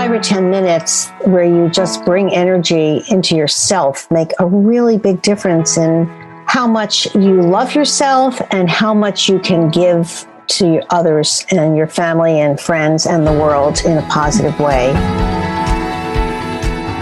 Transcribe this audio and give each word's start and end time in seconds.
five 0.00 0.12
or 0.12 0.18
10 0.18 0.48
minutes 0.48 1.10
where 1.26 1.44
you 1.44 1.68
just 1.68 2.02
bring 2.06 2.32
energy 2.32 3.02
into 3.10 3.36
yourself 3.36 4.10
make 4.10 4.30
a 4.38 4.46
really 4.46 4.96
big 4.96 5.20
difference 5.20 5.76
in 5.76 6.06
how 6.46 6.66
much 6.66 7.14
you 7.14 7.42
love 7.42 7.74
yourself 7.74 8.40
and 8.50 8.70
how 8.70 8.94
much 8.94 9.28
you 9.28 9.38
can 9.40 9.68
give 9.68 10.26
to 10.46 10.80
others 10.88 11.44
and 11.50 11.76
your 11.76 11.86
family 11.86 12.40
and 12.40 12.58
friends 12.58 13.06
and 13.06 13.26
the 13.26 13.32
world 13.32 13.82
in 13.84 13.98
a 13.98 14.02
positive 14.08 14.58
way. 14.58 14.90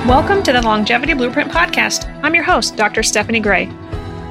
Welcome 0.08 0.42
to 0.42 0.52
the 0.52 0.62
Longevity 0.62 1.12
Blueprint 1.12 1.52
Podcast. 1.52 2.12
I'm 2.24 2.34
your 2.34 2.42
host, 2.42 2.74
Dr. 2.74 3.04
Stephanie 3.04 3.38
Gray. 3.38 3.66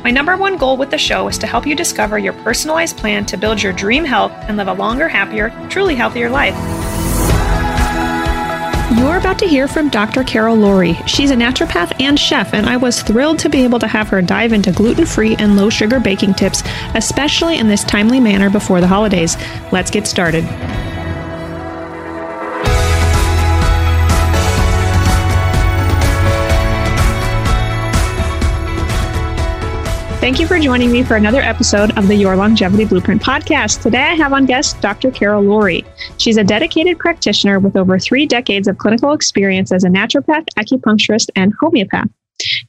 My 0.04 0.12
number 0.12 0.36
one 0.36 0.58
goal 0.58 0.76
with 0.76 0.92
the 0.92 0.98
show 0.98 1.30
is 1.30 1.38
to 1.38 1.48
help 1.48 1.66
you 1.66 1.74
discover 1.74 2.20
your 2.20 2.34
personalized 2.44 2.98
plan 2.98 3.26
to 3.28 3.38
build 3.38 3.64
your 3.64 3.72
dream 3.72 4.04
health 4.04 4.34
and 4.50 4.58
live 4.58 4.68
a 4.68 4.74
longer, 4.74 5.08
happier, 5.08 5.52
truly 5.70 5.96
healthier 5.96 6.30
life. 6.30 6.87
You're 8.96 9.18
about 9.18 9.38
to 9.40 9.46
hear 9.46 9.68
from 9.68 9.90
Dr. 9.90 10.24
Carol 10.24 10.56
Lourie. 10.56 11.06
She's 11.06 11.30
a 11.30 11.36
naturopath 11.36 12.00
and 12.00 12.18
chef, 12.18 12.54
and 12.54 12.66
I 12.66 12.78
was 12.78 13.02
thrilled 13.02 13.38
to 13.40 13.50
be 13.50 13.66
able 13.66 13.80
to 13.80 13.88
have 13.88 14.08
her 14.08 14.22
dive 14.22 14.54
into 14.54 14.72
gluten 14.72 15.06
free 15.06 15.36
and 15.36 15.58
low 15.58 15.70
sugar 15.70 16.00
baking 16.00 16.36
tips, 16.36 16.64
especially 16.96 17.58
in 17.58 17.68
this 17.68 17.84
timely 17.84 18.22
manner 18.22 18.50
before 18.50 18.80
the 18.80 18.88
holidays. 18.88 19.36
Let's 19.74 19.92
get 19.92 20.08
started. 20.08 20.46
Thank 30.28 30.42
you 30.42 30.46
for 30.46 30.60
joining 30.60 30.92
me 30.92 31.04
for 31.04 31.16
another 31.16 31.40
episode 31.40 31.98
of 31.98 32.10
the 32.10 32.16
Your 32.16 32.36
Longevity 32.36 32.84
Blueprint 32.84 33.22
podcast. 33.22 33.82
Today 33.82 34.02
I 34.02 34.14
have 34.16 34.34
on 34.34 34.46
guest 34.46 34.82
Dr. 34.82 35.10
Carol 35.10 35.42
Lourie. 35.42 35.86
She's 36.18 36.36
a 36.36 36.44
dedicated 36.44 37.00
practitioner 37.00 37.60
with 37.60 37.78
over 37.78 37.98
three 37.98 38.26
decades 38.26 38.68
of 38.68 38.78
clinical 38.78 39.14
experience 39.14 39.72
as 39.72 39.86
a 39.86 39.88
naturopath, 39.88 40.44
acupuncturist, 40.60 41.30
and 41.38 41.54
homeopath. 41.62 42.10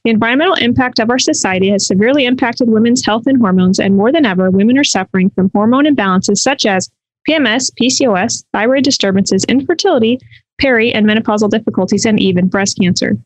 The 0.05 0.09
environmental 0.09 0.53
impact 0.53 0.99
of 0.99 1.09
our 1.09 1.19
society 1.19 1.69
has 1.71 1.85
severely 1.85 2.25
impacted 2.25 2.69
women's 2.69 3.05
health 3.05 3.23
and 3.27 3.41
hormones, 3.41 3.77
and 3.77 3.97
more 3.97 4.13
than 4.13 4.25
ever, 4.25 4.49
women 4.49 4.77
are 4.77 4.85
suffering 4.85 5.29
from 5.29 5.51
hormone 5.53 5.83
imbalances 5.83 6.37
such 6.37 6.65
as 6.65 6.89
PMS, 7.27 7.73
PCOS, 7.77 8.45
thyroid 8.53 8.85
disturbances, 8.85 9.43
infertility, 9.49 10.17
peri 10.59 10.93
and 10.93 11.07
menopausal 11.07 11.49
difficulties, 11.49 12.05
and 12.05 12.19
even 12.19 12.47
breast 12.47 12.77
cancer. 12.79 13.17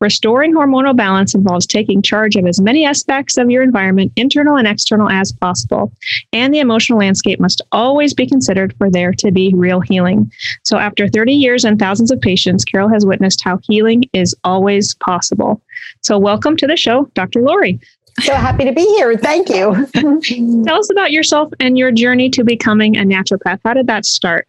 Restoring 0.00 0.52
hormonal 0.52 0.96
balance 0.96 1.34
involves 1.34 1.66
taking 1.66 2.02
charge 2.02 2.36
of 2.36 2.46
as 2.46 2.60
many 2.60 2.84
aspects 2.84 3.36
of 3.36 3.50
your 3.50 3.62
environment, 3.62 4.12
internal 4.16 4.56
and 4.56 4.66
external, 4.66 5.08
as 5.08 5.32
possible. 5.32 5.92
And 6.32 6.52
the 6.52 6.58
emotional 6.58 6.98
landscape 6.98 7.38
must 7.38 7.62
always 7.72 8.12
be 8.12 8.26
considered 8.26 8.74
for 8.76 8.90
there 8.90 9.12
to 9.12 9.30
be 9.30 9.52
real 9.54 9.80
healing. 9.80 10.30
So, 10.64 10.78
after 10.78 11.08
30 11.08 11.32
years 11.32 11.64
and 11.64 11.78
thousands 11.78 12.10
of 12.10 12.20
patients, 12.20 12.64
Carol 12.64 12.88
has 12.88 13.06
witnessed 13.06 13.42
how 13.42 13.60
healing 13.62 14.04
is 14.12 14.34
always 14.44 14.94
possible. 14.94 15.62
So, 16.02 16.18
welcome 16.18 16.56
to 16.56 16.66
the 16.66 16.76
show, 16.76 17.04
Dr. 17.14 17.40
Lourie. 17.40 17.80
So 18.20 18.34
happy 18.34 18.64
to 18.64 18.72
be 18.72 18.82
here. 18.82 19.16
Thank 19.16 19.48
you. 19.48 19.86
Tell 20.64 20.78
us 20.78 20.90
about 20.90 21.12
yourself 21.12 21.52
and 21.58 21.78
your 21.78 21.90
journey 21.90 22.28
to 22.30 22.44
becoming 22.44 22.96
a 22.96 23.02
naturopath. 23.02 23.60
How 23.64 23.72
did 23.72 23.86
that 23.86 24.04
start? 24.04 24.46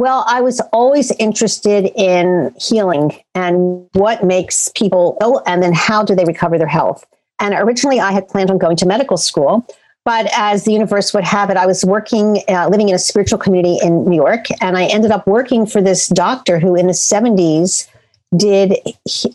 Well, 0.00 0.24
I 0.26 0.40
was 0.40 0.62
always 0.72 1.10
interested 1.18 1.92
in 1.94 2.54
healing 2.58 3.22
and 3.34 3.86
what 3.92 4.24
makes 4.24 4.70
people 4.74 5.18
ill, 5.20 5.42
and 5.46 5.62
then 5.62 5.74
how 5.74 6.02
do 6.02 6.14
they 6.14 6.24
recover 6.24 6.56
their 6.56 6.66
health. 6.66 7.04
And 7.38 7.52
originally, 7.52 8.00
I 8.00 8.10
had 8.10 8.26
planned 8.26 8.50
on 8.50 8.56
going 8.56 8.78
to 8.78 8.86
medical 8.86 9.18
school. 9.18 9.66
But 10.06 10.30
as 10.34 10.64
the 10.64 10.72
universe 10.72 11.12
would 11.12 11.24
have 11.24 11.50
it, 11.50 11.58
I 11.58 11.66
was 11.66 11.84
working, 11.84 12.42
uh, 12.48 12.70
living 12.70 12.88
in 12.88 12.94
a 12.94 12.98
spiritual 12.98 13.38
community 13.38 13.76
in 13.82 14.06
New 14.06 14.16
York, 14.16 14.46
and 14.62 14.78
I 14.78 14.86
ended 14.86 15.10
up 15.10 15.26
working 15.26 15.66
for 15.66 15.82
this 15.82 16.08
doctor 16.08 16.58
who, 16.58 16.74
in 16.74 16.86
the 16.86 16.94
70s, 16.94 17.86
did 18.34 18.78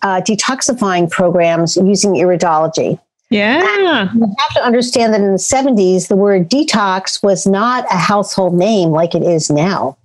uh, 0.02 0.22
detoxifying 0.22 1.11
programs 1.11 1.78
using 1.78 2.13
iridology. 2.16 3.00
Yeah. 3.29 3.59
And 3.59 4.19
you 4.19 4.35
have 4.40 4.53
to 4.56 4.63
understand 4.63 5.13
that 5.13 5.22
in 5.22 5.31
the 5.31 5.38
70s, 5.38 6.07
the 6.07 6.16
word 6.16 6.50
detox 6.50 7.22
was 7.22 7.45
not 7.45 7.85
a 7.94 7.97
household 7.97 8.56
name 8.56 8.90
like 8.90 9.13
it 9.13 9.22
is 9.22 9.51
now. 9.51 9.95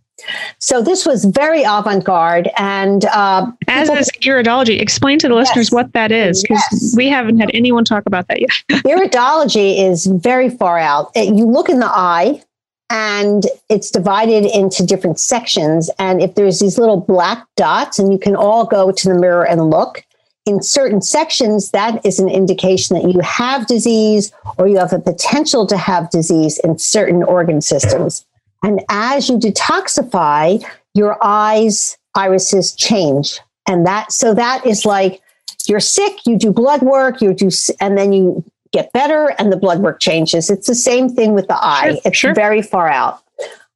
So 0.59 0.83
this 0.83 1.07
was 1.07 1.25
very 1.25 1.63
avant-garde, 1.63 2.51
and 2.57 3.05
uh, 3.07 3.51
as 3.69 3.89
is 3.89 4.11
iridology. 4.21 4.81
Explain 4.81 5.19
to 5.21 5.29
the 5.29 5.35
listeners 5.35 5.71
what 5.71 5.93
that 5.93 6.13
is, 6.13 6.43
because 6.43 6.63
yes. 6.73 6.95
we 6.97 7.09
haven't 7.09 7.39
had 7.39 7.51
anyone 7.55 7.85
talk 7.85 8.05
about 8.07 8.29
that 8.29 8.41
yet. 8.41 8.51
iridology 8.85 9.79
is 9.79 10.07
very 10.07 10.51
far 10.51 10.79
out. 10.79 11.11
You 11.15 11.47
look 11.47 11.69
in 11.69 11.81
the 11.81 11.91
eye, 11.91 12.43
and 12.91 13.45
it's 13.69 13.91
divided 13.91 14.45
into 14.45 14.85
different 14.85 15.21
sections. 15.21 15.91
And 15.99 16.21
if 16.21 16.35
there's 16.35 16.59
these 16.59 16.77
little 16.77 17.01
black 17.01 17.47
dots, 17.57 17.99
and 17.99 18.13
you 18.13 18.19
can 18.19 18.35
all 18.35 18.67
go 18.67 18.91
to 18.91 19.09
the 19.09 19.15
mirror 19.15 19.47
and 19.47 19.71
look 19.71 20.05
in 20.47 20.63
certain 20.63 21.01
sections, 21.01 21.71
that 21.71 22.05
is 22.05 22.19
an 22.19 22.29
indication 22.29 22.97
that 22.97 23.11
you 23.11 23.21
have 23.21 23.67
disease 23.67 24.33
or 24.59 24.67
you 24.67 24.79
have 24.79 24.93
a 24.93 24.99
potential 24.99 25.67
to 25.67 25.77
have 25.77 26.11
disease 26.11 26.59
in 26.65 26.79
certain 26.79 27.23
organ 27.23 27.61
systems. 27.61 28.27
And 28.63 28.83
as 28.89 29.29
you 29.29 29.39
detoxify, 29.39 30.65
your 30.95 31.19
eyes, 31.23 31.97
irises 32.15 32.73
change. 32.75 33.41
And 33.67 33.87
that, 33.87 34.13
so 34.13 34.35
that 34.35 34.67
is 34.67 34.85
like 34.85 35.23
you're 35.67 35.81
sick, 35.81 36.27
you 36.27 36.37
do 36.37 36.53
blood 36.53 36.83
work, 36.83 37.21
you 37.21 37.33
do, 37.33 37.51
and 37.81 37.97
then 37.97 38.13
you 38.13 38.45
get 38.73 38.93
better 38.93 39.35
and 39.39 39.53
the 39.53 39.57
blood 39.57 39.81
work 39.81 40.01
changes. 40.01 40.51
It's 40.51 40.67
the 40.67 40.75
same 40.75 41.09
thing 41.09 41.35
with 41.35 41.49
the 41.49 41.57
eye. 41.57 41.93
Sure, 41.93 42.01
it's 42.05 42.17
sure. 42.17 42.35
very 42.35 42.63
far 42.63 42.89
out. 42.89 43.23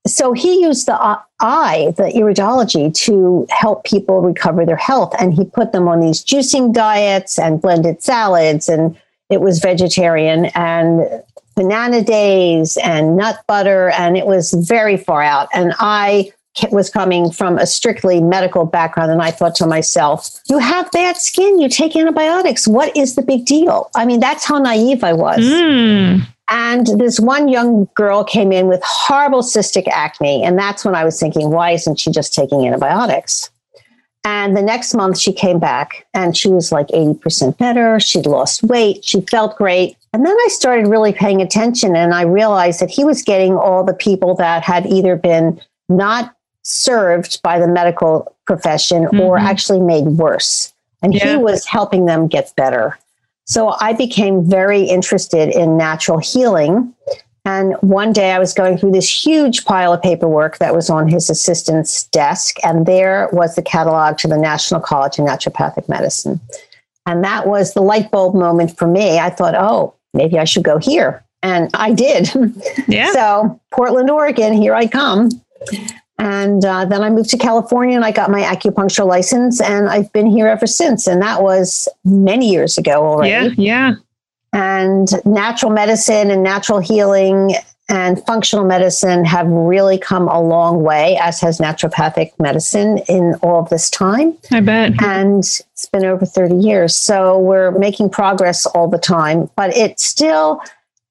So 0.07 0.33
he 0.33 0.61
used 0.61 0.87
the 0.87 1.01
uh, 1.01 1.21
eye, 1.41 1.95
the 1.97 2.05
iridology, 2.05 2.93
to 3.05 3.47
help 3.49 3.85
people 3.85 4.21
recover 4.21 4.67
their 4.67 4.77
health. 4.77 5.15
And 5.19 5.33
he 5.33 5.47
put 5.47 5.73
them 5.73 5.89
on 5.89 6.01
these 6.01 6.23
juicing 6.23 6.75
diets 6.75 7.39
and 7.39 7.61
blended 7.61 8.03
salads. 8.03 8.69
And 8.69 8.97
it 9.31 9.41
was 9.41 9.61
vegetarian. 9.61 10.47
And 10.55 11.23
banana 11.55 12.03
days 12.03 12.77
and 12.79 13.17
nut 13.17 13.43
butter, 13.47 13.91
and 13.91 14.17
it 14.17 14.27
was 14.27 14.53
very 14.53 14.97
far 14.97 15.23
out. 15.23 15.49
And 15.55 15.75
I 15.79 16.33
was 16.71 16.89
coming 16.89 17.31
from 17.31 17.59
a 17.59 17.67
strictly 17.67 18.21
medical 18.21 18.65
background, 18.65 19.11
and 19.11 19.21
I 19.23 19.31
thought 19.31 19.55
to 19.57 19.67
myself, 19.67 20.41
you 20.49 20.59
have 20.59 20.91
bad 20.93 21.17
skin, 21.17 21.59
you 21.59 21.69
take 21.69 21.97
antibiotics. 21.97 22.69
What 22.69 22.97
is 22.97 23.17
the 23.17 23.23
big 23.23 23.45
deal? 23.45 23.91
I 23.95 24.05
mean, 24.05 24.21
that's 24.21 24.45
how 24.45 24.59
naive 24.59 25.03
I 25.03 25.13
was. 25.13 25.41
Mm. 25.41 26.27
And 26.49 26.87
this 26.99 27.19
one 27.19 27.49
young 27.49 27.89
girl 27.95 28.23
came 28.23 28.53
in 28.53 28.67
with 28.67 28.83
horrible 28.85 29.43
cystic 29.43 29.89
acne. 29.89 30.45
And 30.45 30.59
that's 30.59 30.85
when 30.85 30.95
I 30.95 31.05
was 31.05 31.19
thinking, 31.19 31.51
why 31.51 31.71
isn't 31.71 31.99
she 31.99 32.11
just 32.11 32.35
taking 32.35 32.67
antibiotics? 32.67 33.51
And 34.25 34.57
the 34.57 34.63
next 34.63 34.95
month 34.95 35.19
she 35.19 35.33
came 35.33 35.59
back 35.59 36.07
and 36.15 36.37
she 36.37 36.49
was 36.49 36.73
like 36.73 36.89
80% 36.89 37.59
better. 37.59 38.01
She'd 38.01 38.27
lost 38.27 38.63
weight. 38.63 39.05
She 39.05 39.21
felt 39.23 39.57
great. 39.57 39.97
And 40.15 40.25
then 40.25 40.35
I 40.35 40.49
started 40.49 40.87
really 40.87 41.13
paying 41.13 41.43
attention 41.43 41.97
and 41.97 42.15
I 42.15 42.23
realized 42.23 42.81
that 42.81 42.89
he 42.89 43.05
was 43.05 43.23
getting 43.23 43.57
all 43.57 43.83
the 43.83 43.93
people 43.93 44.37
that 44.37 44.63
had 44.63 44.87
either 44.87 45.17
been 45.17 45.61
not 45.89 46.35
served 46.63 47.43
by 47.43 47.59
the 47.59 47.67
medical 47.67 48.35
profession 48.47 49.05
mm-hmm. 49.05 49.21
or 49.21 49.37
actually 49.37 49.81
made 49.81 50.05
worse. 50.05 50.73
And 51.03 51.13
yeah. 51.13 51.33
he 51.33 51.37
was 51.37 51.67
helping 51.67 52.07
them 52.07 52.29
get 52.29 52.55
better. 52.57 52.97
So 53.45 53.75
I 53.81 53.93
became 53.93 54.49
very 54.49 54.85
interested 54.85 55.51
in 55.51 55.77
natural 55.77 56.19
healing 56.19 56.95
and 57.45 57.75
one 57.83 58.13
day 58.13 58.33
I 58.33 58.39
was 58.39 58.55
going 58.55 58.79
through 58.79 58.93
this 58.93 59.27
huge 59.27 59.67
pile 59.67 59.93
of 59.93 60.01
paperwork 60.01 60.59
that 60.59 60.75
was 60.75 60.89
on 60.89 61.09
his 61.09 61.29
assistant's 61.29 62.05
desk, 62.05 62.57
and 62.65 62.87
there 62.87 63.29
was 63.33 63.55
the 63.55 63.61
catalog 63.61 64.17
to 64.19 64.29
the 64.29 64.39
National 64.39 64.81
College 64.81 65.19
of 65.19 65.27
Naturopathic 65.27 65.87
Medicine. 65.87 66.41
And 67.05 67.23
that 67.23 67.47
was 67.47 67.75
the 67.75 67.83
light 67.83 68.11
bulb 68.11 68.35
moment 68.35 68.79
for 68.79 68.87
me. 68.87 69.19
I 69.19 69.29
thought, 69.29 69.55
oh, 69.55 69.95
maybe 70.15 70.39
I 70.39 70.45
should 70.45 70.65
go 70.65 70.79
here. 70.79 71.25
And 71.43 71.71
I 71.75 71.93
did. 71.93 72.31
Yeah. 72.89 73.13
so, 73.13 73.61
Portland, 73.71 74.11
Oregon, 74.11 74.53
here 74.53 74.75
I 74.75 74.87
come. 74.87 75.31
And 76.19 76.65
uh, 76.65 76.85
then 76.85 77.03
I 77.03 77.11
moved 77.11 77.31
to 77.31 77.39
California 77.39 77.97
and 77.97 78.05
I 78.05 78.13
got 78.13 78.31
my 78.31 78.43
acupuncture 78.43 79.07
license, 79.07 79.61
and 79.61 79.89
I've 79.89 80.13
been 80.13 80.27
here 80.27 80.47
ever 80.47 80.67
since. 80.67 81.07
And 81.07 81.21
that 81.23 81.43
was 81.43 81.89
many 82.05 82.51
years 82.51 82.79
ago 82.79 83.05
already. 83.07 83.31
Yeah, 83.31 83.49
yeah. 83.57 83.95
And 84.53 85.09
natural 85.25 85.73
medicine 85.73 86.31
and 86.31 86.43
natural 86.43 86.79
healing 86.79 87.57
and 87.89 88.25
functional 88.25 88.65
medicine 88.65 89.25
have 89.25 89.47
really 89.47 89.99
come 89.99 90.29
a 90.29 90.41
long 90.41 90.83
way, 90.83 91.19
as 91.21 91.41
has 91.41 91.59
naturopathic 91.59 92.33
medicine 92.39 92.99
in 93.09 93.35
all 93.43 93.61
of 93.61 93.69
this 93.69 93.91
time. 93.91 94.37
I 94.51 94.61
bet. 94.61 95.03
And 95.03 95.41
it's 95.41 95.87
been 95.93 96.05
over 96.05 96.25
30 96.25 96.57
years. 96.57 96.97
So 96.97 97.39
we're 97.39 97.73
making 97.73 98.11
progress 98.11 98.65
all 98.65 98.89
the 98.89 98.99
time, 98.99 99.51
but 99.57 99.77
it's 99.77 100.05
still 100.05 100.63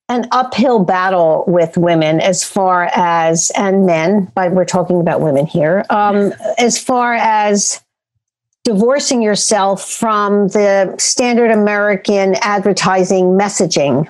an 0.09 0.27
uphill 0.31 0.83
battle 0.83 1.43
with 1.47 1.77
women 1.77 2.19
as 2.19 2.43
far 2.43 2.89
as, 2.93 3.51
and 3.55 3.85
men, 3.85 4.31
but 4.35 4.51
we're 4.51 4.65
talking 4.65 4.99
about 4.99 5.21
women 5.21 5.45
here, 5.45 5.85
um, 5.89 6.33
as 6.57 6.77
far 6.77 7.13
as 7.13 7.81
divorcing 8.63 9.21
yourself 9.21 9.89
from 9.89 10.47
the 10.49 10.95
standard 10.97 11.51
American 11.51 12.35
advertising 12.41 13.37
messaging, 13.37 14.09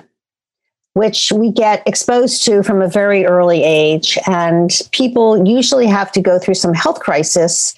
which 0.94 1.32
we 1.32 1.50
get 1.50 1.86
exposed 1.86 2.44
to 2.44 2.62
from 2.62 2.80
a 2.80 2.88
very 2.88 3.26
early 3.26 3.62
age. 3.62 4.18
And 4.26 4.70
people 4.92 5.46
usually 5.46 5.86
have 5.86 6.10
to 6.12 6.20
go 6.20 6.38
through 6.38 6.54
some 6.54 6.72
health 6.72 7.00
crisis 7.00 7.74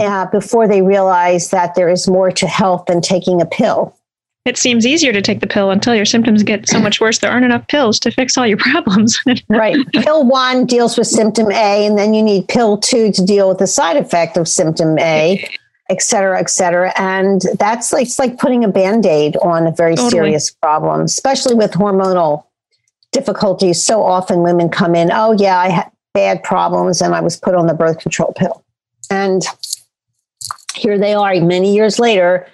uh, 0.00 0.26
before 0.26 0.66
they 0.66 0.82
realize 0.82 1.50
that 1.50 1.74
there 1.74 1.88
is 1.88 2.08
more 2.08 2.30
to 2.32 2.46
health 2.46 2.86
than 2.86 3.00
taking 3.00 3.40
a 3.40 3.46
pill. 3.46 3.96
It 4.44 4.58
seems 4.58 4.86
easier 4.86 5.10
to 5.12 5.22
take 5.22 5.40
the 5.40 5.46
pill 5.46 5.70
until 5.70 5.94
your 5.94 6.04
symptoms 6.04 6.42
get 6.42 6.68
so 6.68 6.78
much 6.78 7.00
worse. 7.00 7.18
There 7.18 7.30
aren't 7.30 7.46
enough 7.46 7.66
pills 7.68 7.98
to 8.00 8.10
fix 8.10 8.36
all 8.36 8.46
your 8.46 8.58
problems. 8.60 9.18
right. 9.48 9.76
Pill 9.92 10.26
one 10.26 10.66
deals 10.66 10.98
with 10.98 11.06
symptom 11.06 11.50
A, 11.50 11.86
and 11.86 11.96
then 11.96 12.12
you 12.12 12.22
need 12.22 12.46
pill 12.48 12.76
two 12.76 13.10
to 13.12 13.24
deal 13.24 13.48
with 13.48 13.58
the 13.58 13.66
side 13.66 13.96
effect 13.96 14.36
of 14.36 14.46
symptom 14.46 14.98
A, 14.98 15.48
et 15.90 16.00
cetera, 16.02 16.40
et 16.40 16.48
cetera. 16.48 16.92
And 16.96 17.42
that's 17.58 17.92
like, 17.92 18.06
it's 18.06 18.18
like 18.18 18.38
putting 18.38 18.64
a 18.64 18.68
band 18.68 19.04
aid 19.04 19.36
on 19.38 19.66
a 19.66 19.72
very 19.72 19.96
totally. 19.96 20.10
serious 20.10 20.50
problem, 20.50 21.02
especially 21.02 21.54
with 21.54 21.72
hormonal 21.72 22.44
difficulties. 23.12 23.82
So 23.84 24.02
often 24.02 24.42
women 24.42 24.68
come 24.68 24.94
in, 24.94 25.10
oh, 25.12 25.32
yeah, 25.38 25.58
I 25.58 25.68
had 25.68 25.90
bad 26.14 26.42
problems 26.42 27.02
and 27.02 27.14
I 27.14 27.20
was 27.20 27.36
put 27.36 27.54
on 27.54 27.66
the 27.66 27.74
birth 27.74 27.98
control 27.98 28.32
pill. 28.36 28.64
And 29.10 29.42
here 30.74 30.98
they 30.98 31.14
are 31.14 31.34
many 31.40 31.74
years 31.74 31.98
later. 31.98 32.46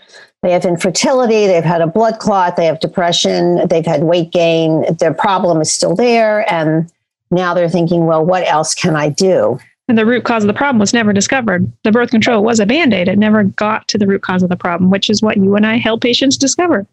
They 0.42 0.52
have 0.52 0.64
infertility, 0.64 1.46
they've 1.46 1.62
had 1.62 1.82
a 1.82 1.86
blood 1.86 2.18
clot, 2.18 2.56
they 2.56 2.64
have 2.64 2.80
depression, 2.80 3.68
they've 3.68 3.84
had 3.84 4.04
weight 4.04 4.32
gain. 4.32 4.96
Their 4.96 5.12
problem 5.12 5.60
is 5.60 5.70
still 5.70 5.94
there. 5.94 6.50
And 6.50 6.90
now 7.30 7.52
they're 7.52 7.68
thinking, 7.68 8.06
well, 8.06 8.24
what 8.24 8.46
else 8.46 8.74
can 8.74 8.96
I 8.96 9.10
do? 9.10 9.58
And 9.90 9.98
the 9.98 10.06
root 10.06 10.22
cause 10.22 10.44
of 10.44 10.46
the 10.46 10.54
problem 10.54 10.78
was 10.78 10.94
never 10.94 11.12
discovered. 11.12 11.69
The 11.82 11.90
birth 11.90 12.12
control 12.12 12.44
was 12.44 12.60
a 12.60 12.64
band 12.64 12.94
aid. 12.94 13.08
It 13.08 13.19
never 13.19 13.42
got 13.42 13.88
to 13.88 13.98
the 13.98 14.06
root 14.06 14.22
cause 14.22 14.40
of 14.40 14.48
the 14.48 14.56
problem, 14.56 14.88
which 14.88 15.10
is 15.10 15.20
what 15.20 15.37
you 15.37 15.56
and 15.56 15.66
I 15.66 15.78
help 15.78 16.02
patients 16.02 16.37
discover. 16.37 16.87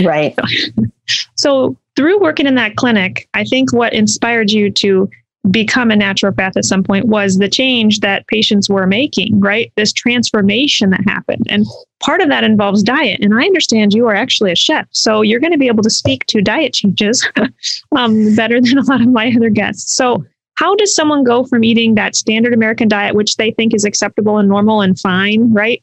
Right. 0.00 0.38
so, 1.34 1.76
through 1.96 2.20
working 2.20 2.46
in 2.46 2.54
that 2.54 2.76
clinic, 2.76 3.28
I 3.34 3.42
think 3.42 3.72
what 3.72 3.92
inspired 3.92 4.52
you 4.52 4.70
to 4.70 5.10
become 5.50 5.90
a 5.90 5.96
naturopath 5.96 6.56
at 6.56 6.64
some 6.64 6.84
point 6.84 7.06
was 7.06 7.38
the 7.38 7.48
change 7.48 7.98
that 8.00 8.24
patients 8.28 8.70
were 8.70 8.86
making, 8.86 9.40
right? 9.40 9.72
This 9.74 9.92
transformation 9.92 10.90
that 10.90 11.02
happened. 11.08 11.48
And 11.50 11.66
part 11.98 12.20
of 12.20 12.28
that 12.28 12.44
involves 12.44 12.84
diet. 12.84 13.18
And 13.20 13.34
I 13.34 13.42
understand 13.42 13.94
you 13.94 14.06
are 14.06 14.14
actually 14.14 14.52
a 14.52 14.56
chef. 14.56 14.86
So 14.92 15.22
you're 15.22 15.40
going 15.40 15.52
to 15.52 15.58
be 15.58 15.66
able 15.66 15.82
to 15.82 15.90
speak 15.90 16.24
to 16.26 16.40
diet 16.40 16.72
changes 16.72 17.28
um, 17.96 18.36
better 18.36 18.60
than 18.60 18.78
a 18.78 18.84
lot 18.84 19.00
of 19.00 19.08
my 19.08 19.32
other 19.36 19.50
guests. 19.50 19.92
So, 19.92 20.24
how 20.56 20.74
does 20.76 20.94
someone 20.94 21.24
go 21.24 21.44
from 21.44 21.64
eating 21.64 21.94
that 21.94 22.14
standard 22.14 22.54
American 22.54 22.88
diet, 22.88 23.14
which 23.14 23.36
they 23.36 23.50
think 23.50 23.74
is 23.74 23.84
acceptable 23.84 24.38
and 24.38 24.48
normal 24.48 24.80
and 24.80 24.98
fine, 24.98 25.52
right? 25.52 25.82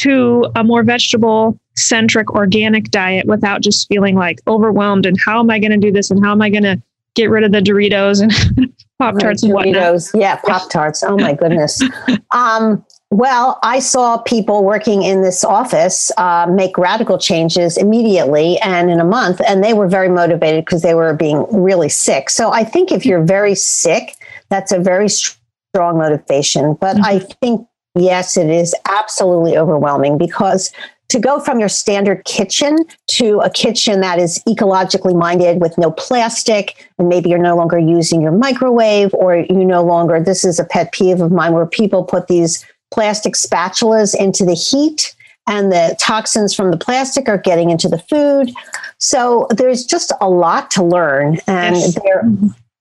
To 0.00 0.46
a 0.56 0.64
more 0.64 0.82
vegetable 0.82 1.58
centric 1.76 2.30
organic 2.32 2.90
diet 2.90 3.26
without 3.26 3.60
just 3.60 3.88
feeling 3.88 4.16
like 4.16 4.40
overwhelmed 4.46 5.06
and 5.06 5.16
how 5.24 5.40
am 5.40 5.50
I 5.50 5.58
going 5.58 5.70
to 5.70 5.78
do 5.78 5.92
this 5.92 6.10
and 6.10 6.24
how 6.24 6.32
am 6.32 6.42
I 6.42 6.50
going 6.50 6.64
to 6.64 6.82
get 7.14 7.30
rid 7.30 7.44
of 7.44 7.52
the 7.52 7.60
Doritos 7.60 8.22
and 8.22 8.74
Pop 8.98 9.18
Tarts 9.18 9.44
and 9.44 9.52
whatnot. 9.52 10.00
Yeah, 10.14 10.36
Pop 10.36 10.70
Tarts. 10.70 11.02
Oh 11.04 11.16
my 11.16 11.34
goodness. 11.34 11.80
um, 12.32 12.84
well, 13.10 13.58
I 13.62 13.78
saw 13.78 14.18
people 14.18 14.64
working 14.64 15.02
in 15.02 15.22
this 15.22 15.42
office 15.42 16.10
uh, 16.18 16.46
make 16.50 16.76
radical 16.76 17.16
changes 17.16 17.78
immediately 17.78 18.58
and 18.58 18.90
in 18.90 19.00
a 19.00 19.04
month, 19.04 19.40
and 19.48 19.64
they 19.64 19.72
were 19.72 19.88
very 19.88 20.10
motivated 20.10 20.66
because 20.66 20.82
they 20.82 20.94
were 20.94 21.14
being 21.14 21.46
really 21.50 21.88
sick. 21.88 22.28
So 22.28 22.52
I 22.52 22.64
think 22.64 22.92
if 22.92 23.06
you're 23.06 23.24
very 23.24 23.54
sick, 23.54 24.14
that's 24.50 24.72
a 24.72 24.78
very 24.78 25.08
strong 25.08 25.96
motivation. 25.96 26.74
But 26.74 26.96
mm-hmm. 26.96 27.04
I 27.04 27.18
think, 27.20 27.66
yes, 27.94 28.36
it 28.36 28.50
is 28.50 28.74
absolutely 28.86 29.56
overwhelming 29.56 30.18
because 30.18 30.70
to 31.08 31.18
go 31.18 31.40
from 31.40 31.58
your 31.58 31.70
standard 31.70 32.26
kitchen 32.26 32.76
to 33.06 33.40
a 33.40 33.48
kitchen 33.48 34.02
that 34.02 34.18
is 34.18 34.42
ecologically 34.46 35.18
minded 35.18 35.62
with 35.62 35.78
no 35.78 35.90
plastic, 35.92 36.86
and 36.98 37.08
maybe 37.08 37.30
you're 37.30 37.38
no 37.38 37.56
longer 37.56 37.78
using 37.78 38.20
your 38.20 38.32
microwave, 38.32 39.14
or 39.14 39.36
you 39.36 39.64
no 39.64 39.82
longer, 39.82 40.20
this 40.20 40.44
is 40.44 40.60
a 40.60 40.64
pet 40.64 40.92
peeve 40.92 41.22
of 41.22 41.32
mine 41.32 41.54
where 41.54 41.64
people 41.64 42.04
put 42.04 42.28
these 42.28 42.62
plastic 42.90 43.34
spatulas 43.34 44.14
into 44.14 44.44
the 44.44 44.54
heat 44.54 45.14
and 45.46 45.72
the 45.72 45.96
toxins 45.98 46.54
from 46.54 46.70
the 46.70 46.76
plastic 46.76 47.28
are 47.28 47.38
getting 47.38 47.70
into 47.70 47.88
the 47.88 47.98
food. 47.98 48.50
So 48.98 49.46
there's 49.50 49.84
just 49.84 50.12
a 50.20 50.28
lot 50.28 50.70
to 50.72 50.84
learn, 50.84 51.38
and 51.46 51.76
there 52.04 52.22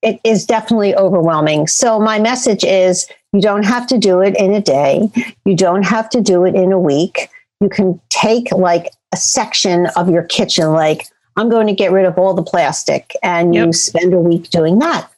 it 0.02 0.20
is 0.24 0.46
definitely 0.46 0.96
overwhelming. 0.96 1.68
So 1.68 2.00
my 2.00 2.20
message 2.20 2.64
is 2.64 3.08
you 3.34 3.42
don't 3.42 3.64
have 3.64 3.88
to 3.88 3.98
do 3.98 4.22
it 4.22 4.36
in 4.38 4.54
a 4.54 4.62
day. 4.62 5.10
You 5.46 5.56
don't 5.56 5.84
have 5.84 6.10
to 6.12 6.22
do 6.22 6.46
it 6.46 6.56
in 6.56 6.72
a 6.72 6.80
week 6.80 7.30
you 7.62 7.70
can 7.70 8.00
take 8.10 8.52
like 8.52 8.92
a 9.14 9.18
section 9.18 9.88
of 9.96 10.10
your 10.10 10.24
kitchen, 10.24 10.72
like, 10.72 11.08
I'm 11.36 11.50
going 11.50 11.68
to 11.68 11.74
get 11.74 11.92
rid 11.92 12.06
of 12.06 12.18
all 12.18 12.34
the 12.34 12.44
plastic, 12.44 13.16
and 13.22 13.54
yep. 13.54 13.68
you 13.68 13.74
spend 13.74 14.14
a 14.14 14.20
week 14.20 14.50
doing 14.50 14.80
that. 14.80 15.10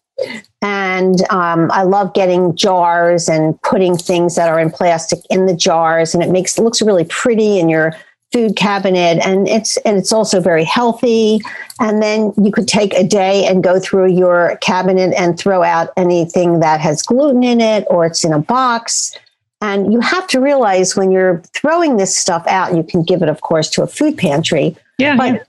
And 0.62 1.22
um, 1.30 1.72
I 1.72 1.84
love 1.84 2.14
getting 2.14 2.56
jars 2.56 3.30
and 3.30 3.60
putting 3.62 3.98
things 3.98 4.36
that 4.36 4.50
are 4.50 4.60
in 4.60 4.70
plastic 4.70 5.20
in 5.30 5.46
the 5.46 5.56
jars, 5.56 6.14
and 6.14 6.24
it 6.24 6.30
makes 6.30 6.58
it 6.58 6.64
looks 6.64 6.82
really 6.82 7.06
pretty 7.06 7.60
in 7.60 7.70
your 7.70 7.94
food 8.32 8.56
cabinet 8.56 9.18
and 9.26 9.48
it's 9.48 9.78
and 9.78 9.98
it's 9.98 10.14
also 10.14 10.40
very 10.40 10.64
healthy 10.64 11.40
and 11.80 12.00
then 12.00 12.32
you 12.40 12.52
could 12.52 12.68
take 12.68 12.94
a 12.94 13.04
day 13.04 13.44
and 13.48 13.64
go 13.64 13.80
through 13.80 14.06
your 14.06 14.56
cabinet 14.62 15.12
and 15.18 15.40
throw 15.40 15.64
out 15.64 15.90
anything 15.98 16.60
that 16.60 16.80
has 16.80 17.02
gluten 17.02 17.44
in 17.44 17.60
it 17.60 17.88
or 17.90 18.06
it's 18.06 18.24
in 18.24 18.32
a 18.32 18.38
box 18.38 19.18
and 19.62 19.92
you 19.92 20.00
have 20.00 20.26
to 20.28 20.40
realize 20.40 20.96
when 20.96 21.12
you're 21.12 21.42
throwing 21.54 21.98
this 21.98 22.16
stuff 22.16 22.46
out, 22.48 22.76
you 22.76 22.84
can 22.84 23.04
give 23.04 23.22
it, 23.22 23.30
of 23.30 23.42
course, 23.42 23.70
to 23.72 23.84
a 23.84 23.88
food 23.88 24.18
pantry. 24.18 24.76
Yeah. 24.98 25.18
But 25.18 25.34
yeah. 25.34 25.44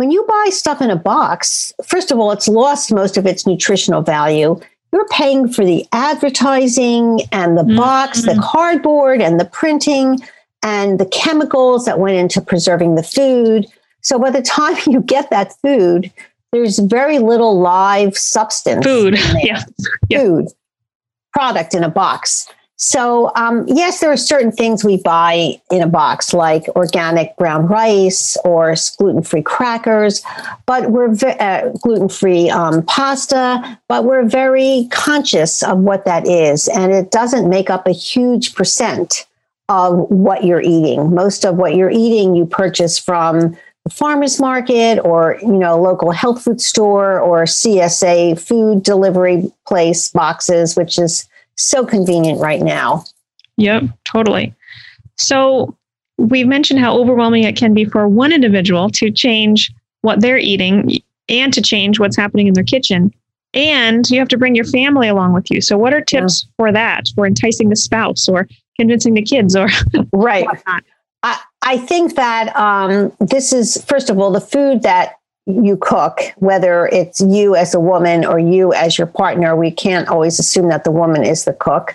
When 0.00 0.10
you 0.10 0.24
buy 0.26 0.46
stuff 0.48 0.80
in 0.80 0.88
a 0.88 0.96
box, 0.96 1.74
first 1.84 2.10
of 2.10 2.18
all, 2.18 2.32
it's 2.32 2.48
lost 2.48 2.90
most 2.90 3.18
of 3.18 3.26
its 3.26 3.46
nutritional 3.46 4.00
value. 4.00 4.58
You're 4.94 5.06
paying 5.08 5.52
for 5.52 5.62
the 5.62 5.84
advertising 5.92 7.20
and 7.32 7.58
the 7.58 7.64
mm-hmm. 7.64 7.76
box, 7.76 8.22
the 8.22 8.40
cardboard 8.42 9.20
and 9.20 9.38
the 9.38 9.44
printing 9.44 10.18
and 10.62 10.98
the 10.98 11.04
chemicals 11.04 11.84
that 11.84 11.98
went 11.98 12.16
into 12.16 12.40
preserving 12.40 12.94
the 12.94 13.02
food. 13.02 13.66
So 14.00 14.18
by 14.18 14.30
the 14.30 14.40
time 14.56 14.78
you 14.86 15.02
get 15.02 15.28
that 15.28 15.52
food, 15.60 16.10
there's 16.50 16.78
very 16.78 17.18
little 17.18 17.60
live 17.60 18.16
substance. 18.16 18.86
Food. 18.86 19.18
Yeah. 19.42 19.64
Food. 20.10 20.46
Product 21.34 21.74
in 21.74 21.84
a 21.84 21.90
box. 21.90 22.46
So, 22.82 23.30
um, 23.36 23.66
yes, 23.68 24.00
there 24.00 24.10
are 24.10 24.16
certain 24.16 24.50
things 24.50 24.82
we 24.82 24.96
buy 24.96 25.60
in 25.70 25.82
a 25.82 25.86
box, 25.86 26.32
like 26.32 26.66
organic 26.76 27.36
brown 27.36 27.66
rice 27.66 28.38
or 28.42 28.74
gluten 28.96 29.22
free 29.22 29.42
crackers, 29.42 30.22
but 30.64 30.90
we're 30.90 31.12
ve- 31.12 31.36
uh, 31.38 31.72
gluten 31.82 32.08
free 32.08 32.48
um, 32.48 32.82
pasta, 32.84 33.78
but 33.86 34.04
we're 34.04 34.24
very 34.24 34.88
conscious 34.90 35.62
of 35.62 35.80
what 35.80 36.06
that 36.06 36.26
is. 36.26 36.68
And 36.68 36.90
it 36.90 37.10
doesn't 37.10 37.50
make 37.50 37.68
up 37.68 37.86
a 37.86 37.92
huge 37.92 38.54
percent 38.54 39.26
of 39.68 40.08
what 40.08 40.44
you're 40.44 40.62
eating. 40.62 41.14
Most 41.14 41.44
of 41.44 41.56
what 41.56 41.74
you're 41.74 41.90
eating, 41.90 42.34
you 42.34 42.46
purchase 42.46 42.98
from 42.98 43.58
the 43.84 43.90
farmer's 43.90 44.40
market 44.40 45.00
or, 45.04 45.38
you 45.42 45.58
know, 45.58 45.78
local 45.78 46.12
health 46.12 46.44
food 46.44 46.62
store 46.62 47.20
or 47.20 47.44
CSA 47.44 48.40
food 48.40 48.82
delivery 48.82 49.52
place 49.66 50.10
boxes, 50.10 50.76
which 50.76 50.98
is 50.98 51.28
so 51.60 51.84
convenient 51.84 52.40
right 52.40 52.60
now. 52.60 53.04
Yep, 53.56 53.84
totally. 54.04 54.54
So 55.16 55.76
we've 56.16 56.46
mentioned 56.46 56.80
how 56.80 56.98
overwhelming 56.98 57.44
it 57.44 57.56
can 57.56 57.74
be 57.74 57.84
for 57.84 58.08
one 58.08 58.32
individual 58.32 58.90
to 58.90 59.10
change 59.10 59.72
what 60.02 60.20
they're 60.20 60.38
eating 60.38 60.98
and 61.28 61.52
to 61.52 61.62
change 61.62 62.00
what's 62.00 62.16
happening 62.16 62.46
in 62.46 62.54
their 62.54 62.64
kitchen. 62.64 63.12
And 63.52 64.08
you 64.08 64.18
have 64.18 64.28
to 64.28 64.38
bring 64.38 64.54
your 64.54 64.64
family 64.64 65.08
along 65.08 65.32
with 65.32 65.50
you. 65.50 65.60
So, 65.60 65.76
what 65.76 65.92
are 65.92 66.00
tips 66.00 66.44
yeah. 66.44 66.52
for 66.56 66.72
that, 66.72 67.08
for 67.14 67.26
enticing 67.26 67.68
the 67.68 67.76
spouse 67.76 68.28
or 68.28 68.46
convincing 68.78 69.14
the 69.14 69.22
kids 69.22 69.56
or 69.56 69.68
right? 70.12 70.46
I, 71.22 71.38
I 71.62 71.76
think 71.76 72.14
that 72.14 72.56
um, 72.56 73.12
this 73.18 73.52
is, 73.52 73.84
first 73.84 74.08
of 74.08 74.18
all, 74.18 74.30
the 74.30 74.40
food 74.40 74.82
that 74.82 75.16
you 75.50 75.76
cook, 75.76 76.20
whether 76.36 76.86
it's 76.86 77.20
you 77.20 77.56
as 77.56 77.74
a 77.74 77.80
woman 77.80 78.24
or 78.24 78.38
you 78.38 78.72
as 78.72 78.98
your 78.98 79.06
partner, 79.06 79.56
we 79.56 79.70
can't 79.70 80.08
always 80.08 80.38
assume 80.38 80.68
that 80.68 80.84
the 80.84 80.90
woman 80.90 81.24
is 81.24 81.44
the 81.44 81.52
cook. 81.52 81.94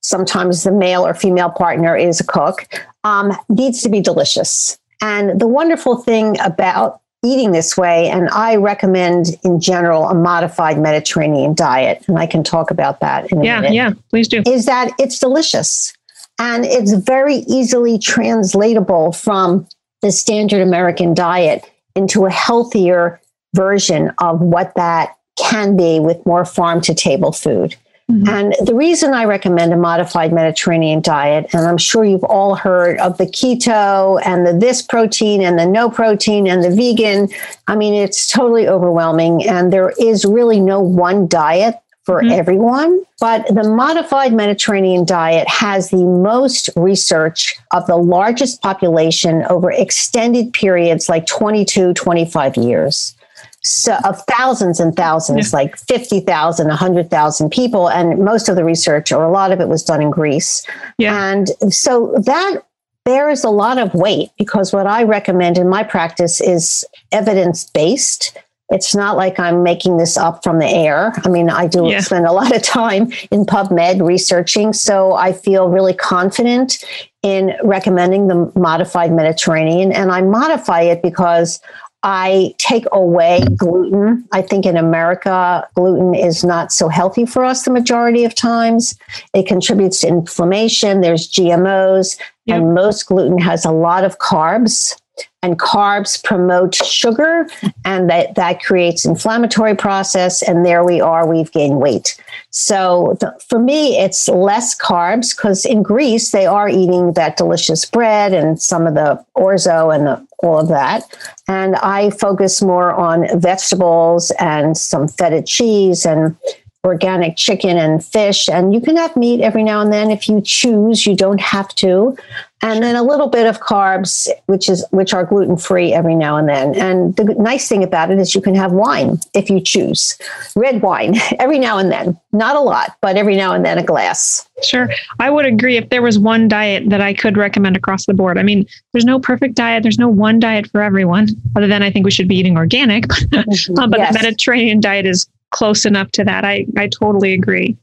Sometimes 0.00 0.64
the 0.64 0.72
male 0.72 1.06
or 1.06 1.14
female 1.14 1.50
partner 1.50 1.96
is 1.96 2.20
a 2.20 2.24
cook, 2.24 2.66
um, 3.04 3.32
needs 3.48 3.82
to 3.82 3.88
be 3.88 4.00
delicious. 4.00 4.78
And 5.00 5.40
the 5.40 5.48
wonderful 5.48 5.96
thing 5.96 6.38
about 6.40 7.00
eating 7.24 7.52
this 7.52 7.76
way, 7.76 8.08
and 8.10 8.28
I 8.30 8.56
recommend 8.56 9.38
in 9.42 9.60
general 9.60 10.08
a 10.08 10.14
modified 10.14 10.78
Mediterranean 10.78 11.54
diet, 11.54 12.04
and 12.06 12.18
I 12.18 12.26
can 12.26 12.44
talk 12.44 12.70
about 12.70 13.00
that 13.00 13.32
in 13.32 13.40
a 13.40 13.44
yeah, 13.44 13.60
minute. 13.60 13.74
Yeah, 13.74 13.92
please 14.10 14.28
do. 14.28 14.42
Is 14.46 14.66
that 14.66 14.90
it's 14.98 15.18
delicious 15.18 15.94
and 16.38 16.64
it's 16.64 16.92
very 16.92 17.36
easily 17.48 17.98
translatable 17.98 19.12
from 19.12 19.66
the 20.02 20.12
standard 20.12 20.60
American 20.60 21.14
diet 21.14 21.70
into 21.94 22.26
a 22.26 22.30
healthier 22.30 23.20
version 23.54 24.10
of 24.18 24.40
what 24.40 24.74
that 24.74 25.16
can 25.36 25.76
be 25.76 26.00
with 26.00 26.24
more 26.26 26.44
farm 26.44 26.80
to 26.82 26.94
table 26.94 27.32
food. 27.32 27.76
Mm-hmm. 28.10 28.28
And 28.28 28.54
the 28.66 28.74
reason 28.74 29.14
I 29.14 29.24
recommend 29.24 29.72
a 29.72 29.78
modified 29.78 30.30
Mediterranean 30.30 31.00
diet, 31.00 31.48
and 31.54 31.66
I'm 31.66 31.78
sure 31.78 32.04
you've 32.04 32.24
all 32.24 32.54
heard 32.54 32.98
of 32.98 33.16
the 33.16 33.24
keto 33.24 34.20
and 34.26 34.46
the 34.46 34.52
this 34.52 34.82
protein 34.82 35.40
and 35.40 35.58
the 35.58 35.64
no 35.64 35.88
protein 35.88 36.46
and 36.46 36.62
the 36.62 36.70
vegan. 36.70 37.30
I 37.66 37.76
mean, 37.76 37.94
it's 37.94 38.30
totally 38.30 38.68
overwhelming. 38.68 39.48
And 39.48 39.72
there 39.72 39.94
is 39.98 40.26
really 40.26 40.60
no 40.60 40.80
one 40.80 41.26
diet 41.28 41.76
for 42.04 42.20
mm-hmm. 42.20 42.32
everyone, 42.32 43.02
but 43.18 43.46
the 43.46 43.68
modified 43.68 44.32
Mediterranean 44.32 45.04
diet 45.04 45.48
has 45.48 45.90
the 45.90 46.04
most 46.04 46.68
research 46.76 47.56
of 47.72 47.86
the 47.86 47.96
largest 47.96 48.60
population 48.60 49.42
over 49.48 49.72
extended 49.72 50.52
periods 50.52 51.08
like 51.08 51.26
22, 51.26 51.94
25 51.94 52.56
years. 52.56 53.14
So 53.62 53.96
of 54.04 54.22
thousands 54.26 54.78
and 54.78 54.94
thousands, 54.94 55.52
yeah. 55.52 55.58
like 55.58 55.78
50,000, 55.78 56.68
100,000 56.68 57.50
people. 57.50 57.88
And 57.88 58.22
most 58.22 58.50
of 58.50 58.56
the 58.56 58.64
research, 58.64 59.10
or 59.10 59.24
a 59.24 59.30
lot 59.30 59.52
of 59.52 59.60
it, 59.60 59.68
was 59.68 59.82
done 59.82 60.02
in 60.02 60.10
Greece. 60.10 60.66
Yeah. 60.98 61.32
And 61.32 61.48
so 61.72 62.14
that 62.26 62.62
bears 63.04 63.42
a 63.42 63.50
lot 63.50 63.78
of 63.78 63.94
weight 63.94 64.30
because 64.36 64.72
what 64.72 64.86
I 64.86 65.04
recommend 65.04 65.56
in 65.56 65.68
my 65.68 65.82
practice 65.82 66.42
is 66.42 66.84
evidence 67.10 67.64
based 67.70 68.36
it's 68.70 68.94
not 68.94 69.16
like 69.16 69.38
I'm 69.38 69.62
making 69.62 69.98
this 69.98 70.16
up 70.16 70.42
from 70.42 70.58
the 70.58 70.66
air. 70.66 71.12
I 71.24 71.28
mean, 71.28 71.50
I 71.50 71.66
do 71.66 71.86
yeah. 71.86 72.00
spend 72.00 72.26
a 72.26 72.32
lot 72.32 72.54
of 72.54 72.62
time 72.62 73.12
in 73.30 73.44
PubMed 73.44 74.06
researching, 74.06 74.72
so 74.72 75.14
I 75.14 75.32
feel 75.32 75.68
really 75.68 75.94
confident 75.94 76.82
in 77.22 77.54
recommending 77.62 78.28
the 78.28 78.50
modified 78.54 79.12
Mediterranean. 79.12 79.92
And 79.92 80.10
I 80.10 80.22
modify 80.22 80.82
it 80.82 81.02
because 81.02 81.60
I 82.02 82.54
take 82.58 82.84
away 82.92 83.42
gluten. 83.56 84.26
I 84.32 84.42
think 84.42 84.66
in 84.66 84.76
America, 84.76 85.66
gluten 85.74 86.14
is 86.14 86.44
not 86.44 86.70
so 86.70 86.88
healthy 86.88 87.24
for 87.24 87.44
us 87.44 87.64
the 87.64 87.70
majority 87.70 88.24
of 88.24 88.34
times. 88.34 88.94
It 89.34 89.46
contributes 89.46 90.00
to 90.00 90.08
inflammation. 90.08 91.00
There's 91.00 91.30
GMOs, 91.30 92.18
yep. 92.44 92.58
and 92.58 92.74
most 92.74 93.04
gluten 93.04 93.38
has 93.38 93.64
a 93.64 93.72
lot 93.72 94.04
of 94.04 94.18
carbs 94.18 94.94
and 95.42 95.58
carbs 95.58 96.22
promote 96.24 96.74
sugar 96.74 97.46
and 97.84 98.08
that, 98.08 98.34
that 98.34 98.62
creates 98.62 99.04
inflammatory 99.04 99.76
process 99.76 100.42
and 100.42 100.64
there 100.64 100.82
we 100.82 101.00
are 101.00 101.28
we've 101.28 101.52
gained 101.52 101.80
weight. 101.80 102.18
So 102.50 103.16
the, 103.20 103.38
for 103.48 103.58
me 103.58 103.98
it's 103.98 104.28
less 104.28 104.76
carbs 104.78 105.36
because 105.36 105.66
in 105.66 105.82
greece 105.82 106.30
they 106.30 106.46
are 106.46 106.68
eating 106.68 107.12
that 107.12 107.36
delicious 107.36 107.84
bread 107.84 108.32
and 108.32 108.60
some 108.60 108.86
of 108.86 108.94
the 108.94 109.22
orzo 109.36 109.94
and 109.94 110.06
the, 110.06 110.26
all 110.38 110.60
of 110.60 110.68
that. 110.68 111.02
And 111.46 111.76
i 111.76 112.10
focus 112.10 112.62
more 112.62 112.92
on 112.94 113.26
vegetables 113.38 114.30
and 114.40 114.76
some 114.76 115.08
feta 115.08 115.42
cheese 115.42 116.06
and 116.06 116.36
organic 116.84 117.36
chicken 117.36 117.78
and 117.78 118.04
fish. 118.04 118.48
And 118.48 118.74
you 118.74 118.80
can 118.80 118.96
have 118.96 119.16
meat 119.16 119.40
every 119.40 119.62
now 119.62 119.80
and 119.80 119.92
then 119.92 120.10
if 120.10 120.28
you 120.28 120.40
choose. 120.42 121.06
You 121.06 121.16
don't 121.16 121.40
have 121.40 121.74
to. 121.76 122.16
And 122.62 122.82
then 122.82 122.96
a 122.96 123.02
little 123.02 123.28
bit 123.28 123.46
of 123.46 123.60
carbs, 123.60 124.26
which 124.46 124.70
is 124.70 124.86
which 124.90 125.12
are 125.12 125.24
gluten 125.24 125.58
free 125.58 125.92
every 125.92 126.14
now 126.14 126.38
and 126.38 126.48
then. 126.48 126.74
And 126.76 127.14
the 127.16 127.24
nice 127.34 127.68
thing 127.68 127.84
about 127.84 128.10
it 128.10 128.18
is 128.18 128.34
you 128.34 128.40
can 128.40 128.54
have 128.54 128.72
wine 128.72 129.18
if 129.34 129.50
you 129.50 129.60
choose. 129.60 130.18
Red 130.56 130.80
wine 130.80 131.16
every 131.38 131.58
now 131.58 131.76
and 131.76 131.92
then. 131.92 132.18
Not 132.32 132.56
a 132.56 132.60
lot, 132.60 132.96
but 133.02 133.16
every 133.16 133.36
now 133.36 133.52
and 133.52 133.66
then 133.66 133.76
a 133.76 133.82
glass. 133.82 134.48
Sure. 134.62 134.88
I 135.20 135.30
would 135.30 135.44
agree 135.44 135.76
if 135.76 135.90
there 135.90 136.00
was 136.00 136.18
one 136.18 136.48
diet 136.48 136.88
that 136.88 137.02
I 137.02 137.12
could 137.12 137.36
recommend 137.36 137.76
across 137.76 138.06
the 138.06 138.14
board. 138.14 138.38
I 138.38 138.42
mean, 138.42 138.66
there's 138.92 139.04
no 139.04 139.20
perfect 139.20 139.56
diet. 139.56 139.82
There's 139.82 139.98
no 139.98 140.08
one 140.08 140.38
diet 140.38 140.70
for 140.70 140.80
everyone, 140.80 141.28
other 141.56 141.66
than 141.66 141.82
I 141.82 141.90
think 141.90 142.06
we 142.06 142.10
should 142.10 142.28
be 142.28 142.36
eating 142.36 142.56
organic. 142.56 143.04
Mm-hmm. 143.34 143.78
um, 143.78 143.90
but 143.90 143.98
yes. 143.98 144.14
the 144.14 144.22
Mediterranean 144.22 144.80
diet 144.80 145.06
is 145.06 145.28
close 145.54 145.86
enough 145.86 146.10
to 146.10 146.24
that. 146.24 146.44
I, 146.44 146.66
I 146.76 146.88
totally 146.88 147.32
agree. 147.32 147.76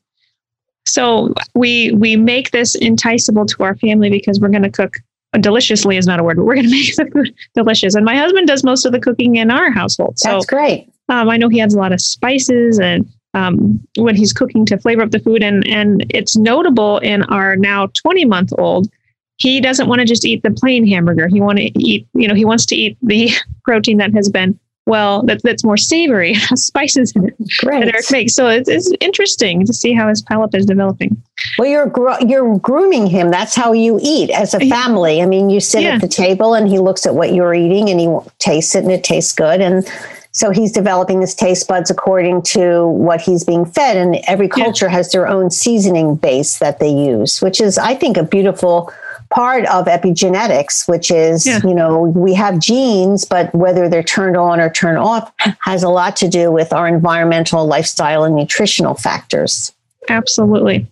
So 0.86 1.34
we 1.56 1.92
we 1.94 2.16
make 2.16 2.52
this 2.52 2.76
enticable 2.76 3.46
to 3.46 3.64
our 3.64 3.76
family 3.78 4.10
because 4.10 4.40
we're 4.40 4.50
going 4.50 4.64
to 4.64 4.70
cook 4.70 4.98
deliciously 5.40 5.96
is 5.96 6.06
not 6.06 6.20
a 6.20 6.24
word, 6.24 6.36
but 6.36 6.44
we're 6.44 6.56
going 6.56 6.66
to 6.70 6.72
make 6.72 6.96
the 6.96 7.06
food 7.06 7.34
delicious. 7.56 7.96
And 7.96 8.04
my 8.04 8.18
husband 8.18 8.48
does 8.48 8.64
most 8.64 8.86
of 8.86 8.92
the 8.92 9.00
cooking 9.00 9.38
in 9.38 9.50
our 9.50 9.72
household. 9.72 10.20
So 10.20 10.30
that's 10.30 10.46
great. 10.46 10.92
Um, 11.08 11.30
I 11.30 11.38
know 11.38 11.50
he 11.50 11.62
adds 11.62 11.74
a 11.74 11.80
lot 11.80 11.94
of 11.94 12.02
spices 12.02 12.80
and 12.80 13.10
um, 13.34 13.80
when 13.96 14.16
he's 14.16 14.34
cooking 14.34 14.66
to 14.66 14.78
flavor 14.78 15.04
up 15.04 15.12
the 15.12 15.20
food, 15.20 15.42
and 15.42 15.66
and 15.68 16.06
it's 16.10 16.36
notable 16.36 16.98
in 16.98 17.24
our 17.24 17.56
now 17.56 17.88
20 17.88 18.26
month 18.26 18.52
old. 18.58 18.90
He 19.38 19.62
doesn't 19.62 19.88
want 19.88 20.00
to 20.00 20.06
just 20.06 20.26
eat 20.26 20.44
the 20.44 20.52
plain 20.52 20.86
hamburger. 20.86 21.28
He 21.28 21.42
want 21.42 21.58
to 21.58 21.72
eat, 21.82 22.08
you 22.14 22.28
know, 22.28 22.36
he 22.36 22.46
wants 22.46 22.66
to 22.68 22.76
eat 22.76 22.98
the 23.02 23.32
protein 23.64 23.98
that 23.98 24.14
has 24.14 24.30
been 24.30 24.60
well 24.86 25.24
that, 25.24 25.42
that's 25.44 25.64
more 25.64 25.78
savory, 25.78 26.34
spices 26.56 27.12
in 27.16 27.28
it 27.28 27.36
Great. 27.60 27.86
that 27.86 27.94
Eric 27.94 28.12
makes. 28.12 28.34
So 28.34 28.48
it's, 28.48 28.70
it's 28.70 28.92
interesting 29.00 29.66
to 29.66 29.74
see 29.74 29.94
how 29.94 30.08
his 30.10 30.22
palate 30.22 30.54
is 30.56 30.66
developing. 30.66 31.22
Well, 31.58 31.68
you're 31.68 31.88
gro- 31.88 32.20
you're 32.20 32.58
grooming 32.60 33.08
him. 33.08 33.32
That's 33.32 33.56
how 33.56 33.74
you 33.74 34.00
eat 34.02 34.30
as 34.30 34.54
a 34.54 34.60
family. 34.70 35.22
I 35.22 35.26
mean, 35.26 35.50
you 35.50 35.60
sit 35.60 35.84
yeah. 35.84 35.96
at 35.96 36.02
the 36.02 36.08
table 36.08 36.54
and 36.54 36.68
he 36.68 36.80
looks 36.80 37.06
at 37.06 37.16
what 37.16 37.34
you're 37.34 37.54
eating 37.54 37.90
and 37.90 38.00
he 38.00 38.10
tastes 38.40 38.76
it 38.76 38.84
and 38.84 38.92
it 38.92 39.04
tastes 39.04 39.34
good 39.34 39.62
and. 39.62 39.90
So 40.34 40.52
he's 40.52 40.72
developing 40.72 41.20
his 41.20 41.36
taste 41.36 41.68
buds 41.68 41.90
according 41.90 42.44
to 42.44 42.88
what 42.88 43.20
he's 43.20 43.44
being 43.44 43.66
fed. 43.66 43.98
And 43.98 44.16
every 44.28 44.48
culture 44.48 44.86
yeah. 44.86 44.94
has 44.94 45.12
their 45.12 45.28
own 45.28 45.52
seasoning 45.52 46.16
base 46.16 46.60
that 46.60 46.80
they 46.80 46.90
use, 46.90 47.42
which 47.42 47.60
is, 47.60 47.78
I 47.78 47.96
think, 47.96 48.16
a 48.16 48.24
beautiful 48.24 48.94
part 49.32 49.66
of 49.66 49.86
epigenetics, 49.86 50.88
which 50.88 51.10
is, 51.10 51.48
yeah. 51.48 51.60
you 51.64 51.74
know, 51.74 52.02
we 52.02 52.34
have 52.34 52.60
genes, 52.60 53.26
but 53.26 53.54
whether 53.56 53.90
they're 53.90 54.04
turned 54.04 54.38
on 54.38 54.60
or 54.60 54.70
turned 54.70 54.98
off 54.98 55.32
has 55.60 55.84
a 55.84 55.90
lot 55.90 56.16
to 56.18 56.28
do 56.28 56.52
with 56.52 56.72
our 56.72 56.88
environmental, 56.88 57.66
lifestyle, 57.66 58.24
and 58.24 58.36
nutritional 58.36 58.96
factors. 58.96 59.74
Absolutely. 60.10 60.86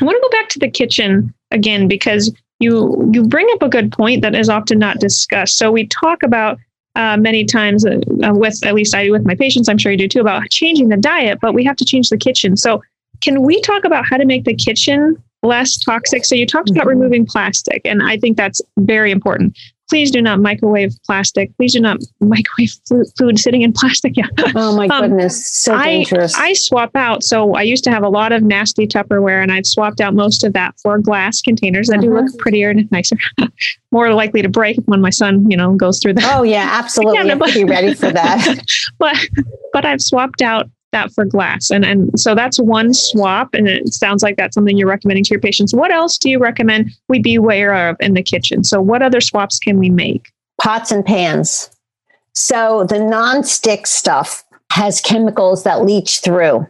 I 0.00 0.04
want 0.04 0.16
to 0.16 0.28
go 0.28 0.38
back 0.38 0.48
to 0.50 0.58
the 0.58 0.70
kitchen 0.70 1.32
again 1.50 1.88
because 1.88 2.32
you 2.58 3.10
you 3.12 3.26
bring 3.26 3.48
up 3.52 3.62
a 3.62 3.68
good 3.68 3.92
point 3.92 4.22
that 4.22 4.34
is 4.34 4.48
often 4.48 4.78
not 4.78 4.98
discussed. 4.98 5.56
So 5.56 5.70
we 5.70 5.86
talk 5.86 6.22
about 6.22 6.58
uh, 6.96 7.16
many 7.16 7.44
times 7.44 7.86
uh, 7.86 8.00
uh 8.24 8.34
with 8.34 8.64
at 8.66 8.74
least 8.74 8.94
I 8.94 9.04
do 9.04 9.12
with 9.12 9.24
my 9.24 9.34
patients. 9.34 9.68
I'm 9.68 9.78
sure 9.78 9.92
you 9.92 9.98
do 9.98 10.08
too 10.08 10.20
about 10.20 10.48
changing 10.50 10.88
the 10.88 10.96
diet, 10.96 11.38
but 11.40 11.54
we 11.54 11.64
have 11.64 11.76
to 11.76 11.84
change 11.84 12.10
the 12.10 12.18
kitchen. 12.18 12.56
So 12.56 12.82
can 13.20 13.42
we 13.42 13.60
talk 13.60 13.84
about 13.84 14.06
how 14.06 14.16
to 14.16 14.24
make 14.24 14.44
the 14.44 14.54
kitchen 14.54 15.22
less 15.42 15.78
toxic. 15.78 16.24
So 16.24 16.34
you 16.34 16.46
talked 16.46 16.70
about 16.70 16.82
mm-hmm. 16.82 17.00
removing 17.00 17.26
plastic, 17.26 17.80
and 17.84 18.02
I 18.02 18.16
think 18.16 18.36
that's 18.36 18.60
very 18.78 19.10
important. 19.10 19.56
Please 19.88 20.12
do 20.12 20.22
not 20.22 20.38
microwave 20.38 20.92
plastic. 21.04 21.54
Please 21.56 21.72
do 21.72 21.80
not 21.80 21.98
microwave 22.20 22.70
food 23.18 23.40
sitting 23.40 23.62
in 23.62 23.72
plastic. 23.72 24.14
Yeah. 24.20 24.26
Oh 24.54 24.76
my 24.76 24.86
um, 24.88 25.02
goodness, 25.02 25.50
so 25.50 25.78
dangerous. 25.78 26.36
I, 26.36 26.48
I 26.48 26.52
swap 26.52 26.94
out. 26.94 27.22
So 27.22 27.54
I 27.54 27.62
used 27.62 27.84
to 27.84 27.90
have 27.90 28.02
a 28.02 28.08
lot 28.08 28.32
of 28.32 28.42
nasty 28.42 28.86
Tupperware, 28.86 29.42
and 29.42 29.50
I've 29.50 29.66
swapped 29.66 30.00
out 30.00 30.14
most 30.14 30.44
of 30.44 30.52
that 30.52 30.74
for 30.82 30.98
glass 30.98 31.40
containers 31.40 31.88
that 31.88 32.00
do 32.00 32.12
look 32.12 32.26
mm-hmm. 32.26 32.36
prettier 32.36 32.70
and 32.70 32.90
nicer. 32.92 33.16
More 33.92 34.12
likely 34.12 34.42
to 34.42 34.48
break 34.48 34.78
when 34.86 35.00
my 35.00 35.10
son, 35.10 35.50
you 35.50 35.56
know, 35.56 35.74
goes 35.74 36.00
through 36.00 36.14
that. 36.14 36.36
Oh 36.36 36.42
yeah, 36.42 36.68
absolutely. 36.70 37.28
yeah, 37.28 37.34
but, 37.34 37.54
be 37.54 37.64
ready 37.64 37.94
for 37.94 38.10
that. 38.10 38.62
but 38.98 39.16
but 39.72 39.86
I've 39.86 40.02
swapped 40.02 40.42
out 40.42 40.68
that 40.92 41.12
for 41.12 41.24
glass. 41.24 41.70
And, 41.70 41.84
and 41.84 42.18
so 42.18 42.34
that's 42.34 42.58
one 42.58 42.92
swap. 42.94 43.54
And 43.54 43.68
it 43.68 43.92
sounds 43.92 44.22
like 44.22 44.36
that's 44.36 44.54
something 44.54 44.76
you're 44.76 44.88
recommending 44.88 45.24
to 45.24 45.30
your 45.30 45.40
patients. 45.40 45.74
What 45.74 45.90
else 45.90 46.18
do 46.18 46.30
you 46.30 46.38
recommend 46.38 46.90
we 47.08 47.18
be 47.18 47.34
aware 47.34 47.88
of 47.88 47.96
in 48.00 48.14
the 48.14 48.22
kitchen? 48.22 48.64
So, 48.64 48.80
what 48.80 49.02
other 49.02 49.20
swaps 49.20 49.58
can 49.58 49.78
we 49.78 49.90
make? 49.90 50.32
Pots 50.60 50.90
and 50.90 51.04
pans. 51.04 51.70
So, 52.34 52.84
the 52.84 52.98
non-stick 52.98 53.86
stuff 53.86 54.44
has 54.72 55.00
chemicals 55.00 55.64
that 55.64 55.84
leach 55.84 56.20
through 56.20 56.66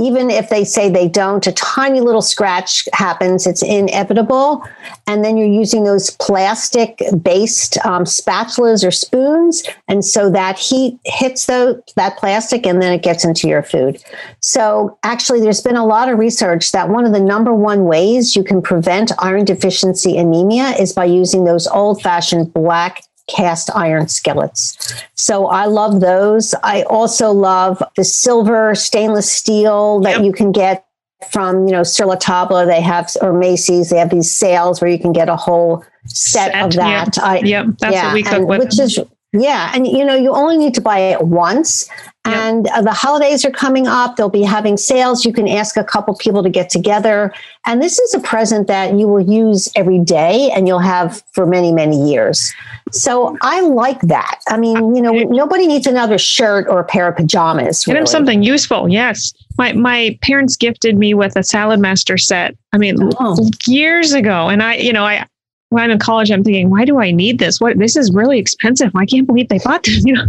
even 0.00 0.30
if 0.30 0.48
they 0.48 0.64
say 0.64 0.88
they 0.88 1.08
don't, 1.08 1.46
a 1.46 1.52
tiny 1.52 2.00
little 2.00 2.22
scratch 2.22 2.88
happens. 2.92 3.46
It's 3.46 3.62
inevitable. 3.62 4.62
And 5.06 5.24
then 5.24 5.36
you're 5.36 5.46
using 5.46 5.84
those 5.84 6.10
plastic 6.10 7.00
based 7.22 7.78
um, 7.84 8.04
spatulas 8.04 8.86
or 8.86 8.90
spoons. 8.90 9.62
And 9.88 10.04
so 10.04 10.30
that 10.30 10.58
heat 10.58 10.98
hits 11.04 11.46
the, 11.46 11.82
that 11.96 12.16
plastic 12.16 12.66
and 12.66 12.80
then 12.80 12.92
it 12.92 13.02
gets 13.02 13.24
into 13.24 13.48
your 13.48 13.62
food. 13.62 14.02
So 14.40 14.98
actually, 15.02 15.40
there's 15.40 15.62
been 15.62 15.76
a 15.76 15.86
lot 15.86 16.08
of 16.08 16.18
research 16.18 16.72
that 16.72 16.88
one 16.88 17.04
of 17.04 17.12
the 17.12 17.20
number 17.20 17.54
one 17.54 17.84
ways 17.84 18.36
you 18.36 18.44
can 18.44 18.62
prevent 18.62 19.12
iron 19.18 19.44
deficiency 19.44 20.16
anemia 20.16 20.70
is 20.78 20.92
by 20.92 21.04
using 21.04 21.44
those 21.44 21.66
old 21.66 22.02
fashioned 22.02 22.52
black 22.52 23.02
cast 23.28 23.70
iron 23.76 24.08
skillets. 24.08 24.76
So 25.14 25.46
I 25.46 25.66
love 25.66 26.00
those. 26.00 26.54
I 26.62 26.82
also 26.82 27.30
love 27.30 27.82
the 27.96 28.04
silver 28.04 28.74
stainless 28.74 29.30
steel 29.30 30.00
that 30.00 30.16
yep. 30.16 30.24
you 30.24 30.32
can 30.32 30.50
get 30.50 30.86
from, 31.30 31.66
you 31.66 31.72
know, 31.72 31.82
Sur 31.82 32.06
La 32.06 32.14
Table. 32.14 32.64
They 32.64 32.80
have, 32.80 33.10
or 33.20 33.32
Macy's, 33.32 33.90
they 33.90 33.98
have 33.98 34.10
these 34.10 34.32
sales 34.32 34.80
where 34.80 34.90
you 34.90 34.98
can 34.98 35.12
get 35.12 35.28
a 35.28 35.36
whole 35.36 35.84
set, 36.06 36.52
set 36.52 36.64
of 36.64 36.72
that. 36.74 37.16
Yep. 37.16 37.24
I, 37.24 37.38
yep. 37.40 37.66
That's 37.80 37.94
yeah, 37.94 38.04
what 38.06 38.14
we 38.14 38.22
cook 38.22 38.32
and, 38.32 38.48
with. 38.48 38.60
Which 38.60 38.80
is, 38.80 38.98
yeah. 39.32 39.70
And, 39.74 39.86
you 39.86 40.04
know, 40.04 40.14
you 40.14 40.32
only 40.32 40.56
need 40.56 40.74
to 40.74 40.80
buy 40.80 40.98
it 40.98 41.22
once. 41.22 41.88
And 42.24 42.66
uh, 42.68 42.82
the 42.82 42.92
holidays 42.92 43.44
are 43.46 43.50
coming 43.50 43.86
up. 43.86 44.16
They'll 44.16 44.28
be 44.28 44.42
having 44.42 44.76
sales. 44.76 45.24
You 45.24 45.32
can 45.32 45.48
ask 45.48 45.78
a 45.78 45.84
couple 45.84 46.14
people 46.16 46.42
to 46.42 46.50
get 46.50 46.68
together. 46.68 47.32
And 47.66 47.82
this 47.82 47.98
is 47.98 48.12
a 48.12 48.20
present 48.20 48.66
that 48.66 48.98
you 48.98 49.08
will 49.08 49.20
use 49.20 49.70
every 49.74 49.98
day 49.98 50.50
and 50.54 50.68
you'll 50.68 50.78
have 50.78 51.22
for 51.32 51.46
many, 51.46 51.72
many 51.72 52.10
years. 52.10 52.52
So 52.92 53.36
I 53.40 53.60
like 53.60 54.00
that. 54.02 54.40
I 54.48 54.58
mean, 54.58 54.94
you 54.94 55.00
know, 55.00 55.12
nobody 55.12 55.66
needs 55.66 55.86
another 55.86 56.18
shirt 56.18 56.66
or 56.68 56.80
a 56.80 56.84
pair 56.84 57.08
of 57.08 57.16
pajamas. 57.16 57.86
Really. 57.86 57.96
Get 57.96 58.00
them 58.00 58.06
something 58.06 58.42
useful. 58.42 58.90
Yes. 58.90 59.32
My, 59.56 59.72
my 59.72 60.18
parents 60.20 60.56
gifted 60.56 60.98
me 60.98 61.14
with 61.14 61.34
a 61.36 61.40
Saladmaster 61.40 62.20
set. 62.20 62.56
I 62.74 62.78
mean, 62.78 62.96
oh. 63.20 63.48
years 63.66 64.12
ago. 64.12 64.48
And 64.48 64.62
I, 64.62 64.76
you 64.76 64.92
know, 64.92 65.04
I, 65.04 65.26
when 65.70 65.84
I'm 65.84 65.90
in 65.90 65.98
college, 65.98 66.30
I'm 66.30 66.42
thinking, 66.42 66.70
why 66.70 66.84
do 66.84 66.98
I 66.98 67.10
need 67.10 67.38
this? 67.38 67.60
What 67.60 67.78
this 67.78 67.96
is 67.96 68.12
really 68.12 68.38
expensive. 68.38 68.90
I 68.96 69.04
can't 69.06 69.26
believe 69.26 69.48
they 69.48 69.58
bought 69.58 69.82
this. 69.84 70.02
You 70.06 70.14
know, 70.14 70.26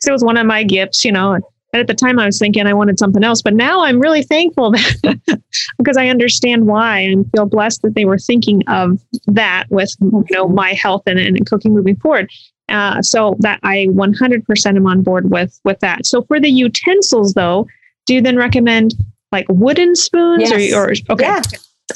so 0.00 0.10
it 0.10 0.12
was 0.12 0.24
one 0.24 0.36
of 0.36 0.46
my 0.46 0.62
gifts. 0.64 1.04
You 1.04 1.12
know, 1.12 1.32
And 1.34 1.42
at 1.80 1.86
the 1.86 1.94
time, 1.94 2.18
I 2.18 2.26
was 2.26 2.38
thinking 2.38 2.66
I 2.66 2.74
wanted 2.74 2.98
something 2.98 3.24
else, 3.24 3.40
but 3.40 3.54
now 3.54 3.82
I'm 3.84 3.98
really 3.98 4.22
thankful 4.22 4.72
that, 4.72 5.40
because 5.78 5.96
I 5.96 6.08
understand 6.08 6.66
why 6.66 6.98
and 6.98 7.24
feel 7.34 7.46
blessed 7.46 7.82
that 7.82 7.94
they 7.94 8.04
were 8.04 8.18
thinking 8.18 8.62
of 8.68 9.00
that 9.26 9.64
with 9.70 9.90
you 10.00 10.24
know 10.30 10.48
my 10.48 10.72
health 10.72 11.02
and, 11.06 11.18
and 11.18 11.46
cooking 11.46 11.72
moving 11.74 11.96
forward. 11.96 12.30
Uh, 12.68 13.02
so 13.02 13.36
that 13.40 13.58
I 13.62 13.88
100% 13.90 14.76
am 14.76 14.86
on 14.86 15.02
board 15.02 15.30
with 15.30 15.58
with 15.64 15.80
that. 15.80 16.06
So 16.06 16.22
for 16.22 16.38
the 16.40 16.48
utensils, 16.50 17.34
though, 17.34 17.66
do 18.06 18.14
you 18.14 18.20
then 18.20 18.36
recommend 18.36 18.94
like 19.30 19.46
wooden 19.48 19.94
spoons 19.96 20.50
Yes. 20.50 20.74
or, 20.74 20.90
or 20.90 20.92
okay? 21.14 21.24
Yeah. 21.24 21.42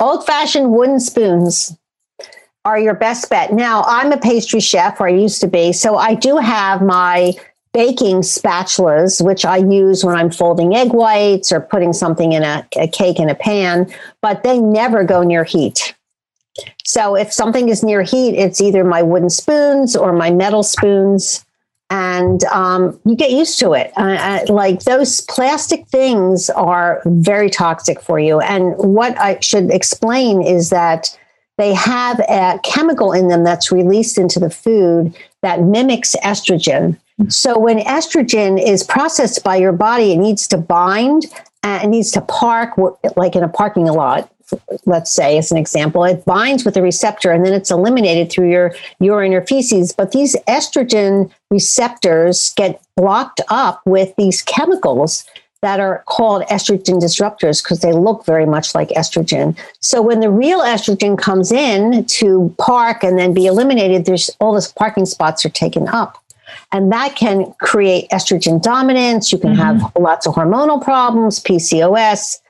Old 0.00 0.26
fashioned 0.26 0.72
wooden 0.72 1.00
spoons 1.00 1.76
are 2.66 2.80
your 2.80 2.94
best 2.94 3.30
bet. 3.30 3.52
Now, 3.52 3.84
I'm 3.86 4.10
a 4.10 4.18
pastry 4.18 4.58
chef, 4.58 5.00
or 5.00 5.06
I 5.06 5.12
used 5.12 5.40
to 5.40 5.46
be. 5.46 5.72
So 5.72 5.96
I 5.96 6.14
do 6.14 6.36
have 6.36 6.82
my 6.82 7.32
baking 7.72 8.22
spatulas, 8.22 9.24
which 9.24 9.44
I 9.44 9.58
use 9.58 10.04
when 10.04 10.16
I'm 10.16 10.32
folding 10.32 10.74
egg 10.74 10.92
whites 10.92 11.52
or 11.52 11.60
putting 11.60 11.92
something 11.92 12.32
in 12.32 12.42
a, 12.42 12.66
a 12.76 12.88
cake 12.88 13.20
in 13.20 13.28
a 13.28 13.36
pan, 13.36 13.86
but 14.20 14.42
they 14.42 14.58
never 14.58 15.04
go 15.04 15.22
near 15.22 15.44
heat. 15.44 15.94
So 16.84 17.14
if 17.14 17.32
something 17.32 17.68
is 17.68 17.84
near 17.84 18.02
heat, 18.02 18.34
it's 18.34 18.60
either 18.60 18.82
my 18.82 19.00
wooden 19.00 19.30
spoons 19.30 19.94
or 19.94 20.12
my 20.12 20.32
metal 20.32 20.64
spoons. 20.64 21.44
And 21.88 22.42
um, 22.44 22.98
you 23.04 23.14
get 23.14 23.30
used 23.30 23.60
to 23.60 23.74
it. 23.74 23.92
Uh, 23.96 24.16
uh, 24.18 24.52
like 24.52 24.80
those 24.80 25.20
plastic 25.20 25.86
things 25.86 26.50
are 26.50 27.00
very 27.04 27.48
toxic 27.48 28.00
for 28.02 28.18
you. 28.18 28.40
And 28.40 28.74
what 28.78 29.16
I 29.20 29.38
should 29.40 29.70
explain 29.70 30.42
is 30.42 30.70
that 30.70 31.16
they 31.58 31.72
have 31.74 32.20
a 32.20 32.60
chemical 32.62 33.12
in 33.12 33.28
them 33.28 33.44
that's 33.44 33.72
released 33.72 34.18
into 34.18 34.38
the 34.38 34.50
food 34.50 35.16
that 35.42 35.62
mimics 35.62 36.14
estrogen. 36.22 36.98
So 37.28 37.58
when 37.58 37.78
estrogen 37.78 38.62
is 38.62 38.82
processed 38.82 39.42
by 39.42 39.56
your 39.56 39.72
body, 39.72 40.12
it 40.12 40.18
needs 40.18 40.46
to 40.48 40.58
bind 40.58 41.26
and 41.62 41.84
it 41.84 41.88
needs 41.88 42.10
to 42.12 42.20
park, 42.20 42.78
like 43.16 43.34
in 43.34 43.42
a 43.42 43.48
parking 43.48 43.86
lot, 43.86 44.30
let's 44.84 45.10
say 45.10 45.38
as 45.38 45.50
an 45.50 45.56
example 45.56 46.04
it 46.04 46.24
binds 46.24 46.64
with 46.64 46.74
the 46.74 46.82
receptor 46.82 47.32
and 47.32 47.44
then 47.44 47.52
it's 47.52 47.70
eliminated 47.70 48.30
through 48.30 48.48
your 48.48 48.72
urine 49.00 49.34
or 49.34 49.44
feces 49.44 49.92
but 49.92 50.12
these 50.12 50.36
estrogen 50.46 51.30
receptors 51.50 52.52
get 52.56 52.80
blocked 52.96 53.40
up 53.48 53.80
with 53.86 54.14
these 54.16 54.42
chemicals 54.42 55.24
that 55.62 55.80
are 55.80 56.02
called 56.06 56.42
estrogen 56.44 57.00
disruptors 57.00 57.62
because 57.62 57.80
they 57.80 57.92
look 57.92 58.24
very 58.24 58.46
much 58.46 58.74
like 58.74 58.88
estrogen 58.90 59.56
so 59.80 60.00
when 60.02 60.20
the 60.20 60.30
real 60.30 60.60
estrogen 60.60 61.18
comes 61.18 61.50
in 61.52 62.04
to 62.04 62.54
park 62.58 63.02
and 63.02 63.18
then 63.18 63.32
be 63.34 63.46
eliminated 63.46 64.04
there's 64.04 64.30
all 64.40 64.52
those 64.52 64.72
parking 64.72 65.06
spots 65.06 65.44
are 65.44 65.50
taken 65.50 65.88
up 65.88 66.22
and 66.72 66.92
that 66.92 67.14
can 67.16 67.52
create 67.60 68.08
estrogen 68.10 68.60
dominance. 68.60 69.32
You 69.32 69.38
can 69.38 69.54
Mhm. 69.54 69.56
have 69.56 69.92
lots 69.98 70.26
of 70.26 70.34
hormonal 70.34 70.82
problems, 70.82 71.38
PCOS, 71.40 72.40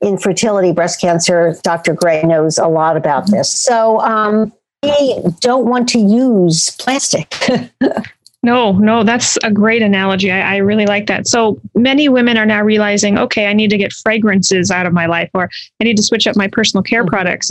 infertility, 0.00 0.72
breast 0.72 1.00
cancer. 1.00 1.54
Dr. 1.62 1.94
Gray 1.94 2.22
knows 2.22 2.58
a 2.58 2.68
lot 2.68 2.96
about 2.96 3.30
this. 3.30 3.50
So 3.50 4.00
um, 4.00 4.52
we 4.82 5.22
don't 5.40 5.66
want 5.66 5.88
to 5.90 5.98
use 5.98 6.70
plastic. 6.78 7.34
No, 8.46 8.70
no, 8.70 9.02
that's 9.02 9.36
a 9.42 9.50
great 9.50 9.82
analogy. 9.82 10.30
I, 10.30 10.54
I 10.54 10.56
really 10.58 10.86
like 10.86 11.08
that. 11.08 11.26
So 11.26 11.60
many 11.74 12.08
women 12.08 12.36
are 12.36 12.46
now 12.46 12.62
realizing, 12.62 13.18
okay, 13.18 13.48
I 13.48 13.52
need 13.52 13.70
to 13.70 13.76
get 13.76 13.92
fragrances 13.92 14.70
out 14.70 14.86
of 14.86 14.92
my 14.92 15.06
life, 15.06 15.28
or 15.34 15.50
I 15.80 15.84
need 15.84 15.96
to 15.96 16.02
switch 16.04 16.28
up 16.28 16.36
my 16.36 16.46
personal 16.46 16.84
care 16.84 17.02
mm-hmm. 17.02 17.10
products. 17.10 17.50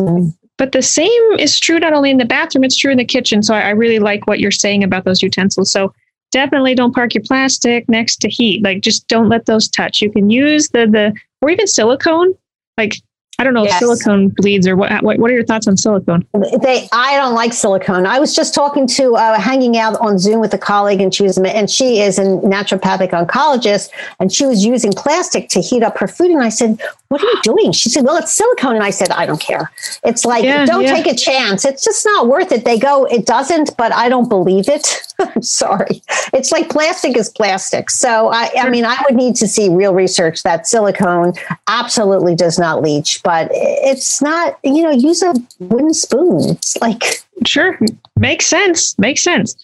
But 0.58 0.72
the 0.72 0.82
same 0.82 1.10
is 1.38 1.60
true 1.60 1.80
not 1.80 1.92
only 1.92 2.12
in 2.12 2.18
the 2.18 2.24
bathroom, 2.24 2.64
it's 2.64 2.78
true 2.78 2.94
in 2.94 2.98
the 2.98 3.04
kitchen. 3.04 3.44
So 3.44 3.54
I, 3.54 3.64
I 3.64 3.70
really 3.72 4.00
like 4.00 4.26
what 4.26 4.40
you're 4.40 4.52
saying 4.52 4.86
about 4.86 5.04
those 5.04 5.22
utensils. 5.22 5.70
So 5.70 5.94
definitely 6.32 6.76
don't 6.76 6.96
park 6.96 7.14
your 7.14 7.24
plastic 7.26 7.90
next 7.90 8.22
to 8.22 8.30
heat. 8.30 8.64
Like 8.64 8.80
just 8.80 9.06
don't 9.10 9.28
let 9.28 9.48
those 9.48 9.68
touch. 9.68 10.02
You 10.02 10.10
can 10.10 10.30
use 10.30 10.70
the 10.70 10.88
the 10.88 11.14
or 11.42 11.50
even 11.50 11.68
silicone. 11.68 12.34
Like 12.78 12.96
I 13.38 13.44
don't 13.44 13.54
know 13.54 13.66
if 13.66 13.72
silicone 13.74 14.30
bleeds 14.30 14.66
or 14.68 14.76
what, 14.78 15.04
what. 15.04 15.20
What 15.20 15.30
are 15.30 15.34
your 15.34 15.44
thoughts 15.44 15.68
on 15.68 15.76
silicone? 15.76 16.26
they 16.62 16.88
i 16.92 17.18
don't 17.18 17.34
like 17.34 17.52
silicone. 17.52 18.06
I 18.06 18.20
was 18.20 18.34
just 18.34 18.54
talking 18.56 18.88
to 18.88 19.16
uh, 19.16 19.40
hanging 19.40 19.78
out 19.78 20.00
on 20.00 20.18
zoom 20.18 20.40
with 20.40 20.54
a 20.54 20.58
colleague 20.58 21.02
and 21.02 21.14
she 21.14 21.24
was 21.24 21.38
and 21.38 21.70
she 21.70 22.00
is 22.02 22.18
a 22.18 22.24
naturopathic 22.24 23.12
oncologist 23.12 23.90
and 24.20 24.32
she 24.32 24.46
was 24.46 24.64
using 24.64 24.94
plastic 24.94 25.50
to 25.50 25.60
heat 25.60 25.84
up 25.84 25.98
her 25.98 26.08
food 26.08 26.32
and 26.32 26.42
i 26.42 26.50
said 26.50 26.80
what 27.10 27.22
are 27.22 27.28
you 27.28 27.42
doing? 27.44 27.72
She 27.72 27.90
said 27.90 28.04
well 28.04 28.18
it's 28.18 28.34
silicone. 28.34 28.76
And 28.76 28.84
i 28.84 28.90
said 28.90 29.12
i 29.12 29.26
don't 29.26 29.42
care. 29.42 29.72
It's 30.04 30.24
like 30.24 30.44
Yeah, 30.44 30.66
don't 30.66 30.84
yeah. 30.84 30.96
take 30.96 31.08
a 31.08 31.16
chance. 31.16 31.66
It's 31.66 31.84
just 31.84 32.06
not 32.06 32.28
worth 32.28 32.52
it. 32.52 32.64
They 32.64 32.80
go 32.80 33.06
it 33.06 33.26
doesn't 33.26 33.76
but 33.78 33.94
i 33.94 34.08
don't 34.08 34.30
believe 34.30 34.70
it. 34.70 35.02
I'm 35.20 35.42
sorry. 35.42 36.02
It's 36.34 36.52
like 36.52 36.70
plastic 36.70 37.18
is 37.18 37.30
plastic. 37.30 37.90
So 37.90 38.30
i 38.30 38.50
i 38.58 38.70
mean 38.70 38.86
i 38.86 38.98
would 39.10 39.16
need 39.18 39.36
to 39.38 39.48
see 39.48 39.68
real 39.70 39.94
research 39.94 40.44
that 40.44 40.68
silicone 40.68 41.34
absolutely 41.68 42.36
does 42.36 42.58
not 42.58 42.82
leach 42.82 43.22
but 43.26 43.50
it's 43.52 44.22
not 44.22 44.58
you 44.64 44.82
know 44.82 44.92
use 44.92 45.22
a 45.22 45.34
wooden 45.60 45.94
spoon 45.94 46.52
it's 46.52 46.78
like 46.78 47.04
Sure. 47.46 47.78
Makes 48.18 48.46
sense. 48.46 48.98
Makes 48.98 49.22
sense. 49.22 49.56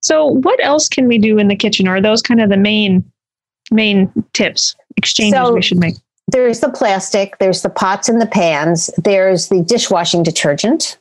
So 0.00 0.24
what 0.26 0.58
else 0.64 0.88
can 0.88 1.06
we 1.08 1.18
do 1.18 1.36
in 1.36 1.48
the 1.48 1.54
kitchen? 1.54 1.86
Are 1.86 2.00
those 2.00 2.22
kind 2.22 2.40
of 2.40 2.48
the 2.48 2.56
main 2.56 3.04
main 3.70 4.10
tips, 4.32 4.74
exchanges 4.96 5.38
So- 5.38 5.52
we 5.52 5.60
should 5.62 5.78
make? 5.78 5.96
there's 6.30 6.60
the 6.60 6.70
plastic 6.70 7.38
there's 7.38 7.62
the 7.62 7.68
pots 7.70 8.06
and 8.08 8.20
the 8.20 8.26
pans 8.26 8.90
there's 9.02 9.48
the 9.48 9.62
dishwashing 9.62 10.22
detergent 10.22 10.98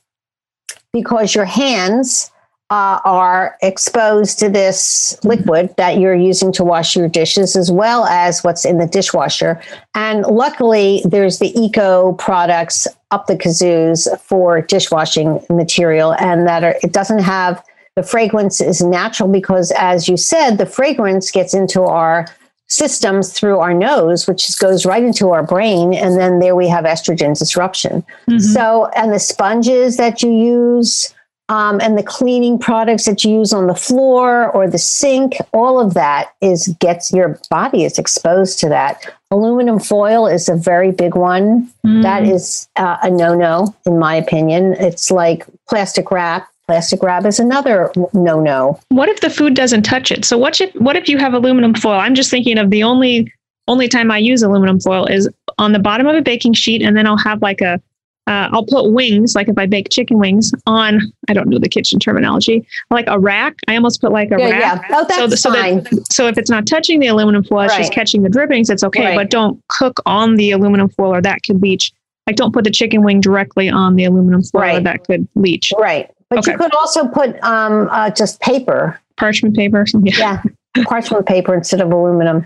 because 0.93 1.35
your 1.35 1.43
hands 1.45 2.31
uh, 2.69 2.99
are 3.05 3.55
exposed 3.61 4.39
to 4.39 4.49
this 4.49 5.17
liquid 5.23 5.73
that 5.77 5.99
you're 5.99 6.13
using 6.15 6.51
to 6.51 6.63
wash 6.65 6.95
your 6.97 7.07
dishes 7.07 7.55
as 7.55 7.71
well 7.71 8.05
as 8.05 8.43
what's 8.43 8.65
in 8.65 8.77
the 8.77 8.87
dishwasher 8.87 9.61
and 9.95 10.25
luckily 10.25 11.01
there's 11.05 11.39
the 11.39 11.57
eco 11.57 12.11
products 12.13 12.85
up 13.11 13.27
the 13.27 13.37
kazoos 13.37 14.07
for 14.19 14.59
dishwashing 14.61 15.39
material 15.49 16.13
and 16.15 16.45
that 16.45 16.61
are, 16.63 16.75
it 16.83 16.91
doesn't 16.91 17.19
have 17.19 17.63
the 17.95 18.03
fragrance 18.03 18.59
is 18.59 18.81
natural 18.81 19.29
because 19.29 19.71
as 19.77 20.09
you 20.09 20.17
said 20.17 20.57
the 20.57 20.65
fragrance 20.65 21.31
gets 21.31 21.53
into 21.53 21.83
our 21.83 22.25
systems 22.67 23.31
through 23.31 23.59
our 23.59 23.73
nose 23.73 24.27
which 24.27 24.59
goes 24.59 24.85
right 24.85 25.03
into 25.03 25.29
our 25.29 25.41
brain 25.41 25.93
and 25.93 26.19
then 26.19 26.39
there 26.39 26.53
we 26.53 26.67
have 26.67 26.83
estrogen 26.83 27.37
disruption 27.39 28.03
Mhm. 28.27 28.41
so 28.41 28.87
and 28.93 29.13
the 29.13 29.19
sponges 29.19 29.95
that 29.95 30.21
you 30.21 30.29
use 30.29 31.13
um, 31.49 31.79
and 31.81 31.97
the 31.97 32.03
cleaning 32.03 32.59
products 32.59 33.05
that 33.05 33.23
you 33.23 33.31
use 33.39 33.53
on 33.53 33.67
the 33.67 33.75
floor 33.75 34.51
or 34.51 34.69
the 34.69 34.77
sink 34.77 35.33
all 35.53 35.79
of 35.79 35.93
that 35.93 36.33
is 36.41 36.67
gets 36.79 37.11
your 37.13 37.39
body 37.49 37.83
is 37.85 37.97
exposed 37.97 38.59
to 38.59 38.69
that 38.69 39.05
aluminum 39.31 39.79
foil 39.79 40.27
is 40.27 40.49
a 40.49 40.55
very 40.55 40.91
big 40.91 41.15
one 41.15 41.69
Mm. 41.85 42.01
that 42.03 42.23
is 42.25 42.67
uh, 42.75 42.97
a 43.03 43.09
no-no 43.09 43.73
in 43.85 43.97
my 43.99 44.15
opinion 44.15 44.73
it's 44.73 45.09
like 45.11 45.45
plastic 45.69 46.11
wrap 46.11 46.49
plastic 46.67 47.01
wrap 47.01 47.25
is 47.25 47.39
another 47.39 47.91
no-no 48.13 48.77
what 48.89 49.07
if 49.07 49.21
the 49.21 49.29
food 49.29 49.53
doesn't 49.53 49.83
touch 49.83 50.11
it? 50.11 50.25
So 50.25 50.37
what 50.37 50.59
if 50.59 50.73
what 50.75 50.97
if 50.97 51.07
you 51.07 51.17
have 51.17 51.33
aluminum 51.33 51.73
foil? 51.73 51.93
I'm 51.99 52.13
just 52.15 52.29
thinking 52.29 52.57
of 52.57 52.71
the 52.71 52.83
only 52.83 53.31
only 53.69 53.87
time 53.87 54.11
I 54.11 54.17
use 54.17 54.43
aluminum 54.43 54.79
foil 54.81 55.05
is 55.05 55.29
on 55.57 55.71
the 55.71 55.79
bottom 55.79 56.07
of 56.07 56.15
a 56.15 56.21
baking 56.21 56.53
sheet, 56.53 56.81
and 56.81 56.95
then 56.97 57.05
I'll 57.07 57.17
have 57.17 57.41
like 57.41 57.61
a 57.61 57.81
uh, 58.27 58.49
I'll 58.51 58.65
put 58.65 58.91
wings, 58.91 59.35
like 59.35 59.47
if 59.47 59.57
I 59.57 59.65
bake 59.65 59.87
chicken 59.89 60.19
wings, 60.19 60.51
on 60.67 60.99
I 61.29 61.33
don't 61.33 61.47
know 61.47 61.57
the 61.59 61.69
kitchen 61.69 61.99
terminology, 61.99 62.67
like 62.91 63.05
a 63.07 63.17
rack. 63.19 63.55
I 63.67 63.75
almost 63.75 64.01
put 64.01 64.11
like 64.11 64.31
a 64.31 64.37
yeah, 64.37 64.49
rack. 64.49 64.85
yeah. 64.89 64.97
oh 64.97 65.05
that's 65.07 65.41
so, 65.41 65.53
fine 65.53 65.83
that, 65.83 66.11
so 66.11 66.27
if 66.27 66.37
it's 66.37 66.49
not 66.49 66.67
touching 66.67 66.99
the 66.99 67.07
aluminum 67.07 67.43
foil, 67.43 67.61
it's 67.63 67.77
just 67.77 67.93
catching 67.93 68.23
the 68.23 68.29
drippings. 68.29 68.69
It's 68.69 68.83
okay, 68.83 69.05
Right. 69.05 69.15
but 69.15 69.29
don't 69.29 69.61
cook 69.69 69.99
on 70.05 70.35
the 70.35 70.51
aluminum 70.51 70.89
foil, 70.89 71.13
or 71.15 71.21
that 71.21 71.43
could 71.43 71.61
leach. 71.61 71.91
Like 72.27 72.35
don't 72.35 72.53
put 72.53 72.65
the 72.65 72.71
chicken 72.71 73.03
wing 73.03 73.21
directly 73.21 73.69
on 73.69 73.95
the 73.95 74.03
aluminum 74.03 74.43
foil, 74.43 74.61
or 74.61 74.65
Right. 74.65 74.83
that 74.83 75.05
could 75.05 75.27
leach. 75.35 75.71
right 75.79 76.11
but 76.29 76.39
Okay. 76.39 76.51
you 76.51 76.57
could 76.57 76.75
also 76.75 77.07
put 77.07 77.41
um, 77.43 77.87
uh, 77.89 78.09
just 78.09 78.41
paper 78.41 78.99
Parchment 79.15 79.55
paper, 79.55 79.81
or 79.81 79.85
something. 79.85 80.11
yeah 80.17 80.41
parchment 80.83 81.25
paper 81.25 81.53
instead 81.55 81.79
of 81.81 81.91
aluminum 81.91 82.45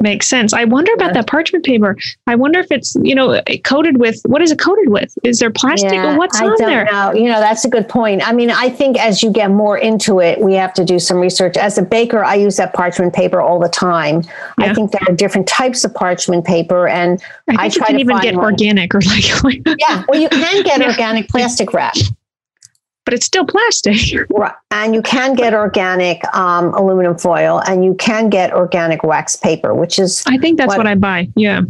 Makes 0.00 0.28
sense. 0.28 0.52
I 0.52 0.64
wonder 0.64 0.92
about 0.94 1.08
Yeah. 1.08 1.12
that 1.20 1.26
parchment 1.26 1.64
paper. 1.64 1.96
I 2.26 2.34
wonder 2.34 2.58
if 2.58 2.66
it's, 2.70 2.96
you 3.02 3.14
know, 3.14 3.40
coated 3.64 3.98
with 3.98 4.20
what 4.26 4.40
is 4.42 4.50
it 4.50 4.58
coated 4.58 4.88
with? 4.88 5.16
Is 5.24 5.38
there 5.38 5.50
plastic 5.50 5.92
or 5.92 6.16
what's 6.16 6.40
I 6.40 6.44
on 6.46 6.50
don't 6.58 6.68
there? 6.68 6.84
know. 6.90 7.12
You 7.12 7.28
know, 7.28 7.38
that's 7.38 7.64
a 7.64 7.68
good 7.68 7.88
point. 7.88 8.26
I 8.26 8.32
mean, 8.32 8.50
I 8.50 8.70
think 8.70 8.98
as 8.98 9.22
you 9.22 9.30
get 9.30 9.50
more 9.50 9.76
into 9.78 10.20
it, 10.20 10.40
we 10.40 10.54
have 10.54 10.72
to 10.74 10.84
do 10.84 10.98
some 10.98 11.18
research. 11.18 11.56
As 11.56 11.76
a 11.78 11.82
baker, 11.82 12.24
I 12.24 12.34
use 12.36 12.56
that 12.56 12.72
parchment 12.72 13.12
paper 13.14 13.40
all 13.42 13.58
the 13.60 13.68
time. 13.68 14.22
Yeah. 14.58 14.70
I 14.70 14.74
think 14.74 14.90
there 14.90 15.02
are 15.08 15.14
different 15.14 15.46
types 15.48 15.84
of 15.84 15.94
parchment 15.94 16.44
paper, 16.44 16.88
and 16.88 17.22
I 17.50 17.66
I 17.66 17.68
try 17.68 17.86
can 17.86 17.96
to 17.96 18.00
even 18.00 18.14
find 18.16 18.22
get 18.22 18.34
one. 18.36 18.44
organic 18.44 18.94
or 18.94 19.00
like, 19.00 19.24
yeah, 19.78 20.02
well, 20.08 20.20
you 20.20 20.28
can 20.30 20.62
get 20.62 20.80
Yeah. 20.80 20.88
organic 20.88 21.28
plastic 21.28 21.72
wrap, 21.72 21.94
but 23.04 23.14
it's 23.14 23.26
still 23.26 23.44
plastic. 23.46 23.96
right? 24.30 24.54
And 24.70 24.94
you 24.94 25.02
can 25.02 25.34
get 25.34 25.54
organic 25.54 26.24
um, 26.34 26.74
aluminum 26.74 27.18
foil, 27.18 27.62
and 27.66 27.84
you 27.84 27.94
can 27.94 28.28
get 28.30 28.52
organic 28.52 29.02
wax 29.02 29.36
paper, 29.36 29.74
which 29.74 29.98
is 29.98 30.22
I 30.26 30.38
think 30.38 30.58
that's 30.58 30.68
What- 30.68 30.78
what, 30.78 30.86
I 30.86 30.94
buy. 30.94 31.28
Yeah. 31.36 31.62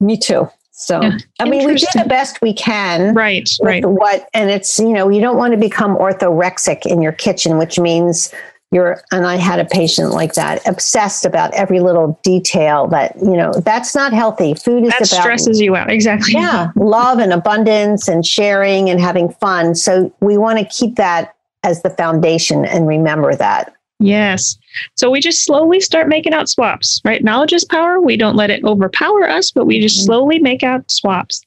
me 0.00 0.16
too. 0.16 0.48
So, 0.72 1.02
Yeah. 1.02 1.18
I 1.40 1.48
mean, 1.48 1.66
we 1.66 1.74
do 1.74 1.86
the 1.92 2.08
best 2.08 2.40
we 2.40 2.52
can. 2.54 3.12
Right. 3.12 3.48
Right. 3.60 3.84
what 3.84 4.28
and 4.32 4.48
it's 4.48 4.78
you 4.78 4.92
know 4.92 5.08
you 5.08 5.20
don't 5.20 5.36
want 5.36 5.50
to 5.52 5.56
become 5.58 5.96
orthorexic 5.96 6.86
in 6.86 7.02
your 7.02 7.10
kitchen 7.10 7.58
which 7.58 7.80
means 7.80 8.32
you're 8.70 9.02
and 9.12 9.26
i 9.26 9.36
had 9.36 9.58
a 9.58 9.64
patient 9.64 10.10
like 10.10 10.34
that 10.34 10.66
obsessed 10.66 11.24
about 11.24 11.52
every 11.54 11.80
little 11.80 12.18
detail 12.22 12.86
that 12.86 13.16
you 13.16 13.36
know 13.36 13.52
that's 13.64 13.94
not 13.94 14.12
healthy. 14.12 14.54
Food 14.54 14.84
is 14.84 14.90
that 14.90 15.00
about 15.12 15.22
stresses 15.22 15.60
you 15.60 15.76
out. 15.76 15.90
Exactly. 15.90 16.32
Yeah. 16.32 16.70
Love 16.76 17.18
and 17.18 17.32
abundance 17.32 18.08
and 18.08 18.24
sharing 18.24 18.90
and 18.90 19.00
having 19.00 19.30
fun. 19.30 19.74
So 19.74 20.12
we 20.20 20.38
want 20.38 20.58
to 20.58 20.64
keep 20.64 20.96
that 20.96 21.34
as 21.62 21.82
the 21.82 21.90
foundation 21.90 22.64
and 22.64 22.86
remember 22.86 23.34
that. 23.34 23.74
Yes. 24.00 24.56
So 24.96 25.10
we 25.10 25.20
just 25.20 25.44
slowly 25.44 25.80
start 25.80 26.08
making 26.08 26.32
out 26.32 26.48
swaps 26.48 27.00
right? 27.04 27.22
Knowledge 27.22 27.52
is 27.52 27.64
power. 27.64 28.00
We 28.00 28.16
don't 28.16 28.36
let 28.36 28.50
it 28.50 28.64
overpower 28.64 29.28
us 29.28 29.50
but 29.50 29.66
we 29.66 29.80
just 29.80 29.98
mm-hmm. 29.98 30.06
slowly 30.06 30.38
make 30.38 30.62
out 30.62 30.90
swaps 30.90 31.44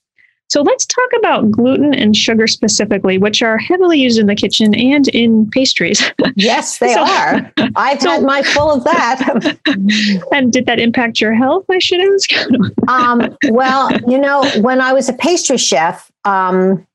so 0.52 0.60
let's 0.60 0.84
talk 0.84 1.08
about 1.16 1.50
gluten 1.50 1.94
and 1.94 2.14
sugar 2.14 2.46
specifically, 2.46 3.16
which 3.16 3.42
are 3.42 3.56
heavily 3.56 3.98
used 3.98 4.18
in 4.18 4.26
the 4.26 4.34
kitchen 4.34 4.74
and 4.74 5.08
in 5.08 5.48
pastries. 5.48 6.02
Yes, 6.36 6.78
they 6.78 6.92
so, 6.92 7.02
are. 7.02 7.52
I've 7.76 8.00
so, 8.00 8.10
had 8.10 8.22
my 8.22 8.42
full 8.42 8.70
of 8.70 8.84
that. 8.84 9.58
and 10.32 10.52
did 10.52 10.66
that 10.66 10.78
impact 10.78 11.20
your 11.20 11.34
health? 11.34 11.64
I 11.70 11.78
should 11.78 12.00
ask. 12.00 12.30
um, 12.88 13.36
well, 13.48 13.90
you 14.06 14.18
know, 14.18 14.44
when 14.60 14.80
I 14.80 14.92
was 14.92 15.08
a 15.08 15.14
pastry 15.14 15.56
chef, 15.56 16.10
um, 16.24 16.86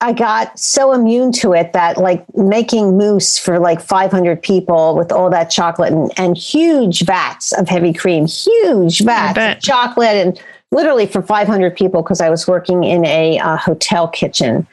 I 0.00 0.12
got 0.12 0.58
so 0.58 0.92
immune 0.92 1.30
to 1.32 1.52
it 1.52 1.72
that 1.74 1.96
like 1.96 2.24
making 2.36 2.98
mousse 2.98 3.38
for 3.38 3.58
like 3.58 3.80
500 3.80 4.42
people 4.42 4.96
with 4.96 5.12
all 5.12 5.30
that 5.30 5.50
chocolate 5.50 5.92
and, 5.92 6.10
and 6.16 6.36
huge 6.36 7.02
vats 7.02 7.52
of 7.52 7.68
heavy 7.68 7.92
cream, 7.92 8.26
huge 8.26 9.00
vats 9.00 9.38
of 9.38 9.62
chocolate 9.62 10.16
and 10.16 10.40
literally 10.74 11.06
for 11.06 11.22
500 11.22 11.76
people 11.76 12.02
because 12.02 12.20
I 12.20 12.28
was 12.28 12.46
working 12.46 12.84
in 12.84 13.04
a 13.06 13.38
uh, 13.38 13.56
hotel 13.56 14.08
kitchen. 14.08 14.66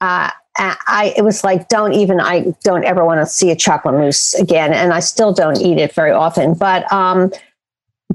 Uh, 0.00 0.30
I 0.58 1.14
it 1.16 1.22
was 1.22 1.44
like 1.44 1.68
don't 1.68 1.92
even 1.92 2.20
I 2.20 2.52
don't 2.64 2.84
ever 2.84 3.04
want 3.04 3.20
to 3.20 3.26
see 3.26 3.50
a 3.50 3.56
chocolate 3.56 3.94
mousse 3.94 4.34
again, 4.34 4.72
and 4.72 4.92
I 4.92 5.00
still 5.00 5.32
don't 5.32 5.60
eat 5.60 5.78
it 5.78 5.92
very 5.92 6.10
often. 6.10 6.54
But 6.54 6.90
um, 6.92 7.30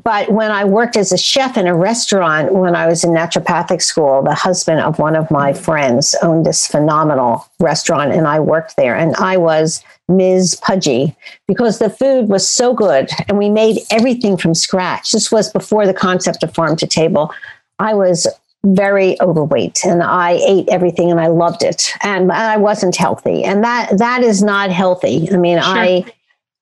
but 0.03 0.31
when 0.31 0.51
I 0.51 0.65
worked 0.65 0.97
as 0.97 1.11
a 1.11 1.17
chef 1.17 1.57
in 1.57 1.67
a 1.67 1.75
restaurant 1.75 2.53
when 2.53 2.75
I 2.75 2.87
was 2.87 3.03
in 3.03 3.11
naturopathic 3.11 3.81
school, 3.81 4.21
the 4.21 4.35
husband 4.35 4.81
of 4.81 4.99
one 4.99 5.15
of 5.15 5.31
my 5.31 5.53
friends 5.53 6.15
owned 6.21 6.45
this 6.45 6.67
phenomenal 6.67 7.45
restaurant, 7.59 8.11
and 8.11 8.27
I 8.27 8.39
worked 8.39 8.75
there, 8.75 8.95
and 8.95 9.15
I 9.15 9.37
was 9.37 9.83
Ms. 10.09 10.55
Pudgy 10.61 11.15
because 11.47 11.79
the 11.79 11.89
food 11.89 12.27
was 12.27 12.47
so 12.47 12.73
good 12.73 13.09
and 13.27 13.37
we 13.37 13.49
made 13.49 13.79
everything 13.89 14.37
from 14.37 14.53
scratch. 14.53 15.11
This 15.11 15.31
was 15.31 15.49
before 15.49 15.85
the 15.85 15.93
concept 15.93 16.43
of 16.43 16.53
farm 16.53 16.75
to 16.77 16.87
table. 16.87 17.33
I 17.79 17.93
was 17.93 18.27
very 18.65 19.19
overweight 19.21 19.85
and 19.85 20.03
I 20.03 20.31
ate 20.45 20.69
everything 20.69 21.11
and 21.11 21.19
I 21.19 21.27
loved 21.27 21.63
it 21.63 21.93
and 22.01 22.31
I 22.31 22.57
wasn't 22.57 22.95
healthy 22.95 23.43
and 23.43 23.63
that 23.63 23.97
that 23.97 24.23
is 24.23 24.41
not 24.41 24.71
healthy. 24.71 25.29
I 25.31 25.37
mean, 25.37 25.57
sure. 25.57 25.65
I 25.65 26.05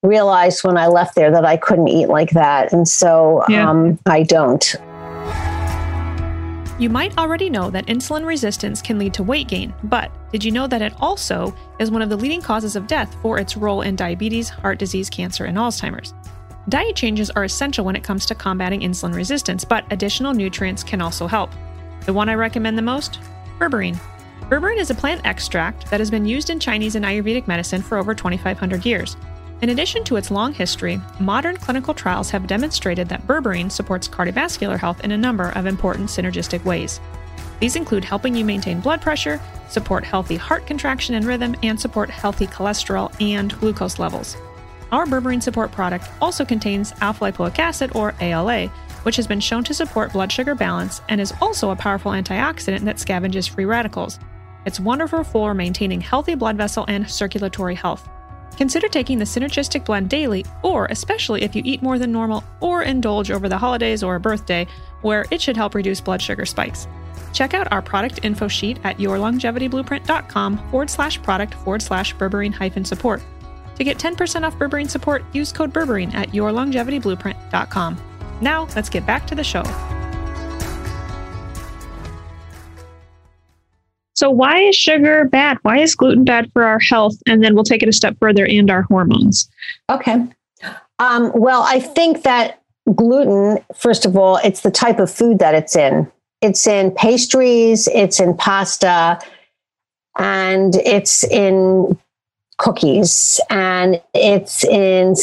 realized 0.04 0.64
when 0.64 0.78
I 0.78 0.88
left 0.88 1.16
there 1.16 1.32
that 1.32 1.46
I 1.46 1.58
couldn't 1.58 1.88
eat 1.88 2.08
like 2.08 2.32
that 2.32 2.74
and 2.74 2.88
so 2.88 3.44
yeah. 3.48 3.70
um, 3.70 4.00
I 4.06 4.24
don't. 4.24 4.76
You 6.80 6.90
might 6.90 7.16
already 7.20 7.48
know 7.48 7.70
that 7.70 7.86
insulin 7.86 8.26
resistance 8.26 8.82
can 8.82 8.98
lead 8.98 9.14
to 9.14 9.22
weight 9.22 9.48
gain, 9.48 9.72
but 9.84 10.12
did 10.32 10.44
you 10.44 10.52
know 10.52 10.66
that 10.66 10.82
it 10.82 10.94
also 11.00 11.56
is 11.78 11.92
one 11.92 12.02
of 12.02 12.10
the 12.10 12.18
leading 12.18 12.42
causes 12.42 12.76
of 12.76 12.88
death 12.88 13.16
for 13.22 13.38
its 13.38 13.56
role 13.56 13.84
in 13.84 13.96
diabetes, 13.96 14.50
heart 14.50 14.80
disease, 14.80 15.08
cancer, 15.08 15.46
and 15.46 15.60
Alzheimer's? 15.60 16.16
Diet 16.70 16.96
changes 16.96 17.30
are 17.32 17.44
essential 17.44 17.86
when 17.86 17.96
it 17.96 18.04
comes 18.04 18.26
to 18.26 18.34
combating 18.34 18.82
insulin 18.82 19.14
resistance, 19.14 19.64
but 19.64 19.86
additional 19.92 20.34
nutrients 20.34 20.84
can 20.84 21.02
also 21.02 21.28
help. 21.28 21.52
The 22.08 22.14
one 22.14 22.30
I 22.30 22.34
recommend 22.34 22.80
the 22.80 22.82
most? 22.82 23.20
Berberine. 23.60 24.00
Berberine 24.50 24.80
is 24.80 24.90
a 24.90 24.96
plant 24.96 25.22
extract 25.24 25.90
that 25.92 26.00
has 26.00 26.10
been 26.10 26.26
used 26.26 26.50
in 26.50 26.60
Chinese 26.60 26.96
and 26.96 27.06
Ayurvedic 27.06 27.48
medicine 27.48 27.84
for 27.84 28.00
over 28.00 28.16
2,500 28.16 28.86
years. 28.88 29.18
In 29.62 29.70
addition 29.70 30.04
to 30.06 30.16
its 30.16 30.32
long 30.32 30.54
history, 30.54 31.00
modern 31.20 31.56
clinical 31.56 31.94
trials 31.94 32.32
have 32.32 32.48
demonstrated 32.48 33.08
that 33.10 33.28
berberine 33.28 33.72
supports 33.72 34.08
cardiovascular 34.08 34.80
health 34.80 35.04
in 35.04 35.12
a 35.12 35.18
number 35.18 35.50
of 35.52 35.68
important 35.68 36.10
synergistic 36.10 36.66
ways. 36.66 37.00
These 37.60 37.76
include 37.76 38.04
helping 38.04 38.36
you 38.36 38.44
maintain 38.44 38.80
blood 38.80 39.02
pressure, 39.02 39.40
support 39.70 40.04
healthy 40.04 40.36
heart 40.36 40.66
contraction 40.66 41.14
and 41.14 41.26
rhythm, 41.26 41.56
and 41.62 41.80
support 41.80 42.10
healthy 42.10 42.48
cholesterol 42.48 43.14
and 43.22 43.56
glucose 43.60 44.00
levels. 44.00 44.36
Our 44.92 45.06
berberine 45.06 45.44
support 45.44 45.72
product 45.72 46.10
also 46.20 46.44
contains 46.44 46.92
alpha 47.00 47.26
lipoic 47.26 47.60
acid, 47.60 47.92
or 47.94 48.16
ALA, 48.20 48.66
which 49.04 49.16
has 49.16 49.28
been 49.28 49.40
shown 49.40 49.64
to 49.66 49.76
support 49.76 50.12
blood 50.12 50.32
sugar 50.32 50.56
balance 50.56 51.02
and 51.08 51.22
is 51.22 51.34
also 51.40 51.70
a 51.70 51.76
powerful 51.76 52.14
antioxidant 52.14 52.82
that 52.82 52.98
scavenges 52.98 53.48
free 53.48 53.66
radicals. 53.66 54.18
It's 54.66 54.80
wonderful 54.80 55.24
for 55.24 55.54
maintaining 55.54 56.02
healthy 56.02 56.34
blood 56.34 56.58
vessel 56.58 56.86
and 56.88 57.08
circulatory 57.10 57.76
health. 57.76 58.10
Consider 58.58 58.88
taking 58.88 59.18
the 59.18 59.26
synergistic 59.26 59.86
blend 59.86 60.10
daily, 60.10 60.46
or 60.62 60.86
especially 60.86 61.44
if 61.44 61.56
you 61.56 61.62
eat 61.66 61.82
more 61.82 61.98
than 61.98 62.12
normal 62.12 62.44
or 62.60 62.84
indulge 62.84 63.32
over 63.32 63.50
the 63.50 63.58
holidays 63.58 64.04
or 64.04 64.16
a 64.16 64.20
birthday, 64.20 64.68
where 65.02 65.26
it 65.32 65.42
should 65.42 65.58
help 65.58 65.74
reduce 65.74 66.02
blood 66.02 66.22
sugar 66.22 66.46
spikes. 66.46 66.88
Check 67.34 67.54
out 67.54 67.72
our 67.72 67.82
product 67.82 68.20
info 68.24 68.48
sheet 68.48 68.80
at 68.84 68.98
yourlongevityblueprint.com 68.98 70.70
forward 70.70 70.90
slash 70.90 71.22
product 71.22 71.54
forward 71.56 71.82
slash 71.82 72.16
berberine 72.16 72.54
hyphen 72.54 72.86
support. 72.86 73.22
To 73.76 73.84
get 73.84 73.98
10% 73.98 74.44
off 74.44 74.58
berberine 74.58 74.90
support, 74.90 75.24
use 75.34 75.52
code 75.52 75.74
berberine 75.74 76.14
at 76.14 76.30
yourlongevityblueprint.com. 76.30 77.98
Now, 78.42 78.68
let's 78.76 78.90
get 78.90 79.06
back 79.06 79.26
to 79.28 79.36
the 79.36 79.44
show. 79.44 79.64
So, 84.22 84.30
why 84.30 84.60
is 84.60 84.76
sugar 84.76 85.26
bad? 85.26 85.58
Why 85.64 85.80
is 85.80 85.96
gluten 85.96 86.24
bad 86.24 86.54
for 86.54 86.62
our 86.62 86.78
health? 86.78 87.16
And 87.26 87.44
then 87.44 87.56
we'll 87.56 87.64
take 87.64 87.82
it 87.82 87.90
a 87.90 87.92
step 87.92 88.16
further 88.20 88.46
and 88.46 88.70
our 88.70 88.84
hormones. 88.84 89.50
Okay. 89.90 90.28
Um, 91.00 91.32
well, 91.34 91.64
I 91.64 91.80
think 91.80 92.22
that 92.22 92.62
gluten, 92.94 93.58
first 93.76 94.06
of 94.06 94.16
all, 94.16 94.38
it's 94.44 94.62
the 94.62 94.70
type 94.70 95.00
of 95.00 95.10
food 95.10 95.40
that 95.40 95.56
it's 95.56 95.76
in. 95.76 96.08
It's 96.40 96.68
in 96.68 96.92
pastries, 96.92 97.88
it's 97.88 98.20
in 98.20 98.38
pasta, 98.38 99.20
and 100.20 100.76
it's 100.76 101.24
in 101.24 101.98
cookies, 102.60 103.40
and 103.50 104.00
it's 104.14 104.64
in 104.66 105.16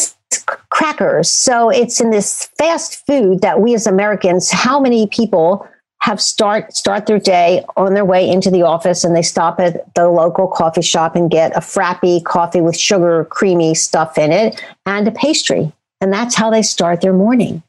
crackers. 0.70 1.30
So 1.30 1.70
it's 1.70 2.00
in 2.00 2.10
this 2.10 2.50
fast 2.58 3.06
food 3.06 3.42
that 3.42 3.60
we 3.60 3.74
as 3.74 3.86
Americans, 3.86 4.50
how 4.50 4.80
many 4.80 5.06
people 5.06 5.68
have 6.00 6.20
start 6.20 6.74
start 6.76 7.06
their 7.06 7.18
day 7.18 7.64
on 7.76 7.94
their 7.94 8.04
way 8.04 8.28
into 8.28 8.50
the 8.50 8.62
office 8.62 9.04
and 9.04 9.16
they 9.16 9.22
stop 9.22 9.58
at 9.60 9.92
the 9.94 10.08
local 10.08 10.46
coffee 10.46 10.82
shop 10.82 11.16
and 11.16 11.30
get 11.30 11.54
a 11.56 11.60
frappy 11.60 12.22
coffee 12.24 12.60
with 12.60 12.78
sugar 12.78 13.24
creamy 13.26 13.74
stuff 13.74 14.16
in 14.16 14.30
it 14.32 14.62
and 14.86 15.08
a 15.08 15.10
pastry. 15.10 15.72
And 16.00 16.12
that's 16.12 16.36
how 16.36 16.50
they 16.50 16.62
start 16.62 17.00
their 17.00 17.12
morning. 17.12 17.62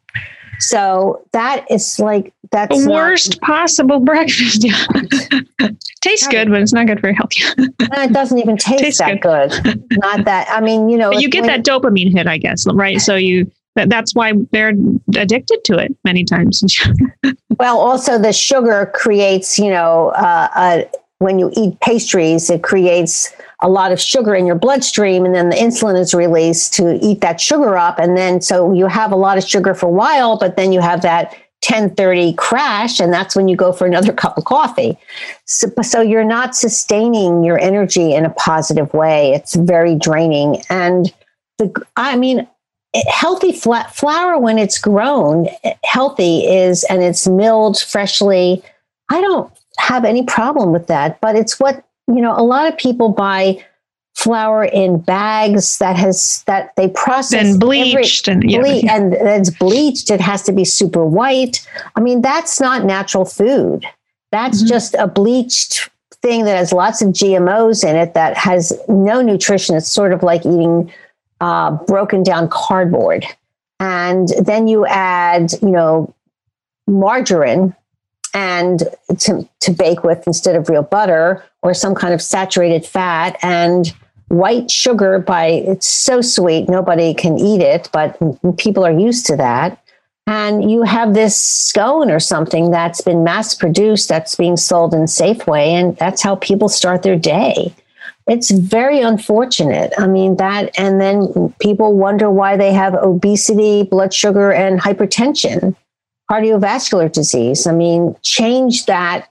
So 0.60 1.26
that 1.32 1.65
is 1.72 2.00
like 2.00 2.34
that's 2.52 2.84
the 2.86 2.92
worst 2.92 3.39
not, 3.42 3.48
possible 3.48 4.00
breakfast. 4.12 4.65
Tastes 6.02 6.28
good 6.28 6.50
but 6.50 6.62
it's 6.62 6.74
not 6.74 6.86
good 6.88 7.00
for 7.00 7.08
your 7.08 7.15
health. 7.15 7.32
It 7.92 8.13
doesn't 8.13 8.38
even 8.38 8.56
taste 8.58 8.84
Tastes 8.84 9.00
that 9.00 9.20
good. 9.20 9.52
good. 9.63 9.84
not 9.92 10.24
that 10.26 10.48
i 10.50 10.62
mean 10.62 10.89
you 10.89 10.98
know 10.98 11.12
but 11.12 11.22
you 11.22 11.30
get 11.30 11.46
that 11.46 11.65
dopamine 11.65 12.12
hit 12.12 12.28
i 12.28 12.38
guess 12.38 12.65
right? 12.72 13.02
So 13.02 13.15
you 13.15 13.52
that's 13.76 14.14
why 14.14 14.34
they're 14.52 14.74
addicted 15.16 15.64
to 15.66 15.78
it 15.78 15.96
many 16.04 16.24
times. 16.24 16.64
well, 17.60 17.78
also 17.78 18.18
the 18.18 18.34
sugar 18.34 18.92
creates, 18.94 19.58
you 19.58 19.70
know, 19.70 20.10
uh, 20.10 20.50
uh, 20.56 20.82
when 21.20 21.38
you 21.38 21.52
eat 21.56 21.80
pastries, 21.82 22.50
it 22.50 22.64
creates 22.64 23.34
a 23.62 23.70
lot 23.70 23.92
of 23.92 24.00
sugar 24.00 24.34
in 24.36 24.46
your 24.46 24.56
bloodstream, 24.56 25.26
and 25.26 25.36
then 25.36 25.50
the 25.50 25.56
insulin 25.56 26.00
is 26.00 26.14
released 26.14 26.74
to 26.76 26.98
eat 27.02 27.20
that 27.22 27.42
sugar 27.42 27.78
up, 27.78 28.00
and 28.00 28.16
then 28.16 28.42
so 28.42 28.74
you 28.74 28.88
have 28.88 29.12
a 29.12 29.18
lot 29.18 29.38
of 29.38 29.44
sugar 29.44 29.74
for 29.74 29.88
a 29.88 29.92
while, 29.92 30.38
but 30.38 30.56
then 30.56 30.72
you 30.72 30.80
have 30.80 31.02
that 31.02 31.36
1030 31.68 32.34
crash 32.36 33.02
and 33.02 33.12
that's 33.12 33.36
when 33.36 33.50
you 33.50 33.56
go 33.58 33.74
for 33.74 33.86
another 33.86 34.14
cup 34.24 34.38
of 34.38 34.46
coffee. 34.46 34.98
So, 35.44 35.68
so, 35.82 36.00
you're 36.00 36.24
not 36.24 36.56
sustaining 36.56 37.44
your 37.44 37.60
energy 37.60 38.14
in 38.14 38.26
a 38.26 38.30
positive 38.30 38.94
way. 38.94 39.34
It's 39.34 39.56
very 39.56 39.96
draining. 39.96 40.64
And 40.70 41.14
the 41.58 41.86
i 41.98 42.16
mean 42.16 42.48
healthy 43.08 43.52
flour 43.52 44.39
when 44.39 44.58
it's 44.58 44.80
grown 44.80 45.47
healthy 45.84 46.45
is 46.47 46.84
and 46.86 47.04
it's 47.04 47.28
milled 47.28 47.80
freshly 47.80 48.63
i 49.10 49.21
don't 49.21 49.52
have 49.78 50.04
any 50.04 50.23
problem 50.23 50.71
with 50.71 50.88
that 50.88 51.21
but 51.21 51.36
it's 51.36 51.60
what 51.60 51.86
you 52.08 52.19
know 52.19 52.34
a 52.36 52.41
lot 52.41 52.67
of 52.67 52.78
people 52.78 53.10
buy 53.10 53.63
flour 54.15 54.65
in 54.65 54.99
bags 54.99 55.78
that 55.78 55.95
has 55.95 56.43
that 56.47 56.75
they 56.75 56.89
process 56.89 57.45
and 57.45 57.60
bleached 57.60 58.28
every, 58.28 58.41
and, 58.41 58.52
yeah, 58.52 58.60
ble- 58.60 58.84
yeah. 58.84 58.95
and 58.95 59.13
it's 59.13 59.52
bleached 59.52 60.10
it 60.10 60.19
has 60.19 60.41
to 60.41 60.52
be 60.52 60.65
super 60.65 61.06
white 61.06 61.65
i 61.95 62.02
mean 62.02 62.21
that's 62.21 62.60
not 62.60 62.84
natural 62.84 63.23
food 63.23 63.86
that's 64.32 64.60
mm-hmm. 64.60 64.67
just 64.67 64.95
a 64.95 65.08
bleached 65.08 65.89
thing 66.21 66.43
that 66.43 66.58
has 66.58 66.73
lots 66.73 67.02
of 67.02 67.10
gmos 67.10 67.88
in 67.88 67.95
it 67.95 68.15
that 68.15 68.36
has 68.36 68.73
no 68.89 69.21
nutrition 69.21 69.75
it's 69.75 69.88
sort 69.88 70.12
of 70.12 70.23
like 70.23 70.41
eating 70.41 70.91
uh, 71.41 71.71
broken 71.71 72.23
down 72.23 72.49
cardboard. 72.49 73.25
And 73.80 74.30
then 74.41 74.67
you 74.67 74.86
add, 74.86 75.54
you 75.62 75.69
know, 75.69 76.13
margarine 76.88 77.75
and 78.34 78.84
to, 79.17 79.47
to 79.62 79.71
bake 79.71 80.04
with 80.04 80.25
instead 80.28 80.56
of 80.56 80.69
real 80.69 80.84
butter 80.84 81.43
or 81.62 81.73
some 81.73 81.95
kind 81.95 82.13
of 82.13 82.21
saturated 82.21 82.86
fat. 82.86 83.38
And 83.41 83.93
white 84.30 84.69
sugar 84.69 85.19
by 85.19 85.47
it's 85.47 85.88
so 85.88 86.21
sweet 86.21 86.69
nobody 86.69 87.15
can 87.15 87.39
eat 87.39 87.62
it 87.62 87.89
but 87.91 88.17
people 88.58 88.86
are 88.86 88.97
used 88.97 89.25
to 89.25 89.36
that 89.36 89.84
and 90.28 90.69
you 90.69 90.84
have 90.84 91.15
this 91.15 91.36
scone 91.36 92.12
or 92.12 92.19
something 92.19 92.69
that's 92.69 93.02
been 93.02 93.23
mass 93.23 93.56
produced 93.56 94.08
that's 94.08 94.36
being 94.36 94.56
sold 94.56 94.93
in 94.93 95.02
Safeway 95.02 95.69
and 95.69 95.97
that's 95.97 96.21
how 96.21 96.36
people 96.36 96.69
start 96.69 97.02
their 97.02 97.15
day 97.15 97.73
it's 98.30 98.52
very 98.52 99.02
unfortunate 99.02 99.94
i 99.98 100.08
mean 100.08 100.36
that 100.38 100.72
and 100.78 101.02
then 101.02 101.54
people 101.60 101.96
wonder 101.96 102.30
why 102.30 102.56
they 102.56 102.72
have 102.72 102.94
obesity 102.96 103.84
blood 103.84 104.13
sugar 104.13 104.52
and 104.52 104.80
hypertension 104.80 105.76
cardiovascular 106.30 107.12
disease 107.12 107.65
i 107.68 107.72
mean 107.72 108.15
change 108.22 108.86
that 108.86 109.30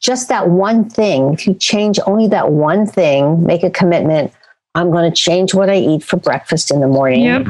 just 0.00 0.28
that 0.28 0.48
one 0.48 0.88
thing, 0.88 1.32
if 1.32 1.46
you 1.46 1.54
change 1.54 1.98
only 2.06 2.28
that 2.28 2.52
one 2.52 2.86
thing, 2.86 3.44
make 3.44 3.62
a 3.62 3.70
commitment, 3.70 4.32
I'm 4.74 4.90
going 4.90 5.10
to 5.10 5.16
change 5.16 5.54
what 5.54 5.68
I 5.68 5.76
eat 5.76 6.04
for 6.04 6.16
breakfast 6.16 6.70
in 6.70 6.80
the 6.80 6.86
morning. 6.86 7.24
Yep. 7.24 7.48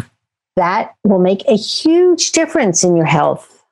That 0.57 0.95
will 1.05 1.21
make 1.21 1.47
a 1.47 1.57
huge 1.57 2.33
difference 2.33 2.83
in 2.83 2.97
your 2.97 3.07
health. 3.07 3.63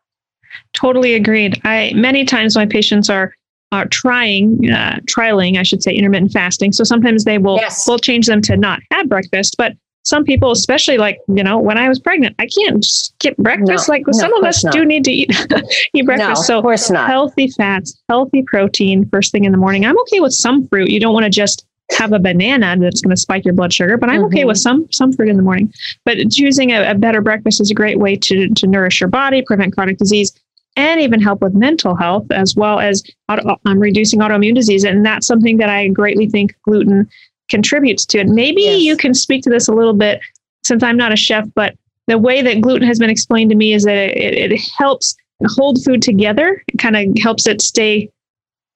Totally 0.72 1.14
agreed. 1.14 1.60
I 1.64 1.92
many 1.94 2.24
times 2.24 2.54
my 2.54 2.66
patients 2.66 3.08
are 3.08 3.34
are 3.72 3.86
trying 3.86 4.70
uh, 4.70 5.00
trialing, 5.06 5.58
I 5.58 5.62
should 5.62 5.82
say, 5.82 5.92
intermittent 5.92 6.32
fasting. 6.32 6.72
So 6.72 6.84
sometimes 6.84 7.24
they 7.24 7.38
will 7.38 7.56
yes. 7.56 7.86
will 7.86 7.98
change 7.98 8.26
them 8.26 8.40
to 8.42 8.56
not 8.56 8.80
have 8.92 9.08
breakfast, 9.08 9.56
but 9.58 9.72
some 10.06 10.22
people, 10.22 10.52
especially 10.52 10.98
like, 10.98 11.18
you 11.26 11.42
know, 11.42 11.58
when 11.58 11.76
I 11.76 11.88
was 11.88 11.98
pregnant, 11.98 12.36
I 12.38 12.46
can't 12.46 12.84
skip 12.84 13.36
breakfast. 13.38 13.88
No, 13.88 13.92
like 13.92 14.06
no, 14.06 14.12
some 14.12 14.32
of, 14.34 14.38
of 14.38 14.44
us 14.44 14.62
not. 14.62 14.72
do 14.72 14.84
need 14.84 15.04
to 15.04 15.10
eat, 15.10 15.30
eat 15.94 16.06
breakfast. 16.06 16.28
No, 16.28 16.34
so 16.42 16.58
of 16.58 16.62
course 16.62 16.88
not. 16.90 17.10
healthy 17.10 17.48
fats, 17.48 18.00
healthy 18.08 18.44
protein 18.44 19.08
first 19.08 19.32
thing 19.32 19.44
in 19.44 19.50
the 19.50 19.58
morning. 19.58 19.84
I'm 19.84 19.98
okay 20.02 20.20
with 20.20 20.32
some 20.32 20.68
fruit. 20.68 20.90
You 20.90 21.00
don't 21.00 21.12
want 21.12 21.24
to 21.24 21.30
just 21.30 21.66
have 21.90 22.12
a 22.12 22.20
banana 22.20 22.76
that's 22.78 23.00
going 23.00 23.14
to 23.14 23.20
spike 23.20 23.44
your 23.44 23.54
blood 23.54 23.72
sugar, 23.72 23.96
but 23.96 24.08
I'm 24.08 24.16
mm-hmm. 24.16 24.26
okay 24.26 24.44
with 24.44 24.58
some 24.58 24.86
some 24.92 25.12
fruit 25.12 25.28
in 25.28 25.36
the 25.36 25.42
morning. 25.42 25.72
But 26.04 26.18
choosing 26.30 26.70
a, 26.70 26.92
a 26.92 26.94
better 26.94 27.20
breakfast 27.20 27.60
is 27.60 27.72
a 27.72 27.74
great 27.74 27.98
way 27.98 28.14
to 28.14 28.48
to 28.48 28.66
nourish 28.68 29.00
your 29.00 29.08
body, 29.08 29.42
prevent 29.42 29.74
chronic 29.74 29.98
disease, 29.98 30.32
and 30.76 31.00
even 31.00 31.20
help 31.20 31.40
with 31.40 31.54
mental 31.54 31.96
health 31.96 32.26
as 32.30 32.54
well 32.54 32.78
as 32.78 33.02
auto, 33.28 33.56
um, 33.64 33.78
reducing 33.78 34.20
autoimmune 34.20 34.54
disease. 34.54 34.84
And 34.84 35.04
that's 35.04 35.26
something 35.26 35.56
that 35.56 35.68
I 35.68 35.88
greatly 35.88 36.28
think 36.28 36.54
gluten 36.62 37.08
contributes 37.48 38.04
to 38.06 38.18
And 38.18 38.30
Maybe 38.30 38.62
yes. 38.62 38.82
you 38.82 38.96
can 38.96 39.14
speak 39.14 39.42
to 39.44 39.50
this 39.50 39.68
a 39.68 39.72
little 39.72 39.94
bit 39.94 40.20
since 40.64 40.82
I'm 40.82 40.96
not 40.96 41.12
a 41.12 41.16
chef, 41.16 41.48
but 41.54 41.76
the 42.06 42.18
way 42.18 42.42
that 42.42 42.60
gluten 42.60 42.86
has 42.86 42.98
been 42.98 43.10
explained 43.10 43.50
to 43.50 43.56
me 43.56 43.72
is 43.72 43.84
that 43.84 43.96
it, 43.96 44.52
it 44.52 44.60
helps 44.76 45.16
hold 45.46 45.82
food 45.84 46.02
together. 46.02 46.62
It 46.68 46.78
kind 46.78 46.96
of 46.96 47.22
helps 47.22 47.46
it 47.46 47.60
stay 47.60 48.10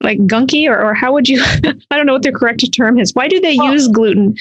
like 0.02 0.18
gunky, 0.20 0.68
or, 0.68 0.80
or 0.82 0.94
how 0.94 1.12
would 1.12 1.28
you? 1.28 1.42
I 1.90 1.96
don't 1.96 2.06
know 2.06 2.14
what 2.14 2.22
the 2.22 2.32
correct 2.32 2.64
term 2.74 2.98
is. 2.98 3.14
Why 3.14 3.28
do 3.28 3.40
they 3.40 3.56
well, 3.56 3.72
use 3.72 3.88
gluten? 3.88 4.34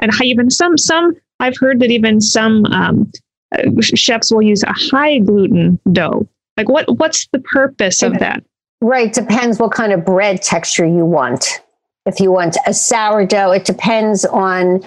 And 0.00 0.12
even 0.22 0.50
some 0.50 0.76
some 0.76 1.14
I've 1.40 1.56
heard 1.56 1.80
that 1.80 1.90
even 1.90 2.20
some 2.20 2.66
um, 2.66 3.10
uh, 3.56 3.62
chefs 3.80 4.32
will 4.32 4.42
use 4.42 4.62
a 4.62 4.72
high 4.72 5.18
gluten 5.18 5.78
dough. 5.92 6.28
Like 6.56 6.68
what 6.68 6.98
what's 6.98 7.26
the 7.28 7.40
purpose 7.40 8.02
of 8.02 8.18
that? 8.18 8.44
Right, 8.80 9.12
depends 9.12 9.58
what 9.58 9.72
kind 9.72 9.92
of 9.92 10.04
bread 10.04 10.42
texture 10.42 10.86
you 10.86 11.04
want 11.06 11.60
if 12.06 12.20
you 12.20 12.30
want 12.30 12.56
a 12.66 12.74
sourdough, 12.74 13.52
it 13.52 13.64
depends 13.64 14.24
on 14.26 14.82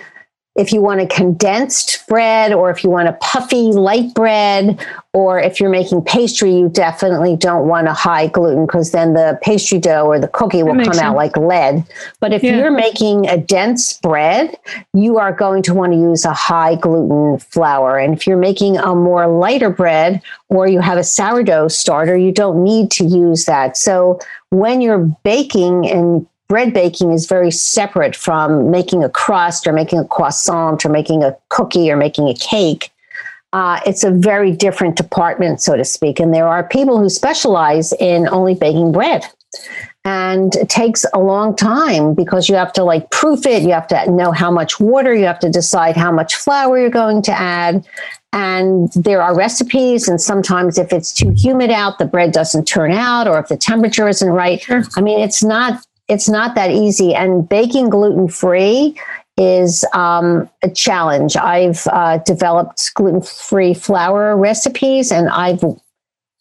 if 0.58 0.74
you 0.74 0.82
want 0.82 1.00
a 1.00 1.06
condensed 1.06 2.06
bread 2.08 2.52
or 2.52 2.72
if 2.72 2.84
you 2.84 2.90
want 2.90 3.08
a 3.08 3.14
puffy 3.14 3.72
light 3.72 4.14
bread 4.16 4.84
or 5.14 5.40
if 5.40 5.60
you're 5.60 5.70
making 5.70 6.02
pastry 6.02 6.52
you 6.52 6.68
definitely 6.70 7.36
don't 7.36 7.68
want 7.68 7.88
a 7.88 7.94
high 7.94 8.28
gluten 8.28 8.66
because 8.66 8.92
then 8.92 9.14
the 9.14 9.40
pastry 9.44 9.80
dough 9.80 10.06
or 10.06 10.20
the 10.20 10.28
cookie 10.28 10.64
will 10.64 10.74
come 10.74 10.86
sense. 10.86 11.00
out 11.00 11.16
like 11.16 11.38
lead 11.38 11.86
but 12.20 12.34
if 12.34 12.44
yeah. 12.44 12.58
you're 12.58 12.72
making 12.72 13.28
a 13.30 13.38
dense 13.38 13.94
bread 14.00 14.58
you 14.94 15.18
are 15.18 15.32
going 15.32 15.62
to 15.62 15.74
want 15.74 15.94
to 15.94 15.98
use 15.98 16.26
a 16.26 16.34
high 16.34 16.76
gluten 16.76 17.38
flour 17.38 17.98
and 17.98 18.14
if 18.14 18.26
you're 18.26 18.36
making 18.36 18.78
a 18.78 18.96
more 18.96 19.28
lighter 19.28 19.70
bread 19.70 20.22
or 20.50 20.68
you 20.68 20.80
have 20.80 20.98
a 20.98 21.04
sourdough 21.04 21.68
starter 21.68 22.18
you 22.18 22.32
don't 22.32 22.64
need 22.64 22.90
to 22.90 23.06
use 23.06 23.46
that 23.46 23.78
so 23.78 24.20
when 24.50 24.82
you're 24.82 25.06
baking 25.24 25.88
and 25.88 26.26
bread 26.48 26.74
baking 26.74 27.12
is 27.12 27.26
very 27.26 27.52
separate 27.52 28.16
from 28.16 28.72
making 28.72 29.04
a 29.04 29.10
crust 29.10 29.68
or 29.68 29.74
making 29.74 30.00
a 30.00 30.06
croissant 30.06 30.86
or 30.86 30.90
making 30.90 31.24
a 31.24 31.36
cookie 31.50 31.92
or 31.92 31.98
making 31.98 32.28
a 32.30 32.34
cake. 32.34 32.92
Uh, 33.54 33.80
it's 33.86 34.04
a 34.04 34.12
very 34.12 34.52
different 34.52 34.98
department, 34.98 35.62
so 35.62 35.76
to 35.76 35.86
speak. 35.86 36.20
And 36.20 36.34
there 36.34 36.48
are 36.48 36.64
people 36.64 37.00
who 37.00 37.10
specialize 37.10 37.94
in 37.94 38.28
only 38.28 38.56
baking 38.56 38.92
bread. 38.92 39.24
And 40.04 40.56
it 40.56 40.70
takes 40.70 41.06
a 41.14 41.20
long 41.20 41.56
time 41.56 42.14
because 42.14 42.48
you 42.48 42.56
have 42.56 42.72
to 42.74 42.84
like 42.84 43.10
proof 43.12 43.46
it. 43.46 43.64
You 43.64 43.74
have 43.74 43.88
to 43.88 44.10
know 44.10 44.32
how 44.32 44.50
much 44.50 44.80
water, 44.80 45.14
you 45.14 45.26
have 45.26 45.40
to 45.40 45.50
decide 45.50 45.98
how 45.98 46.12
much 46.12 46.36
flour 46.36 46.80
you're 46.80 46.90
going 46.90 47.22
to 47.24 47.32
add. 47.32 47.86
And 48.32 48.90
there 48.94 49.22
are 49.22 49.36
recipes. 49.36 50.08
And 50.08 50.22
sometimes 50.22 50.78
if 50.78 50.94
it's 50.94 51.12
too 51.12 51.32
humid 51.36 51.72
out, 51.72 51.98
the 51.98 52.06
bread 52.06 52.32
doesn't 52.32 52.66
turn 52.66 52.92
out, 52.92 53.28
or 53.28 53.40
if 53.40 53.48
the 53.48 53.58
temperature 53.58 54.08
isn't 54.08 54.30
right. 54.30 54.62
Sure. 54.62 54.84
I 54.96 55.02
mean, 55.02 55.20
it's 55.20 55.44
not 55.44 55.84
it's 56.08 56.30
not 56.30 56.56
that 56.56 56.72
easy. 56.72 57.14
And 57.14 57.48
baking 57.48 57.90
gluten 57.90 58.28
free 58.28 59.00
is 59.38 59.86
um, 59.94 60.50
a 60.64 60.70
challenge. 60.70 61.38
I've 61.38 61.86
uh, 61.92 62.18
developed 62.20 62.92
gluten 62.96 63.22
free 63.22 63.74
flour 63.74 64.36
recipes 64.36 65.12
and 65.12 65.30
I've 65.30 65.64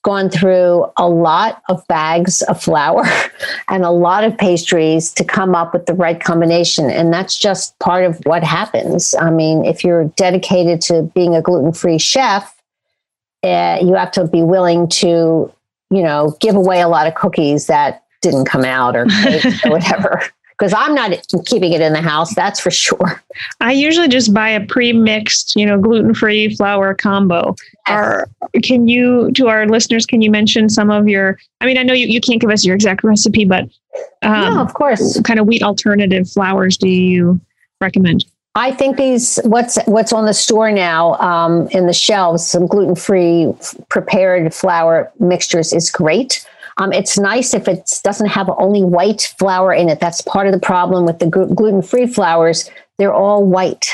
gone 0.06 0.30
through 0.30 0.86
a 0.96 1.08
lot 1.08 1.62
of 1.68 1.84
bags 1.88 2.40
of 2.42 2.62
flour 2.62 3.04
and 3.68 3.84
a 3.84 3.90
lot 3.90 4.22
of 4.22 4.38
pastries 4.38 5.12
to 5.12 5.24
come 5.24 5.54
up 5.54 5.74
with 5.74 5.86
the 5.86 5.94
right 5.94 6.22
combination. 6.22 6.88
And 6.90 7.12
that's 7.12 7.36
just 7.36 7.76
part 7.80 8.04
of 8.04 8.18
what 8.24 8.44
happens. 8.44 9.16
I 9.18 9.30
mean, 9.30 9.64
if 9.64 9.82
you're 9.82 10.04
dedicated 10.16 10.80
to 10.82 11.02
being 11.14 11.34
a 11.34 11.42
gluten 11.42 11.72
free 11.72 11.98
chef, 11.98 12.54
uh, 13.42 13.78
you 13.82 13.94
have 13.94 14.12
to 14.12 14.26
be 14.26 14.42
willing 14.42 14.88
to, 14.88 15.52
you 15.90 16.02
know, 16.02 16.36
give 16.40 16.54
away 16.54 16.80
a 16.80 16.88
lot 16.88 17.08
of 17.08 17.16
cookies 17.16 17.66
that 17.66 18.05
didn't 18.30 18.46
come 18.46 18.64
out 18.64 18.96
or, 18.96 19.02
or 19.64 19.70
whatever. 19.70 20.22
Because 20.58 20.72
I'm 20.72 20.94
not 20.94 21.12
keeping 21.44 21.74
it 21.74 21.82
in 21.82 21.92
the 21.92 22.00
house, 22.00 22.34
that's 22.34 22.58
for 22.58 22.70
sure. 22.70 23.22
I 23.60 23.72
usually 23.72 24.08
just 24.08 24.32
buy 24.32 24.48
a 24.48 24.64
pre-mixed, 24.64 25.54
you 25.54 25.66
know, 25.66 25.78
gluten-free 25.78 26.56
flour 26.56 26.94
combo. 26.94 27.54
Or 27.86 28.30
can 28.62 28.88
you, 28.88 29.30
to 29.32 29.48
our 29.48 29.66
listeners, 29.66 30.06
can 30.06 30.22
you 30.22 30.30
mention 30.30 30.70
some 30.70 30.90
of 30.90 31.08
your? 31.08 31.38
I 31.60 31.66
mean, 31.66 31.76
I 31.76 31.82
know 31.82 31.92
you, 31.92 32.06
you 32.06 32.22
can't 32.22 32.40
give 32.40 32.50
us 32.50 32.64
your 32.64 32.74
exact 32.74 33.04
recipe, 33.04 33.44
but 33.44 33.64
um, 34.22 34.54
yeah, 34.54 34.60
of 34.62 34.72
course. 34.72 35.20
Kind 35.20 35.38
of 35.38 35.46
wheat 35.46 35.62
alternative 35.62 36.30
flours 36.30 36.78
do 36.78 36.88
you 36.88 37.38
recommend? 37.82 38.24
I 38.56 38.72
think 38.72 38.96
these 38.96 39.38
what's 39.44 39.78
what's 39.84 40.14
on 40.14 40.24
the 40.24 40.32
store 40.32 40.72
now 40.72 41.16
um, 41.16 41.68
in 41.68 41.86
the 41.86 41.92
shelves, 41.92 42.46
some 42.46 42.66
gluten 42.66 42.94
free 42.94 43.52
prepared 43.90 44.54
flour 44.54 45.12
mixtures 45.20 45.74
is 45.74 45.90
great. 45.90 46.46
Um, 46.78 46.92
it's 46.92 47.18
nice 47.18 47.54
if 47.54 47.68
it 47.68 48.00
doesn't 48.04 48.28
have 48.28 48.50
only 48.58 48.82
white 48.82 49.34
flour 49.38 49.72
in 49.72 49.88
it. 49.88 49.98
That's 50.00 50.20
part 50.20 50.46
of 50.46 50.52
the 50.52 50.60
problem 50.60 51.06
with 51.06 51.18
the 51.18 51.26
gluten 51.26 51.82
free 51.82 52.06
flours. 52.06 52.70
They're 52.98 53.14
all 53.14 53.46
white. 53.46 53.90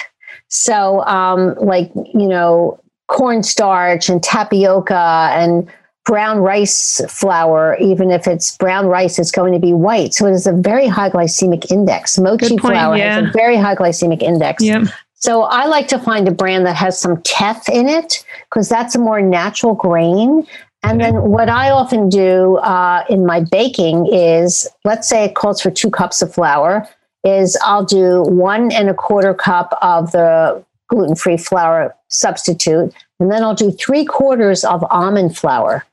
So, 0.48 1.04
um, 1.06 1.54
like, 1.54 1.90
you 1.94 2.28
know, 2.28 2.80
cornstarch 3.08 4.08
and 4.08 4.22
tapioca 4.22 5.30
and 5.32 5.70
brown 6.04 6.38
rice 6.38 7.00
flour, 7.08 7.76
even 7.80 8.10
if 8.10 8.26
it's 8.26 8.56
brown 8.56 8.86
rice, 8.86 9.18
it's 9.18 9.30
going 9.30 9.52
to 9.52 9.60
be 9.60 9.72
white. 9.72 10.14
So 10.14 10.26
it 10.26 10.32
is 10.32 10.46
a 10.46 10.52
very 10.52 10.88
high 10.88 11.10
glycemic 11.10 11.70
index. 11.70 12.18
Mochi 12.18 12.58
point, 12.58 12.60
flour 12.60 12.96
yeah. 12.96 13.20
has 13.20 13.28
a 13.28 13.32
very 13.32 13.56
high 13.56 13.76
glycemic 13.76 14.22
index. 14.22 14.62
Yep. 14.62 14.88
So 15.14 15.42
I 15.42 15.66
like 15.66 15.86
to 15.88 16.00
find 16.00 16.26
a 16.26 16.32
brand 16.32 16.66
that 16.66 16.74
has 16.74 16.98
some 16.98 17.22
teff 17.22 17.68
in 17.68 17.88
it 17.88 18.24
because 18.50 18.68
that's 18.68 18.96
a 18.96 18.98
more 18.98 19.22
natural 19.22 19.74
grain 19.74 20.44
and 20.82 21.00
then 21.00 21.14
what 21.22 21.48
I 21.48 21.70
often 21.70 22.08
do 22.08 22.56
uh, 22.56 23.04
in 23.08 23.24
my 23.24 23.40
baking 23.40 24.08
is, 24.12 24.68
let's 24.84 25.08
say 25.08 25.24
it 25.24 25.34
calls 25.34 25.60
for 25.60 25.70
two 25.70 25.90
cups 25.90 26.22
of 26.22 26.34
flour, 26.34 26.88
is 27.24 27.56
I'll 27.64 27.84
do 27.84 28.22
one 28.22 28.72
and 28.72 28.88
a 28.88 28.94
quarter 28.94 29.32
cup 29.32 29.78
of 29.80 30.12
the 30.12 30.64
gluten-free 30.88 31.38
flour 31.38 31.94
substitute, 32.08 32.92
and 33.20 33.30
then 33.30 33.42
I'll 33.42 33.54
do 33.54 33.70
three 33.70 34.04
quarters 34.04 34.64
of 34.64 34.84
almond 34.90 35.36
flour 35.36 35.84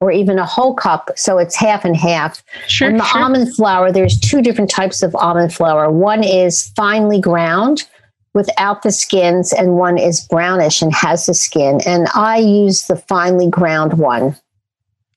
or 0.00 0.10
even 0.10 0.38
a 0.38 0.46
whole 0.46 0.74
cup. 0.74 1.10
So 1.14 1.36
it's 1.38 1.54
half 1.54 1.84
and 1.84 1.96
half. 1.96 2.42
Sure, 2.66 2.88
and 2.88 2.98
the 2.98 3.04
sure. 3.04 3.22
almond 3.22 3.54
flour, 3.54 3.92
there's 3.92 4.18
two 4.18 4.40
different 4.40 4.70
types 4.70 5.02
of 5.02 5.14
almond 5.14 5.52
flour. 5.52 5.90
One 5.90 6.24
is 6.24 6.68
finely 6.70 7.20
ground, 7.20 7.86
without 8.34 8.82
the 8.82 8.92
skins, 8.92 9.52
and 9.52 9.76
one 9.76 9.98
is 9.98 10.20
brownish 10.20 10.82
and 10.82 10.94
has 10.94 11.26
the 11.26 11.34
skin. 11.34 11.80
And 11.86 12.08
I 12.14 12.38
use 12.38 12.86
the 12.86 12.96
finely 12.96 13.48
ground 13.48 13.94
one. 13.94 14.36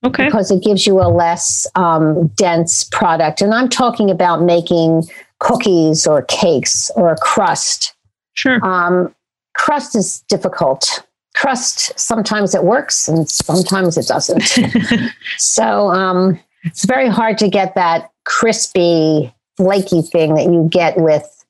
Okay. 0.04 0.26
Because 0.26 0.50
it 0.50 0.62
gives 0.62 0.86
you 0.86 1.00
a 1.00 1.08
less 1.08 1.66
um, 1.76 2.26
dense 2.28 2.84
product. 2.84 3.40
And 3.40 3.54
I'm 3.54 3.68
talking 3.68 4.10
about 4.10 4.42
making 4.42 5.04
cookies 5.38 6.06
or 6.06 6.22
cakes 6.22 6.90
or 6.94 7.12
a 7.12 7.16
crust. 7.16 7.94
Sure. 8.34 8.62
Um, 8.64 9.14
crust 9.54 9.94
is 9.96 10.20
difficult. 10.28 11.02
Crust, 11.34 11.98
sometimes 11.98 12.54
it 12.54 12.64
works 12.64 13.08
and 13.08 13.28
sometimes 13.28 13.96
it 13.96 14.06
doesn't. 14.06 14.42
so 15.38 15.88
um, 15.88 16.38
it's 16.64 16.84
very 16.84 17.08
hard 17.08 17.38
to 17.38 17.48
get 17.48 17.74
that 17.74 18.10
crispy, 18.24 19.32
flaky 19.56 20.02
thing 20.02 20.34
that 20.34 20.44
you 20.44 20.68
get 20.70 20.98
with 20.98 21.43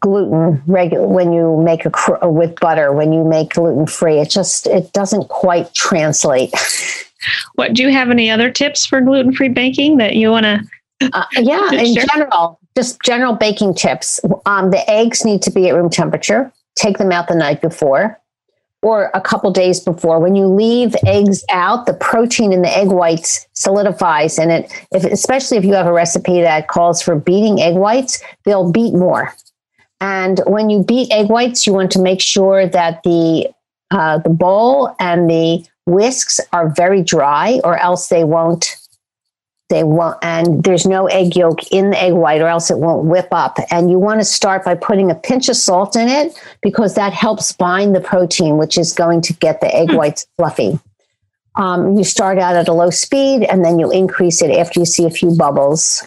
gluten 0.00 0.62
regular 0.66 1.06
when 1.06 1.32
you 1.32 1.60
make 1.62 1.84
a 1.84 1.90
cr- 1.90 2.24
with 2.26 2.58
butter 2.60 2.92
when 2.92 3.12
you 3.12 3.24
make 3.24 3.54
gluten 3.54 3.86
free 3.86 4.18
it 4.18 4.30
just 4.30 4.66
it 4.66 4.92
doesn't 4.92 5.28
quite 5.28 5.72
translate 5.74 6.52
what 7.54 7.74
do 7.74 7.82
you 7.82 7.90
have 7.90 8.10
any 8.10 8.30
other 8.30 8.50
tips 8.50 8.86
for 8.86 9.00
gluten 9.00 9.32
free 9.32 9.48
baking 9.48 9.96
that 9.96 10.16
you 10.16 10.30
want 10.30 10.44
to 10.44 10.60
uh, 11.12 11.24
yeah 11.32 11.70
in 11.72 11.94
share? 11.94 12.04
general 12.12 12.58
just 12.76 13.00
general 13.02 13.34
baking 13.34 13.74
tips 13.74 14.20
um, 14.46 14.70
the 14.70 14.88
eggs 14.88 15.24
need 15.24 15.42
to 15.42 15.50
be 15.50 15.68
at 15.68 15.74
room 15.74 15.90
temperature 15.90 16.52
take 16.76 16.98
them 16.98 17.10
out 17.10 17.28
the 17.28 17.34
night 17.34 17.60
before 17.60 18.20
or 18.82 19.10
a 19.14 19.20
couple 19.20 19.50
days 19.50 19.80
before. 19.80 20.18
When 20.18 20.34
you 20.34 20.46
leave 20.46 20.94
eggs 21.06 21.44
out, 21.50 21.86
the 21.86 21.94
protein 21.94 22.52
in 22.52 22.62
the 22.62 22.76
egg 22.76 22.88
whites 22.88 23.46
solidifies 23.52 24.38
and 24.38 24.50
it 24.50 24.86
if 24.92 25.04
especially 25.04 25.58
if 25.58 25.64
you 25.64 25.74
have 25.74 25.86
a 25.86 25.92
recipe 25.92 26.40
that 26.40 26.68
calls 26.68 27.02
for 27.02 27.14
beating 27.14 27.60
egg 27.60 27.74
whites, 27.74 28.22
they'll 28.44 28.70
beat 28.70 28.94
more. 28.94 29.34
And 30.00 30.40
when 30.46 30.70
you 30.70 30.82
beat 30.82 31.12
egg 31.12 31.28
whites, 31.28 31.66
you 31.66 31.72
want 31.72 31.90
to 31.92 32.00
make 32.00 32.20
sure 32.20 32.66
that 32.66 33.02
the 33.02 33.50
uh, 33.90 34.18
the 34.18 34.30
bowl 34.30 34.94
and 35.00 35.28
the 35.28 35.66
whisks 35.86 36.38
are 36.52 36.70
very 36.70 37.02
dry, 37.02 37.60
or 37.64 37.76
else 37.76 38.08
they 38.08 38.24
won't 38.24 38.76
they 39.70 39.84
won't, 39.84 40.18
and 40.20 40.64
there's 40.64 40.84
no 40.84 41.06
egg 41.06 41.36
yolk 41.36 41.70
in 41.70 41.90
the 41.90 42.02
egg 42.02 42.12
white, 42.12 42.40
or 42.40 42.48
else 42.48 42.70
it 42.70 42.78
won't 42.78 43.06
whip 43.06 43.28
up. 43.30 43.56
And 43.70 43.88
you 43.88 43.98
want 43.98 44.20
to 44.20 44.24
start 44.24 44.64
by 44.64 44.74
putting 44.74 45.10
a 45.10 45.14
pinch 45.14 45.48
of 45.48 45.56
salt 45.56 45.96
in 45.96 46.08
it 46.08 46.38
because 46.60 46.96
that 46.96 47.12
helps 47.12 47.52
bind 47.52 47.94
the 47.94 48.00
protein, 48.00 48.58
which 48.58 48.76
is 48.76 48.92
going 48.92 49.22
to 49.22 49.32
get 49.32 49.60
the 49.60 49.74
egg 49.74 49.90
hmm. 49.90 49.96
whites 49.96 50.26
fluffy. 50.36 50.78
Um, 51.54 51.96
you 51.96 52.04
start 52.04 52.38
out 52.38 52.56
at 52.56 52.68
a 52.68 52.72
low 52.72 52.90
speed 52.90 53.44
and 53.44 53.64
then 53.64 53.78
you 53.78 53.90
increase 53.90 54.42
it 54.42 54.50
after 54.50 54.80
you 54.80 54.86
see 54.86 55.04
a 55.04 55.10
few 55.10 55.36
bubbles. 55.36 56.06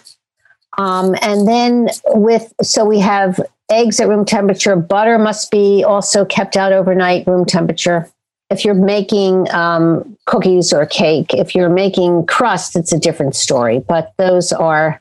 Um, 0.78 1.14
and 1.22 1.46
then 1.46 1.88
with, 2.06 2.52
so 2.62 2.84
we 2.84 2.98
have 3.00 3.40
eggs 3.70 4.00
at 4.00 4.08
room 4.08 4.24
temperature. 4.24 4.76
Butter 4.76 5.18
must 5.18 5.50
be 5.50 5.84
also 5.84 6.24
kept 6.24 6.56
out 6.56 6.72
overnight, 6.72 7.26
room 7.26 7.44
temperature 7.44 8.10
if 8.50 8.64
you're 8.64 8.74
making 8.74 9.50
um, 9.52 10.16
cookies 10.26 10.72
or 10.72 10.86
cake, 10.86 11.34
if 11.34 11.54
you're 11.54 11.68
making 11.68 12.26
crust, 12.26 12.76
it's 12.76 12.92
a 12.92 12.98
different 12.98 13.34
story. 13.34 13.80
But 13.80 14.12
those 14.18 14.52
are, 14.52 15.00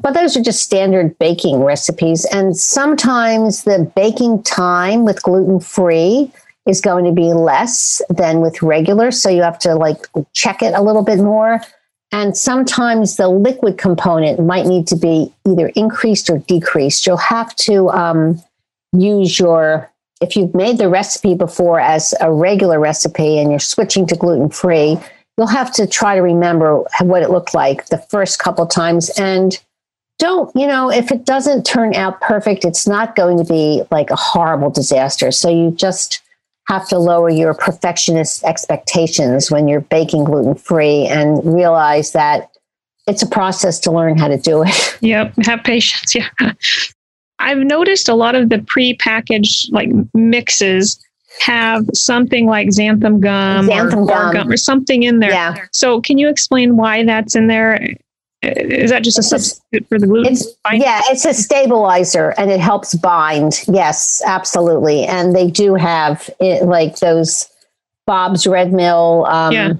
but 0.00 0.14
those 0.14 0.36
are 0.36 0.42
just 0.42 0.62
standard 0.62 1.18
baking 1.18 1.62
recipes. 1.62 2.24
And 2.26 2.56
sometimes 2.56 3.64
the 3.64 3.90
baking 3.96 4.42
time 4.42 5.04
with 5.04 5.22
gluten 5.22 5.60
free 5.60 6.30
is 6.66 6.80
going 6.80 7.04
to 7.04 7.12
be 7.12 7.32
less 7.32 8.00
than 8.08 8.40
with 8.40 8.62
regular. 8.62 9.10
So 9.10 9.28
you 9.28 9.42
have 9.42 9.58
to 9.60 9.74
like 9.74 10.06
check 10.32 10.62
it 10.62 10.74
a 10.74 10.82
little 10.82 11.02
bit 11.02 11.18
more. 11.18 11.60
And 12.14 12.36
sometimes 12.36 13.16
the 13.16 13.26
liquid 13.26 13.76
component 13.76 14.38
might 14.38 14.66
need 14.66 14.86
to 14.86 14.94
be 14.94 15.32
either 15.48 15.72
increased 15.74 16.30
or 16.30 16.38
decreased. 16.38 17.08
You'll 17.08 17.16
have 17.16 17.56
to 17.56 17.90
um, 17.90 18.40
use 18.92 19.40
your 19.40 19.90
if 20.20 20.36
you've 20.36 20.54
made 20.54 20.78
the 20.78 20.88
recipe 20.88 21.34
before 21.34 21.80
as 21.80 22.14
a 22.20 22.32
regular 22.32 22.78
recipe 22.78 23.38
and 23.38 23.50
you're 23.50 23.58
switching 23.58 24.06
to 24.06 24.14
gluten 24.14 24.48
free, 24.48 24.96
you'll 25.36 25.48
have 25.48 25.72
to 25.72 25.88
try 25.88 26.14
to 26.14 26.22
remember 26.22 26.84
what 27.00 27.24
it 27.24 27.30
looked 27.30 27.52
like 27.52 27.86
the 27.86 27.98
first 27.98 28.38
couple 28.38 28.64
times 28.64 29.10
and 29.18 29.60
don't 30.20 30.54
you 30.54 30.68
know 30.68 30.92
if 30.92 31.10
it 31.10 31.24
doesn't 31.24 31.66
turn 31.66 31.92
out 31.96 32.20
perfect 32.20 32.64
it's 32.64 32.86
not 32.86 33.16
going 33.16 33.36
to 33.36 33.44
be 33.44 33.82
like 33.90 34.10
a 34.10 34.16
horrible 34.16 34.70
disaster 34.70 35.32
so 35.32 35.50
you 35.50 35.72
just 35.72 36.22
have 36.68 36.88
to 36.88 36.98
lower 36.98 37.28
your 37.28 37.54
perfectionist 37.54 38.42
expectations 38.44 39.50
when 39.50 39.68
you're 39.68 39.82
baking 39.82 40.24
gluten 40.24 40.54
free 40.54 41.06
and 41.06 41.40
realize 41.44 42.12
that 42.12 42.50
it's 43.06 43.22
a 43.22 43.26
process 43.26 43.78
to 43.80 43.92
learn 43.92 44.16
how 44.16 44.28
to 44.28 44.38
do 44.38 44.62
it. 44.62 44.98
Yep, 45.00 45.34
have 45.44 45.62
patience. 45.64 46.14
Yeah. 46.14 46.28
I've 47.38 47.58
noticed 47.58 48.08
a 48.08 48.14
lot 48.14 48.34
of 48.34 48.48
the 48.48 48.64
pre-packaged 48.66 49.72
like 49.72 49.90
mixes 50.14 50.98
have 51.40 51.84
something 51.92 52.46
like 52.46 52.68
xanthan 52.68 53.20
gum, 53.20 53.68
xanthan 53.68 54.04
or, 54.04 54.06
gum. 54.06 54.32
gum 54.32 54.50
or 54.50 54.56
something 54.56 55.02
in 55.02 55.18
there. 55.18 55.30
Yeah. 55.30 55.54
So 55.72 56.00
can 56.00 56.16
you 56.16 56.28
explain 56.28 56.76
why 56.76 57.04
that's 57.04 57.34
in 57.34 57.48
there? 57.48 57.96
Is 58.44 58.90
that 58.90 59.02
just 59.02 59.18
a 59.18 59.22
substitute 59.22 59.88
for 59.88 59.98
the 59.98 60.06
gluten? 60.06 60.32
It's, 60.32 60.46
yeah, 60.72 61.00
it's 61.06 61.24
a 61.24 61.34
stabilizer 61.34 62.34
and 62.38 62.50
it 62.50 62.60
helps 62.60 62.94
bind. 62.94 63.64
Yes, 63.68 64.22
absolutely. 64.24 65.04
And 65.04 65.34
they 65.34 65.48
do 65.48 65.74
have 65.74 66.30
it, 66.40 66.64
like 66.64 66.98
those 66.98 67.48
Bob's 68.06 68.46
Red 68.46 68.72
Mill 68.72 69.26
um, 69.28 69.52
yeah 69.52 69.72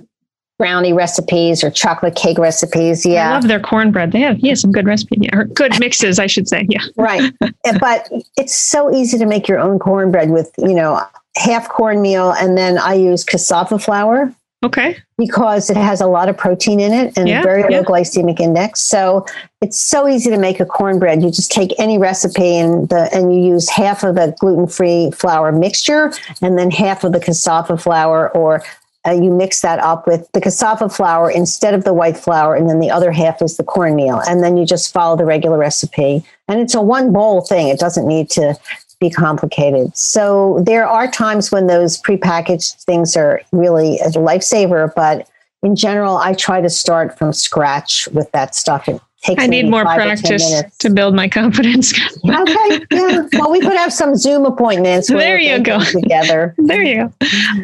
brownie 0.58 0.92
recipes 0.92 1.64
or 1.64 1.70
chocolate 1.70 2.14
cake 2.14 2.38
recipes. 2.38 3.04
Yeah. 3.04 3.30
I 3.30 3.34
love 3.34 3.48
their 3.48 3.60
cornbread. 3.60 4.12
They 4.12 4.20
have, 4.20 4.38
yeah, 4.38 4.54
some 4.54 4.72
good 4.72 4.86
recipes, 4.86 5.18
yeah, 5.22 5.36
or 5.36 5.44
good 5.44 5.78
mixes, 5.80 6.18
I 6.18 6.26
should 6.26 6.48
say. 6.48 6.66
Yeah. 6.68 6.82
right. 6.96 7.32
But 7.80 8.08
it's 8.36 8.54
so 8.54 8.94
easy 8.94 9.18
to 9.18 9.26
make 9.26 9.48
your 9.48 9.58
own 9.58 9.78
cornbread 9.78 10.30
with, 10.30 10.52
you 10.58 10.74
know, 10.74 11.02
half 11.36 11.68
cornmeal. 11.68 12.32
And 12.32 12.56
then 12.56 12.78
I 12.78 12.94
use 12.94 13.24
cassava 13.24 13.78
flour. 13.78 14.32
Okay. 14.64 14.96
Because 15.18 15.68
it 15.68 15.76
has 15.76 16.00
a 16.00 16.06
lot 16.06 16.30
of 16.30 16.38
protein 16.38 16.80
in 16.80 16.92
it 16.92 17.16
and 17.18 17.28
yeah, 17.28 17.42
very 17.42 17.62
low 17.62 17.68
yeah. 17.68 17.82
glycemic 17.82 18.40
index. 18.40 18.80
So 18.80 19.26
it's 19.60 19.78
so 19.78 20.08
easy 20.08 20.30
to 20.30 20.38
make 20.38 20.58
a 20.58 20.64
cornbread. 20.64 21.22
You 21.22 21.30
just 21.30 21.52
take 21.52 21.78
any 21.78 21.98
recipe 21.98 22.56
and 22.56 22.88
the 22.88 23.10
and 23.14 23.32
you 23.32 23.42
use 23.52 23.68
half 23.68 24.02
of 24.02 24.14
the 24.14 24.34
gluten-free 24.40 25.10
flour 25.10 25.52
mixture 25.52 26.12
and 26.40 26.58
then 26.58 26.70
half 26.70 27.04
of 27.04 27.12
the 27.12 27.20
cassava 27.20 27.76
flour 27.76 28.30
or 28.30 28.62
uh, 29.06 29.12
you 29.12 29.30
mix 29.30 29.60
that 29.60 29.78
up 29.80 30.06
with 30.06 30.30
the 30.32 30.40
cassava 30.40 30.88
flour 30.88 31.30
instead 31.30 31.74
of 31.74 31.84
the 31.84 31.92
white 31.92 32.16
flour, 32.16 32.54
and 32.54 32.70
then 32.70 32.80
the 32.80 32.90
other 32.90 33.12
half 33.12 33.42
is 33.42 33.58
the 33.58 33.62
cornmeal. 33.62 34.22
And 34.26 34.42
then 34.42 34.56
you 34.56 34.64
just 34.64 34.92
follow 34.92 35.14
the 35.14 35.26
regular 35.26 35.58
recipe. 35.58 36.24
And 36.48 36.60
it's 36.60 36.74
a 36.74 36.80
one 36.80 37.12
bowl 37.12 37.42
thing, 37.42 37.68
it 37.68 37.78
doesn't 37.78 38.08
need 38.08 38.30
to 38.30 38.56
be 39.04 39.10
complicated. 39.10 39.96
So 39.96 40.62
there 40.64 40.86
are 40.86 41.10
times 41.10 41.52
when 41.52 41.66
those 41.66 42.00
prepackaged 42.00 42.82
things 42.84 43.16
are 43.16 43.42
really 43.52 43.98
a 44.00 44.08
lifesaver, 44.10 44.92
but 44.94 45.28
in 45.62 45.76
general, 45.76 46.16
I 46.16 46.34
try 46.34 46.60
to 46.60 46.70
start 46.70 47.18
from 47.18 47.32
scratch 47.32 48.08
with 48.12 48.30
that 48.32 48.54
stuff. 48.54 48.88
It 48.88 49.00
takes 49.22 49.42
I 49.42 49.46
need 49.46 49.68
more 49.68 49.82
practice 49.84 50.62
to 50.78 50.90
build 50.90 51.14
my 51.14 51.28
confidence. 51.40 51.92
okay. 52.24 52.86
Yeah. 52.90 53.26
Well, 53.34 53.50
we 53.50 53.60
could 53.60 53.76
have 53.76 53.92
some 53.92 54.16
Zoom 54.16 54.46
appointments. 54.46 55.10
There 55.24 55.38
you 55.38 55.58
go. 55.60 55.80
Together. 55.80 56.54
there 56.58 56.82
you 56.82 56.96
go. 56.96 57.12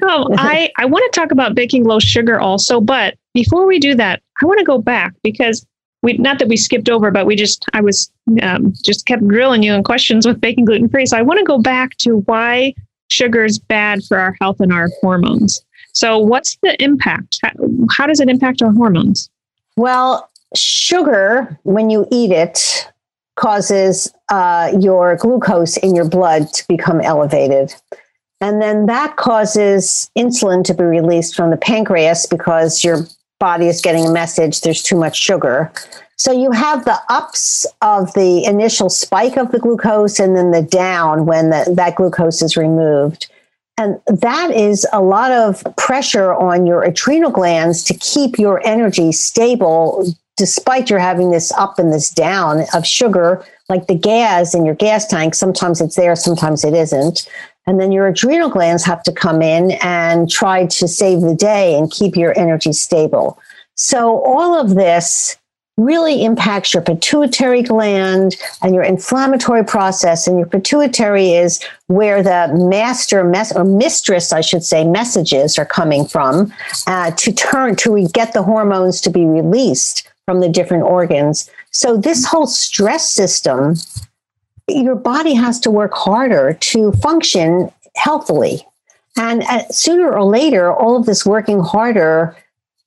Oh, 0.03 0.29
I, 0.37 0.71
I 0.79 0.87
want 0.87 1.11
to 1.13 1.21
talk 1.21 1.31
about 1.31 1.55
baking 1.55 1.85
low 1.85 1.99
sugar 1.99 2.39
also, 2.41 2.81
but 2.81 3.17
before 3.35 3.67
we 3.67 3.79
do 3.79 3.95
that, 3.95 4.23
I 4.43 4.47
want 4.47 4.59
to 4.59 4.65
go 4.65 4.79
back 4.79 5.15
because 5.23 5.67
we 6.03 6.15
not 6.15 6.39
that 6.39 6.49
we 6.49 6.57
skipped 6.57 6.89
over, 6.89 7.11
but 7.11 7.27
we 7.27 7.37
just 7.37 7.65
I 7.73 7.81
was 7.81 8.11
um, 8.43 8.73
just 8.83 9.07
kept 9.07 9.27
drilling 9.27 9.63
you 9.63 9.75
in 9.75 9.83
questions 9.83 10.27
with 10.27 10.41
baking 10.41 10.65
gluten 10.65 10.89
free. 10.89 11.07
So 11.07 11.17
I 11.17 11.23
want 11.23 11.39
to 11.39 11.45
go 11.45 11.59
back 11.59 11.97
to 11.99 12.19
why 12.27 12.75
sugar 13.09 13.45
is 13.45 13.59
bad 13.59 14.05
for 14.05 14.19
our 14.19 14.37
health 14.41 14.61
and 14.61 14.73
our 14.73 14.89
hormones. 15.01 15.65
So 15.93 16.19
what's 16.19 16.57
the 16.63 16.81
impact? 16.83 17.39
How, 17.43 17.51
how 17.91 18.07
does 18.07 18.21
it 18.21 18.29
impact 18.29 18.63
our 18.63 18.73
hormones? 18.73 19.29
Well, 19.77 20.31
sugar, 20.55 21.59
when 21.65 21.91
you 21.91 22.07
eat 22.11 22.31
it, 22.31 22.91
causes 23.37 24.13
uh, 24.29 24.73
your 24.79 25.17
glucose 25.17 25.77
in 25.79 25.95
your 25.95 26.09
blood 26.09 26.53
to 26.53 26.69
become 26.69 27.01
elevated. 27.01 27.75
And 28.41 28.61
then 28.61 28.87
that 28.87 29.17
causes 29.17 30.11
insulin 30.17 30.65
to 30.65 30.75
be 30.75 30.85
released 30.85 31.35
from 31.35 31.51
the 31.51 31.57
pancreas 31.57 32.27
because 32.27 32.85
your 32.85 33.07
body 33.41 33.67
is 33.67 33.81
getting 33.81 34.07
a 34.07 34.13
message 34.13 34.61
there's 34.61 34.83
too 34.83 34.97
much 34.97 35.17
sugar. 35.17 35.73
So 36.17 36.31
you 36.31 36.53
have 36.53 36.85
the 36.85 37.01
ups 37.09 37.67
of 37.81 38.13
the 38.13 38.45
initial 38.45 38.91
spike 38.91 39.37
of 39.37 39.51
the 39.51 39.59
glucose 39.59 40.21
and 40.21 40.37
then 40.37 40.51
the 40.51 40.63
down 40.63 41.27
when 41.27 41.51
the, 41.51 41.73
that 41.75 41.97
glucose 41.97 42.43
is 42.43 42.57
removed. 42.57 43.29
And 43.79 43.99
that 44.07 44.51
is 44.51 44.87
a 44.93 45.01
lot 45.01 45.33
of 45.33 45.65
pressure 45.79 46.35
on 46.35 46.67
your 46.67 46.83
adrenal 46.83 47.31
glands 47.31 47.83
to 47.85 47.95
keep 47.95 48.39
your 48.39 48.65
energy 48.67 49.11
stable 49.13 50.05
despite 50.37 50.89
you're 50.89 50.99
having 50.99 51.31
this 51.31 51.53
up 51.53 51.79
and 51.79 51.93
this 51.93 52.11
down 52.11 52.65
of 52.73 52.87
sugar, 52.87 53.45
like 53.69 53.87
the 53.87 53.95
gas 53.95 54.55
in 54.55 54.65
your 54.65 54.75
gas 54.75 55.07
tank, 55.07 55.35
sometimes 55.35 55.83
it's 55.83 55.97
there, 55.97 56.17
sometimes 56.17 56.65
it 56.65 56.73
isn't. 56.73 57.29
And 57.71 57.79
then 57.81 57.93
your 57.93 58.09
adrenal 58.09 58.51
glands 58.51 58.83
have 58.83 59.01
to 59.05 59.13
come 59.13 59.43
in 59.43 59.79
and 59.81 60.29
try 60.29 60.67
to 60.67 60.89
save 60.89 61.21
the 61.21 61.37
day 61.37 61.79
and 61.79 61.89
keep 61.89 62.17
your 62.17 62.37
energy 62.37 62.73
stable. 62.73 63.39
So 63.77 64.25
all 64.25 64.61
of 64.61 64.75
this 64.75 65.37
really 65.77 66.25
impacts 66.25 66.75
your 66.75 66.83
pituitary 66.83 67.63
gland 67.63 68.37
and 68.61 68.75
your 68.75 68.83
inflammatory 68.83 69.65
process. 69.65 70.27
And 70.27 70.37
your 70.37 70.49
pituitary 70.49 71.35
is 71.35 71.63
where 71.87 72.25
the 72.25 72.53
master 72.53 73.23
mes- 73.23 73.53
or 73.53 73.63
mistress, 73.63 74.33
I 74.33 74.41
should 74.41 74.65
say, 74.65 74.83
messages 74.83 75.57
are 75.57 75.65
coming 75.65 76.05
from 76.05 76.53
uh, 76.89 77.13
to 77.13 77.33
turn 77.33 77.77
to 77.77 78.09
get 78.09 78.33
the 78.33 78.43
hormones 78.43 79.01
to 79.03 79.11
be 79.11 79.25
released 79.25 80.11
from 80.25 80.41
the 80.41 80.49
different 80.49 80.83
organs. 80.83 81.49
So, 81.71 81.97
this 81.97 82.25
whole 82.25 82.49
stress 82.49 83.09
system, 83.09 83.77
your 84.75 84.95
body 84.95 85.35
has 85.35 85.61
to 85.61 85.71
work 85.71 85.93
harder 85.95 86.55
to 86.55 86.93
function 86.93 87.71
healthily. 87.97 88.67
And 89.17 89.43
uh, 89.45 89.67
sooner 89.69 90.13
or 90.13 90.25
later, 90.25 90.73
all 90.73 90.97
of 90.97 91.07
this 91.07 91.27
working 91.27 91.61
harder, 91.61 92.37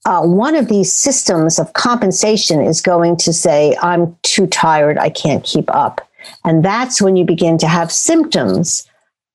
uh, 0.06 0.22
one 0.22 0.56
of 0.56 0.68
these 0.68 0.92
systems 0.92 1.60
of 1.60 1.74
compensation 1.74 2.62
is 2.62 2.82
going 2.82 3.18
to 3.18 3.34
say, 3.34 3.76
I'm 3.82 4.18
too 4.24 4.48
tired, 4.48 4.98
I 4.98 5.10
can't 5.10 5.44
keep 5.44 5.74
up. 5.74 6.08
And 6.46 6.64
that's 6.64 7.02
when 7.02 7.16
you 7.16 7.26
begin 7.26 7.58
to 7.60 7.68
have 7.68 7.92
symptoms. 7.92 8.88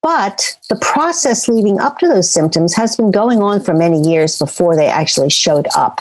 But 0.02 0.56
the 0.68 0.76
process 0.76 1.48
leading 1.48 1.80
up 1.80 1.98
to 1.98 2.08
those 2.08 2.30
symptoms 2.30 2.74
has 2.74 2.96
been 2.96 3.10
going 3.10 3.42
on 3.42 3.62
for 3.62 3.74
many 3.74 4.00
years 4.00 4.38
before 4.38 4.76
they 4.76 4.86
actually 4.86 5.30
showed 5.30 5.66
up. 5.76 6.00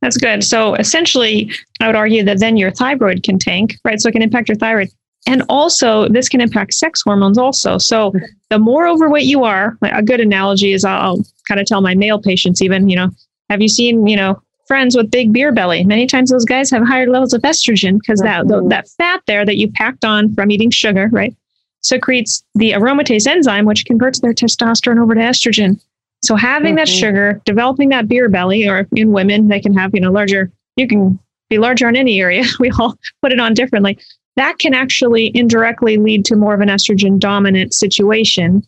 That's 0.00 0.16
good. 0.16 0.42
So 0.44 0.74
essentially, 0.74 1.52
I 1.80 1.86
would 1.86 1.96
argue 1.96 2.24
that 2.24 2.40
then 2.40 2.56
your 2.56 2.70
thyroid 2.70 3.22
can 3.22 3.38
tank, 3.38 3.76
right? 3.84 4.00
So 4.00 4.08
it 4.08 4.12
can 4.12 4.22
impact 4.22 4.48
your 4.48 4.56
thyroid. 4.56 4.90
And 5.26 5.42
also, 5.48 6.08
this 6.08 6.28
can 6.28 6.40
impact 6.40 6.74
sex 6.74 7.02
hormones 7.02 7.38
also. 7.38 7.78
So 7.78 8.12
the 8.50 8.58
more 8.58 8.88
overweight 8.88 9.24
you 9.24 9.44
are, 9.44 9.78
a 9.82 10.02
good 10.02 10.20
analogy 10.20 10.72
is 10.72 10.84
I'll, 10.84 11.00
I'll 11.00 11.24
kind 11.46 11.60
of 11.60 11.66
tell 11.66 11.80
my 11.80 11.94
male 11.94 12.20
patients, 12.20 12.60
even, 12.60 12.88
you 12.88 12.96
know, 12.96 13.10
have 13.48 13.62
you 13.62 13.68
seen, 13.68 14.06
you 14.06 14.16
know, 14.16 14.42
friends 14.66 14.96
with 14.96 15.10
big 15.10 15.32
beer 15.32 15.52
belly? 15.52 15.84
Many 15.84 16.06
times 16.06 16.30
those 16.30 16.44
guys 16.44 16.70
have 16.70 16.84
higher 16.84 17.08
levels 17.08 17.34
of 17.34 17.42
estrogen 17.42 18.00
because 18.00 18.20
that, 18.20 18.46
mm-hmm. 18.46 18.68
that 18.68 18.88
fat 18.88 19.22
there 19.26 19.44
that 19.44 19.58
you 19.58 19.70
packed 19.70 20.04
on 20.04 20.34
from 20.34 20.50
eating 20.50 20.70
sugar, 20.70 21.08
right, 21.12 21.34
secretes 21.82 22.42
the 22.56 22.72
aromatase 22.72 23.26
enzyme, 23.26 23.64
which 23.64 23.84
converts 23.84 24.20
their 24.20 24.34
testosterone 24.34 25.00
over 25.00 25.14
to 25.14 25.20
estrogen. 25.20 25.80
So 26.22 26.34
having 26.34 26.70
mm-hmm. 26.70 26.76
that 26.76 26.88
sugar, 26.88 27.40
developing 27.44 27.90
that 27.90 28.08
beer 28.08 28.28
belly, 28.28 28.68
or 28.68 28.88
in 28.96 29.12
women, 29.12 29.46
they 29.46 29.60
can 29.60 29.74
have, 29.74 29.94
you 29.94 30.00
know, 30.00 30.10
larger, 30.10 30.50
you 30.76 30.88
can 30.88 31.20
be 31.48 31.58
larger 31.58 31.86
on 31.86 31.94
any 31.94 32.20
area. 32.20 32.44
We 32.58 32.70
all 32.70 32.98
put 33.20 33.32
it 33.32 33.38
on 33.38 33.54
differently 33.54 33.98
that 34.36 34.58
can 34.58 34.74
actually 34.74 35.30
indirectly 35.34 35.96
lead 35.96 36.24
to 36.26 36.36
more 36.36 36.54
of 36.54 36.60
an 36.60 36.68
estrogen 36.68 37.18
dominant 37.18 37.74
situation, 37.74 38.66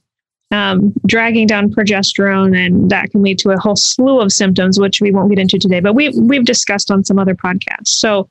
um, 0.50 0.92
dragging 1.06 1.46
down 1.46 1.70
progesterone, 1.70 2.56
and 2.56 2.90
that 2.90 3.10
can 3.10 3.22
lead 3.22 3.38
to 3.38 3.50
a 3.50 3.58
whole 3.58 3.76
slew 3.76 4.20
of 4.20 4.32
symptoms, 4.32 4.78
which 4.78 5.00
we 5.00 5.10
won't 5.10 5.30
get 5.30 5.38
into 5.38 5.58
today, 5.58 5.80
but 5.80 5.94
we, 5.94 6.10
we've 6.10 6.44
discussed 6.44 6.90
on 6.90 7.04
some 7.04 7.18
other 7.18 7.34
podcasts. 7.34 7.88
So, 7.88 8.28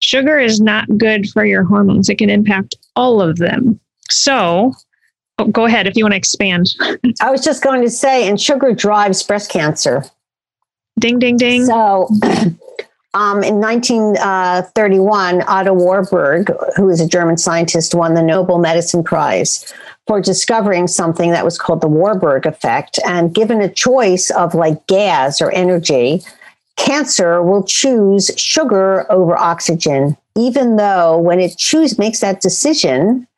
sugar 0.00 0.38
is 0.38 0.60
not 0.60 0.86
good 0.98 1.28
for 1.30 1.44
your 1.44 1.62
hormones, 1.62 2.08
it 2.08 2.18
can 2.18 2.30
impact 2.30 2.74
all 2.96 3.22
of 3.22 3.38
them. 3.38 3.78
So, 4.10 4.72
oh, 5.38 5.46
go 5.46 5.66
ahead 5.66 5.86
if 5.86 5.96
you 5.96 6.04
want 6.04 6.12
to 6.12 6.18
expand. 6.18 6.66
I 7.20 7.30
was 7.30 7.44
just 7.44 7.62
going 7.62 7.82
to 7.82 7.90
say, 7.90 8.28
and 8.28 8.40
sugar 8.40 8.74
drives 8.74 9.22
breast 9.22 9.50
cancer. 9.50 10.04
Ding, 10.98 11.18
ding, 11.18 11.36
ding. 11.36 11.64
So, 11.64 12.08
Um, 13.14 13.42
in 13.42 13.60
1931, 13.60 15.42
Otto 15.46 15.74
Warburg, 15.74 16.50
who 16.76 16.88
is 16.88 16.98
a 16.98 17.06
German 17.06 17.36
scientist, 17.36 17.94
won 17.94 18.14
the 18.14 18.22
Nobel 18.22 18.58
Medicine 18.58 19.04
Prize 19.04 19.70
for 20.06 20.20
discovering 20.20 20.86
something 20.86 21.30
that 21.30 21.44
was 21.44 21.58
called 21.58 21.82
the 21.82 21.88
Warburg 21.88 22.46
effect. 22.46 22.98
And 23.06 23.34
given 23.34 23.60
a 23.60 23.68
choice 23.68 24.30
of 24.30 24.54
like 24.54 24.86
gas 24.86 25.42
or 25.42 25.52
energy, 25.52 26.22
cancer 26.76 27.42
will 27.42 27.64
choose 27.64 28.30
sugar 28.36 29.10
over 29.12 29.36
oxygen, 29.36 30.16
even 30.34 30.76
though 30.76 31.18
when 31.18 31.38
it 31.38 31.58
choose 31.58 31.98
makes 31.98 32.20
that 32.20 32.40
decision, 32.40 33.28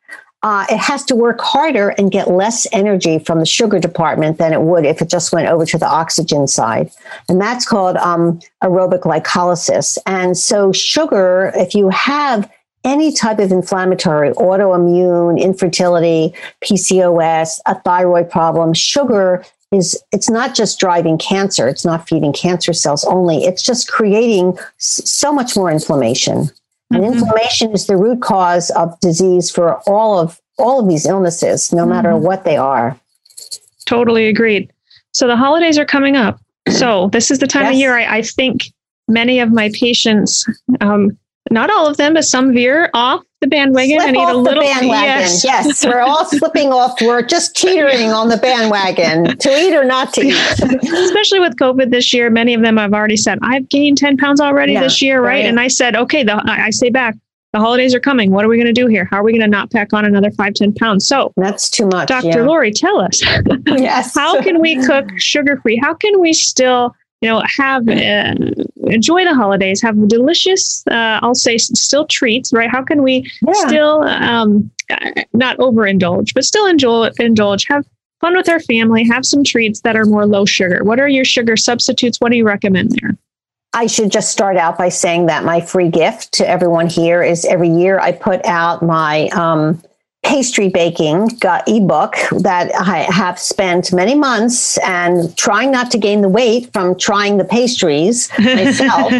uh, 0.45 0.63
it 0.69 0.77
has 0.77 1.03
to 1.03 1.15
work 1.15 1.41
harder 1.41 1.89
and 1.97 2.11
get 2.11 2.29
less 2.29 2.67
energy 2.71 3.17
from 3.17 3.39
the 3.39 3.47
sugar 3.47 3.79
department 3.79 4.37
than 4.37 4.53
it 4.53 4.61
would 4.61 4.85
if 4.85 5.01
it 5.01 5.09
just 5.09 5.33
went 5.33 5.47
over 5.47 5.65
to 5.65 5.79
the 5.79 5.87
oxygen 5.87 6.47
side. 6.47 6.91
And 7.27 7.41
that's 7.41 7.65
called 7.65 7.97
um, 7.97 8.39
aerobic 8.63 8.99
glycolysis. 8.99 9.97
And 10.05 10.37
so, 10.37 10.71
sugar, 10.71 11.51
if 11.55 11.73
you 11.73 11.89
have 11.89 12.47
any 12.83 13.11
type 13.11 13.39
of 13.39 13.51
inflammatory, 13.51 14.29
autoimmune, 14.33 15.41
infertility, 15.41 16.31
PCOS, 16.63 17.59
a 17.65 17.81
thyroid 17.81 18.29
problem, 18.29 18.75
sugar 18.75 19.43
is 19.71 19.99
it's 20.11 20.29
not 20.29 20.53
just 20.53 20.79
driving 20.79 21.17
cancer, 21.17 21.67
it's 21.67 21.83
not 21.83 22.07
feeding 22.07 22.33
cancer 22.33 22.71
cells 22.71 23.03
only, 23.05 23.45
it's 23.45 23.63
just 23.63 23.91
creating 23.91 24.55
so 24.77 25.33
much 25.33 25.57
more 25.57 25.71
inflammation. 25.71 26.51
And 26.91 27.03
mm-hmm. 27.03 27.13
inflammation 27.13 27.71
is 27.71 27.87
the 27.87 27.97
root 27.97 28.21
cause 28.21 28.69
of 28.71 28.99
disease 28.99 29.49
for 29.49 29.81
all 29.89 30.19
of 30.19 30.39
all 30.57 30.79
of 30.79 30.87
these 30.87 31.05
illnesses, 31.05 31.73
no 31.73 31.81
mm-hmm. 31.81 31.89
matter 31.91 32.17
what 32.17 32.45
they 32.45 32.57
are. 32.57 32.97
Totally 33.85 34.27
agreed. 34.27 34.71
So 35.13 35.27
the 35.27 35.35
holidays 35.35 35.77
are 35.77 35.85
coming 35.85 36.15
up. 36.15 36.39
So 36.69 37.09
this 37.09 37.29
is 37.29 37.39
the 37.39 37.47
time 37.47 37.63
yes. 37.63 37.73
of 37.73 37.79
year 37.79 37.97
I, 37.97 38.17
I, 38.17 38.21
think 38.21 38.71
many 39.07 39.39
of 39.39 39.51
my 39.51 39.69
patients, 39.73 40.45
um, 40.81 41.17
not 41.51 41.69
all 41.69 41.87
of 41.87 41.97
them, 41.97 42.13
but 42.13 42.25
some 42.25 42.53
veer 42.53 42.89
off 42.93 43.23
the 43.41 43.47
bandwagon 43.47 43.99
Slip 43.99 44.07
and 44.07 44.17
eat 44.17 44.23
a 44.23 44.33
little. 44.33 44.63
the 44.63 44.67
bandwagon. 44.67 45.21
Yes. 45.21 45.43
yes, 45.43 45.85
we're 45.85 45.99
all 45.99 46.25
slipping 46.29 46.71
off. 46.71 46.99
We're 47.01 47.21
just 47.21 47.55
teetering 47.55 48.11
on 48.11 48.29
the 48.29 48.37
bandwagon 48.37 49.37
to 49.37 49.49
eat 49.49 49.75
or 49.75 49.83
not 49.83 50.13
to 50.13 50.21
eat. 50.21 50.33
Especially 50.59 51.39
with 51.39 51.55
COVID 51.57 51.91
this 51.91 52.13
year, 52.13 52.29
many 52.29 52.53
of 52.53 52.61
them 52.61 52.77
have 52.77 52.93
already 52.93 53.17
said, 53.17 53.39
"I've 53.41 53.67
gained 53.69 53.97
ten 53.97 54.17
pounds 54.17 54.39
already 54.39 54.73
yeah, 54.73 54.81
this 54.81 55.01
year," 55.01 55.21
right? 55.21 55.27
right? 55.27 55.45
And 55.45 55.59
I 55.59 55.67
said, 55.67 55.95
"Okay, 55.95 56.23
the, 56.23 56.41
I 56.45 56.69
say 56.69 56.89
back." 56.89 57.15
The 57.53 57.61
holidays 57.61 57.95
are 57.95 58.01
coming. 58.01 58.31
What 58.31 58.43
are 58.43 58.49
we 58.49 58.57
going 58.57 58.67
to 58.67 58.73
do 58.73 58.87
here? 58.87 59.07
How 59.09 59.19
are 59.19 59.23
we 59.23 59.31
going 59.31 59.39
to 59.39 59.47
not 59.47 59.71
pack 59.71 59.93
on 59.93 60.03
another 60.03 60.29
five, 60.29 60.55
10 60.55 60.73
pounds? 60.73 61.07
So 61.07 61.31
that's 61.37 61.69
too 61.69 61.85
much. 61.85 62.09
Dr. 62.09 62.27
Yeah. 62.27 62.35
Lourie, 62.39 62.73
tell 62.75 62.99
us. 62.99 63.21
yes. 63.67 64.13
How 64.13 64.41
can 64.41 64.59
we 64.59 64.75
cook 64.85 65.07
sugar 65.15 65.61
free? 65.61 65.79
How 65.81 65.93
can 65.93 66.19
we 66.19 66.33
still 66.33 66.93
you 67.25 67.31
know, 67.31 67.41
have 67.57 67.87
uh, 67.89 68.35
enjoy 68.85 69.23
the 69.23 69.33
holidays, 69.33 69.81
have 69.81 70.07
delicious, 70.07 70.83
uh, 70.91 71.19
I'll 71.23 71.33
say, 71.33 71.57
still 71.57 72.05
treats, 72.05 72.53
right? 72.53 72.69
How 72.69 72.83
can 72.83 73.01
we 73.01 73.27
yeah. 73.41 73.53
still 73.53 74.03
um, 74.03 74.69
not 75.33 75.57
overindulge, 75.57 76.35
but 76.35 76.45
still 76.45 76.67
indulge, 76.67 77.13
indulge, 77.17 77.65
have 77.67 77.83
fun 78.21 78.35
with 78.35 78.47
our 78.47 78.59
family, 78.59 79.03
have 79.07 79.25
some 79.25 79.43
treats 79.43 79.81
that 79.81 79.95
are 79.95 80.05
more 80.05 80.27
low 80.27 80.45
sugar? 80.45 80.83
What 80.83 80.99
are 80.99 81.07
your 81.07 81.25
sugar 81.25 81.57
substitutes? 81.57 82.21
What 82.21 82.29
do 82.29 82.37
you 82.37 82.45
recommend 82.45 82.91
there? 82.91 83.17
I 83.73 83.87
should 83.87 84.11
just 84.11 84.29
start 84.29 84.55
out 84.55 84.77
by 84.77 84.89
saying 84.89 85.25
that 85.25 85.43
my 85.43 85.61
free 85.61 85.89
gift 85.89 86.31
to 86.33 86.47
everyone 86.47 86.87
here 86.87 87.23
is 87.23 87.43
every 87.45 87.69
year 87.69 87.99
I 87.99 88.11
put 88.11 88.45
out 88.45 88.83
my 88.83 89.29
um, 89.29 89.81
pastry 90.25 90.69
baking 90.69 91.29
ebook 91.67 92.15
that 92.31 92.73
I 92.75 93.05
have 93.11 93.39
spent 93.39 93.93
many 93.93 94.15
months 94.15 94.77
and 94.79 95.35
trying 95.37 95.71
not 95.71 95.91
to 95.91 95.97
gain 95.97 96.21
the 96.21 96.29
weight 96.29 96.73
from 96.73 96.97
trying 96.97 97.37
the 97.37 97.45
pastries 97.45 98.29
myself 98.39 99.13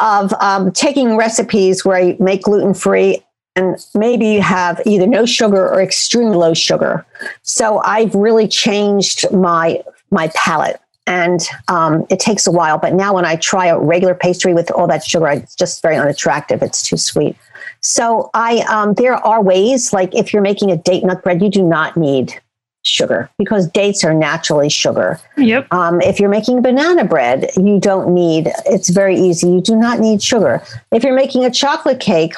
of 0.00 0.32
um, 0.34 0.70
taking 0.72 1.16
recipes 1.16 1.84
where 1.84 1.96
I 1.96 2.16
make 2.20 2.44
gluten 2.44 2.74
free 2.74 3.22
and 3.56 3.76
maybe 3.94 4.26
you 4.28 4.40
have 4.40 4.80
either 4.86 5.06
no 5.06 5.26
sugar 5.26 5.68
or 5.68 5.82
extremely 5.82 6.36
low 6.36 6.54
sugar. 6.54 7.04
So 7.42 7.78
I've 7.80 8.14
really 8.14 8.48
changed 8.48 9.30
my 9.32 9.82
my 10.10 10.28
palate. 10.34 10.80
And 11.06 11.40
um, 11.68 12.06
it 12.10 12.20
takes 12.20 12.46
a 12.46 12.52
while, 12.52 12.78
but 12.78 12.94
now 12.94 13.14
when 13.14 13.24
I 13.24 13.36
try 13.36 13.66
a 13.66 13.78
regular 13.78 14.14
pastry 14.14 14.54
with 14.54 14.70
all 14.70 14.86
that 14.86 15.04
sugar, 15.04 15.28
it's 15.28 15.56
just 15.56 15.82
very 15.82 15.96
unattractive. 15.96 16.62
It's 16.62 16.86
too 16.86 16.96
sweet. 16.96 17.36
So 17.80 18.30
I 18.34 18.58
um, 18.68 18.94
there 18.94 19.14
are 19.14 19.42
ways 19.42 19.92
like 19.92 20.14
if 20.14 20.32
you're 20.32 20.42
making 20.42 20.70
a 20.70 20.76
date 20.76 21.04
nut 21.04 21.22
bread, 21.22 21.42
you 21.42 21.50
do 21.50 21.62
not 21.62 21.96
need 21.96 22.40
sugar 22.84 23.30
because 23.38 23.68
dates 23.68 24.04
are 24.04 24.14
naturally 24.14 24.68
sugar. 24.68 25.18
Yep. 25.36 25.72
Um, 25.72 26.00
if 26.00 26.20
you're 26.20 26.28
making 26.28 26.62
banana 26.62 27.04
bread, 27.04 27.50
you 27.56 27.80
don't 27.80 28.14
need. 28.14 28.50
It's 28.66 28.88
very 28.88 29.16
easy. 29.16 29.48
You 29.48 29.60
do 29.60 29.76
not 29.76 29.98
need 29.98 30.22
sugar. 30.22 30.62
If 30.92 31.02
you're 31.02 31.16
making 31.16 31.44
a 31.44 31.50
chocolate 31.50 32.00
cake, 32.00 32.34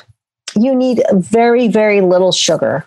you 0.56 0.74
need 0.74 1.02
very 1.12 1.68
very 1.68 2.00
little 2.00 2.32
sugar. 2.32 2.86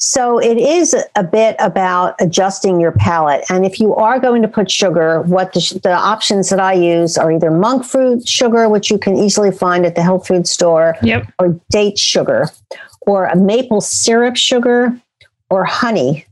So 0.00 0.38
it 0.38 0.58
is 0.58 0.94
a 1.16 1.24
bit 1.24 1.56
about 1.58 2.14
adjusting 2.20 2.78
your 2.78 2.92
palate. 2.92 3.44
And 3.50 3.66
if 3.66 3.80
you 3.80 3.96
are 3.96 4.20
going 4.20 4.42
to 4.42 4.48
put 4.48 4.70
sugar, 4.70 5.22
what 5.22 5.52
the, 5.54 5.80
the, 5.82 5.92
options 5.92 6.50
that 6.50 6.60
I 6.60 6.74
use 6.74 7.18
are 7.18 7.32
either 7.32 7.50
monk 7.50 7.84
fruit 7.84 8.26
sugar, 8.26 8.68
which 8.68 8.92
you 8.92 8.98
can 8.98 9.16
easily 9.16 9.50
find 9.50 9.84
at 9.84 9.96
the 9.96 10.02
health 10.02 10.28
food 10.28 10.46
store, 10.46 10.96
yep. 11.02 11.26
or 11.40 11.60
date 11.70 11.98
sugar, 11.98 12.48
or 13.00 13.26
a 13.26 13.36
maple 13.36 13.80
syrup 13.80 14.36
sugar, 14.36 14.96
or 15.50 15.64
honey. 15.64 16.24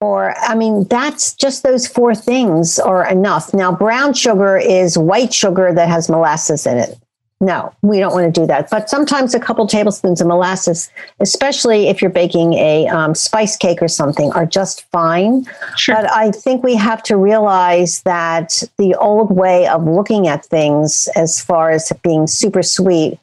Or, 0.00 0.34
I 0.38 0.56
mean, 0.56 0.84
that's 0.84 1.34
just 1.34 1.62
those 1.62 1.86
four 1.86 2.14
things 2.14 2.80
are 2.80 3.08
enough. 3.08 3.54
Now, 3.54 3.70
brown 3.70 4.14
sugar 4.14 4.56
is 4.56 4.98
white 4.98 5.32
sugar 5.32 5.72
that 5.72 5.88
has 5.88 6.08
molasses 6.08 6.66
in 6.66 6.78
it 6.78 6.98
no, 7.40 7.72
we 7.80 7.98
don't 7.98 8.12
want 8.12 8.32
to 8.32 8.40
do 8.40 8.46
that. 8.46 8.68
But 8.68 8.90
sometimes 8.90 9.34
a 9.34 9.40
couple 9.40 9.66
tablespoons 9.66 10.20
of 10.20 10.26
molasses, 10.26 10.90
especially 11.20 11.88
if 11.88 12.02
you're 12.02 12.10
baking 12.10 12.52
a 12.54 12.86
um, 12.88 13.14
spice 13.14 13.56
cake 13.56 13.80
or 13.80 13.88
something, 13.88 14.30
are 14.32 14.44
just 14.44 14.82
fine. 14.90 15.46
Sure. 15.76 15.94
But 15.94 16.12
I 16.12 16.32
think 16.32 16.62
we 16.62 16.76
have 16.76 17.02
to 17.04 17.16
realize 17.16 18.02
that 18.02 18.62
the 18.76 18.94
old 18.94 19.34
way 19.34 19.66
of 19.68 19.84
looking 19.84 20.28
at 20.28 20.44
things, 20.44 21.08
as 21.16 21.40
far 21.40 21.70
as 21.70 21.90
being 22.02 22.26
super 22.26 22.62
sweet, 22.62 23.18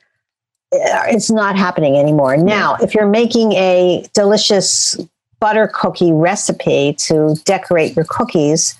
uh, 0.74 1.04
it's 1.08 1.30
not 1.30 1.56
happening 1.56 1.96
anymore. 1.96 2.38
Now, 2.38 2.76
if 2.82 2.96
you're 2.96 3.08
making 3.08 3.52
a 3.54 4.04
delicious 4.14 4.98
butter 5.40 5.70
cookie 5.72 6.12
recipe 6.12 6.94
to 6.94 7.36
decorate 7.46 7.96
your 7.96 8.06
cookies, 8.10 8.76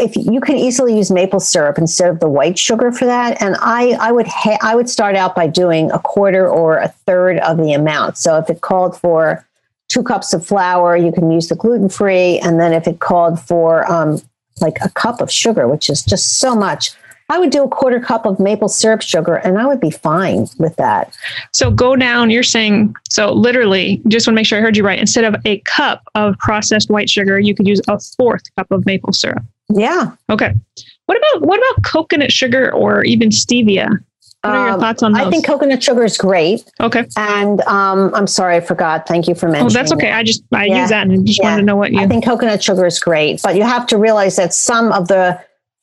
if 0.00 0.16
you 0.16 0.40
can 0.40 0.56
easily 0.56 0.96
use 0.96 1.10
maple 1.10 1.40
syrup 1.40 1.78
instead 1.78 2.08
of 2.08 2.20
the 2.20 2.28
white 2.28 2.58
sugar 2.58 2.90
for 2.90 3.04
that. 3.04 3.40
And 3.40 3.56
i 3.60 3.96
i 4.00 4.10
would 4.10 4.26
ha- 4.26 4.58
i 4.62 4.74
would 4.74 4.88
start 4.88 5.16
out 5.16 5.34
by 5.34 5.46
doing 5.46 5.90
a 5.92 5.98
quarter 5.98 6.48
or 6.48 6.78
a 6.78 6.88
third 6.88 7.38
of 7.38 7.58
the 7.58 7.72
amount. 7.72 8.18
So 8.18 8.36
if 8.38 8.50
it 8.50 8.60
called 8.60 8.98
for 8.98 9.46
two 9.88 10.02
cups 10.02 10.32
of 10.32 10.46
flour 10.46 10.96
you 10.96 11.12
can 11.12 11.30
use 11.30 11.48
the 11.48 11.56
gluten 11.56 11.88
free 11.88 12.38
and 12.38 12.60
then 12.60 12.72
if 12.72 12.86
it 12.86 13.00
called 13.00 13.40
for 13.40 13.90
um, 13.90 14.22
like 14.60 14.78
a 14.82 14.88
cup 14.90 15.20
of 15.20 15.30
sugar 15.30 15.66
which 15.68 15.90
is 15.90 16.04
just 16.04 16.38
so 16.38 16.54
much 16.54 16.92
I 17.30 17.38
would 17.38 17.50
do 17.50 17.62
a 17.64 17.68
quarter 17.68 18.00
cup 18.00 18.26
of 18.26 18.40
maple 18.40 18.68
syrup 18.68 19.02
sugar 19.02 19.36
and 19.36 19.58
I 19.58 19.64
would 19.66 19.80
be 19.80 19.90
fine 19.90 20.46
with 20.58 20.76
that. 20.76 21.16
So 21.52 21.70
go 21.70 21.94
down, 21.96 22.30
you're 22.30 22.42
saying, 22.42 22.94
so 23.08 23.32
literally, 23.32 24.02
just 24.08 24.26
want 24.26 24.34
to 24.34 24.40
make 24.40 24.46
sure 24.46 24.58
I 24.58 24.60
heard 24.62 24.76
you 24.76 24.84
right. 24.84 24.98
Instead 24.98 25.24
of 25.24 25.36
a 25.44 25.60
cup 25.60 26.02
of 26.14 26.36
processed 26.38 26.90
white 26.90 27.08
sugar, 27.08 27.38
you 27.38 27.54
could 27.54 27.66
use 27.68 27.80
a 27.88 27.98
fourth 28.18 28.42
cup 28.56 28.70
of 28.70 28.84
maple 28.84 29.12
syrup. 29.12 29.42
Yeah. 29.68 30.10
Okay. 30.28 30.52
What 31.06 31.18
about 31.18 31.46
what 31.46 31.58
about 31.58 31.84
coconut 31.84 32.32
sugar 32.32 32.72
or 32.74 33.04
even 33.04 33.28
stevia? 33.30 33.88
What 34.42 34.54
are 34.54 34.64
your 34.64 34.74
Um, 34.74 34.80
thoughts 34.80 35.02
on 35.02 35.12
those? 35.12 35.26
I 35.26 35.30
think 35.30 35.44
coconut 35.46 35.82
sugar 35.82 36.02
is 36.02 36.16
great. 36.16 36.64
okay. 36.80 37.06
And 37.16 37.60
um, 37.62 38.10
I'm 38.14 38.26
sorry, 38.26 38.56
I 38.56 38.60
forgot. 38.60 39.06
Thank 39.06 39.28
you 39.28 39.34
for 39.34 39.46
mentioning. 39.48 39.66
Oh, 39.66 39.74
that's 39.74 39.92
okay. 39.92 40.08
it. 40.08 40.14
I 40.14 40.22
just 40.22 40.42
I 40.52 40.64
Yeah. 40.64 40.80
use 40.80 40.88
that 40.90 41.06
and 41.06 41.26
just 41.26 41.38
Yeah. 41.40 41.50
wanted 41.50 41.60
to 41.60 41.66
know 41.66 41.76
what 41.76 41.92
you 41.92 42.00
I 42.00 42.06
think 42.08 42.24
coconut 42.24 42.62
sugar 42.62 42.86
is 42.86 42.98
great, 42.98 43.40
but 43.42 43.54
you 43.54 43.62
have 43.62 43.86
to 43.88 43.98
realize 43.98 44.36
that 44.36 44.52
some 44.54 44.92
of 44.92 45.08
the 45.08 45.38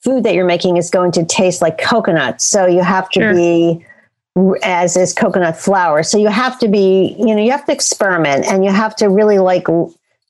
food 0.08 0.24
that 0.24 0.34
you're 0.34 0.46
making 0.46 0.78
is 0.78 0.90
going 0.90 1.12
to 1.12 1.26
taste 1.26 1.62
like 1.62 1.78
coconut. 1.78 2.42
So 2.42 2.66
you 2.66 2.82
have 2.82 3.10
to 3.10 3.20
Sure. 3.20 3.34
be 3.34 3.86
as 4.64 4.96
is 4.96 5.14
coconut 5.14 5.58
flour. 5.58 6.02
So 6.04 6.18
you 6.18 6.30
have 6.30 6.58
to 6.60 6.70
be, 6.70 7.16
you 7.20 7.36
know, 7.36 7.44
you 7.44 7.52
have 7.52 7.66
to 7.66 7.74
experiment 7.74 8.46
and 8.46 8.64
you 8.64 8.72
have 8.72 8.96
to 8.98 9.10
really 9.10 9.40
like 9.40 9.66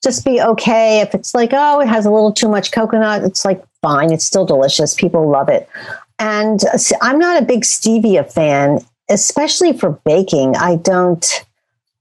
just 0.02 0.24
be 0.24 0.40
okay 0.40 1.00
if 1.00 1.14
it's 1.14 1.32
like, 1.32 1.50
oh, 1.52 1.80
it 1.80 1.86
has 1.86 2.06
a 2.06 2.10
little 2.10 2.32
too 2.32 2.48
much 2.48 2.72
coconut, 2.72 3.22
it's 3.22 3.44
like 3.44 3.62
fine, 3.80 4.12
it's 4.12 4.24
still 4.24 4.46
delicious. 4.46 4.94
People 4.94 5.28
love 5.30 5.48
it. 5.48 5.68
And 6.18 6.60
I'm 7.00 7.18
not 7.18 7.40
a 7.40 7.44
big 7.44 7.60
stevia 7.60 8.30
fan, 8.30 8.80
especially 9.08 9.72
for 9.78 9.90
baking. 10.04 10.56
I 10.56 10.76
don't 10.76 11.44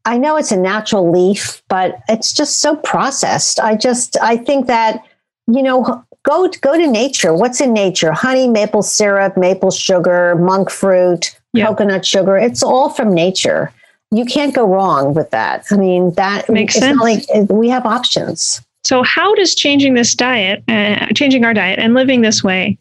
I 0.06 0.18
know 0.18 0.38
it's 0.38 0.54
a 0.54 0.58
natural 0.58 1.12
leaf, 1.12 1.62
but 1.68 2.00
it's 2.08 2.32
just 2.32 2.60
so 2.62 2.78
processed. 2.78 3.60
I 3.60 3.76
just 3.76 4.18
I 4.22 4.38
think 4.38 4.66
that 4.68 5.04
you 5.48 5.62
know 5.62 6.04
go 6.28 6.48
go 6.62 6.78
to 6.78 6.88
nature. 6.88 7.34
What's 7.34 7.62
in 7.62 7.74
nature? 7.74 8.12
Honey, 8.12 8.48
maple 8.48 8.82
syrup, 8.84 9.38
maple 9.38 9.72
sugar, 9.72 10.36
monk 10.36 10.70
fruit, 10.70 11.36
Yeah. 11.54 11.68
coconut 11.68 12.06
sugar. 12.06 12.38
It's 12.38 12.62
all 12.64 12.90
from 12.90 13.14
nature. 13.14 13.72
You 14.12 14.26
can't 14.26 14.54
go 14.54 14.66
wrong 14.66 15.14
with 15.14 15.32
that. 15.32 15.66
I 15.72 15.78
mean, 15.78 16.12
that 16.14 16.50
Makes 16.50 16.76
it's 16.76 16.86
not 16.86 17.04
sense. 17.06 17.28
like 17.30 17.50
we 17.50 17.70
have 17.70 17.86
options. 17.86 18.62
So, 18.86 19.04
how 19.04 19.36
does 19.36 19.54
changing 19.54 19.96
this 19.96 20.16
diet, 20.16 20.64
uh, 20.70 21.08
changing 21.14 21.44
our 21.44 21.54
diet, 21.54 21.78
and 21.80 21.94
living 21.94 22.22
this 22.22 22.42
way 22.44 22.78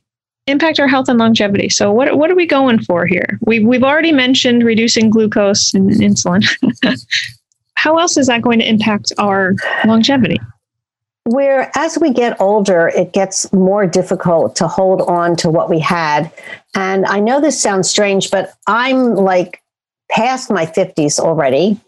impact 0.46 0.78
our 0.78 0.86
health 0.86 1.08
and 1.08 1.18
longevity? 1.18 1.68
So, 1.68 1.90
what 1.92 2.16
what 2.16 2.30
are 2.30 2.36
we 2.36 2.46
going 2.46 2.80
for 2.80 3.06
here? 3.06 3.38
We 3.44 3.60
we've 3.64 3.82
already 3.82 4.12
mentioned 4.12 4.62
reducing 4.64 5.10
glucose 5.10 5.74
and 5.74 5.90
insulin. 5.90 6.44
how 7.74 7.98
else 7.98 8.16
is 8.16 8.28
that 8.28 8.42
going 8.42 8.60
to 8.60 8.68
impact 8.68 9.12
our 9.18 9.54
longevity? 9.84 10.38
Where 11.26 11.70
as 11.74 11.98
we 11.98 12.12
get 12.12 12.40
older 12.40 12.88
it 12.88 13.12
gets 13.12 13.52
more 13.52 13.86
difficult 13.86 14.54
to 14.56 14.68
hold 14.68 15.02
on 15.02 15.36
to 15.36 15.50
what 15.50 15.68
we 15.68 15.78
had. 15.78 16.30
And 16.74 17.04
i 17.06 17.18
know 17.20 17.40
this 17.40 17.60
sounds 17.60 17.90
strange 17.90 18.30
but 18.30 18.54
i'm 18.66 19.14
like 19.14 19.60
past 20.10 20.50
my 20.50 20.64
50s 20.66 21.18
already. 21.18 21.78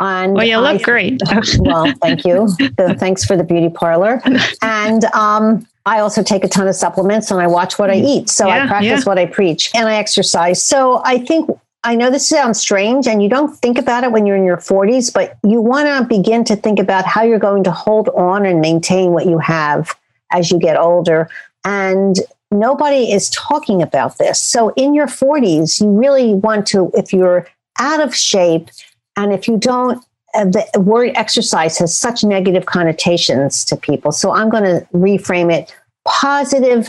And 0.00 0.34
Well, 0.34 0.44
you 0.44 0.56
I- 0.58 0.72
look 0.72 0.82
great. 0.82 1.20
well 1.60 1.92
thank 2.02 2.24
you. 2.24 2.48
Uh, 2.78 2.94
thanks 2.94 3.24
for 3.24 3.36
the 3.36 3.44
beauty 3.44 3.68
parlor. 3.68 4.20
And 4.62 5.04
um, 5.14 5.66
i 5.86 5.98
also 6.00 6.22
take 6.22 6.42
a 6.44 6.48
ton 6.48 6.66
of 6.68 6.74
supplements 6.74 7.30
and 7.30 7.40
i 7.40 7.46
watch 7.46 7.78
what 7.78 7.88
i 7.90 7.94
eat. 7.94 8.28
So 8.30 8.46
Yeah, 8.48 8.64
i 8.64 8.66
practice 8.66 9.00
yeah. 9.00 9.04
what 9.10 9.18
i 9.18 9.26
preach 9.26 9.70
and 9.74 9.88
i 9.88 9.94
exercise. 9.94 10.62
So 10.62 11.00
i 11.04 11.18
think 11.18 11.48
I 11.84 11.96
know 11.96 12.10
this 12.10 12.28
sounds 12.28 12.60
strange 12.60 13.08
and 13.08 13.22
you 13.22 13.28
don't 13.28 13.56
think 13.56 13.76
about 13.76 14.04
it 14.04 14.12
when 14.12 14.24
you're 14.24 14.36
in 14.36 14.44
your 14.44 14.58
40s, 14.58 15.12
but 15.12 15.36
you 15.42 15.60
want 15.60 15.88
to 15.88 16.06
begin 16.06 16.44
to 16.44 16.54
think 16.54 16.78
about 16.78 17.06
how 17.06 17.22
you're 17.22 17.40
going 17.40 17.64
to 17.64 17.72
hold 17.72 18.08
on 18.10 18.46
and 18.46 18.60
maintain 18.60 19.10
what 19.10 19.26
you 19.26 19.38
have 19.38 19.96
as 20.30 20.50
you 20.50 20.58
get 20.58 20.78
older. 20.78 21.28
And 21.64 22.16
nobody 22.52 23.12
is 23.12 23.30
talking 23.30 23.82
about 23.82 24.18
this. 24.18 24.40
So 24.40 24.72
in 24.76 24.94
your 24.94 25.08
40s, 25.08 25.80
you 25.80 25.90
really 25.90 26.34
want 26.34 26.66
to, 26.68 26.90
if 26.94 27.12
you're 27.12 27.48
out 27.78 28.00
of 28.00 28.14
shape 28.14 28.70
and 29.16 29.32
if 29.32 29.48
you 29.48 29.56
don't, 29.56 30.04
uh, 30.34 30.44
the 30.46 30.80
word 30.80 31.10
exercise 31.14 31.78
has 31.78 31.96
such 31.96 32.24
negative 32.24 32.66
connotations 32.66 33.64
to 33.66 33.76
people. 33.76 34.12
So 34.12 34.32
I'm 34.32 34.48
going 34.48 34.64
to 34.64 34.86
reframe 34.94 35.52
it 35.52 35.74
positive, 36.06 36.88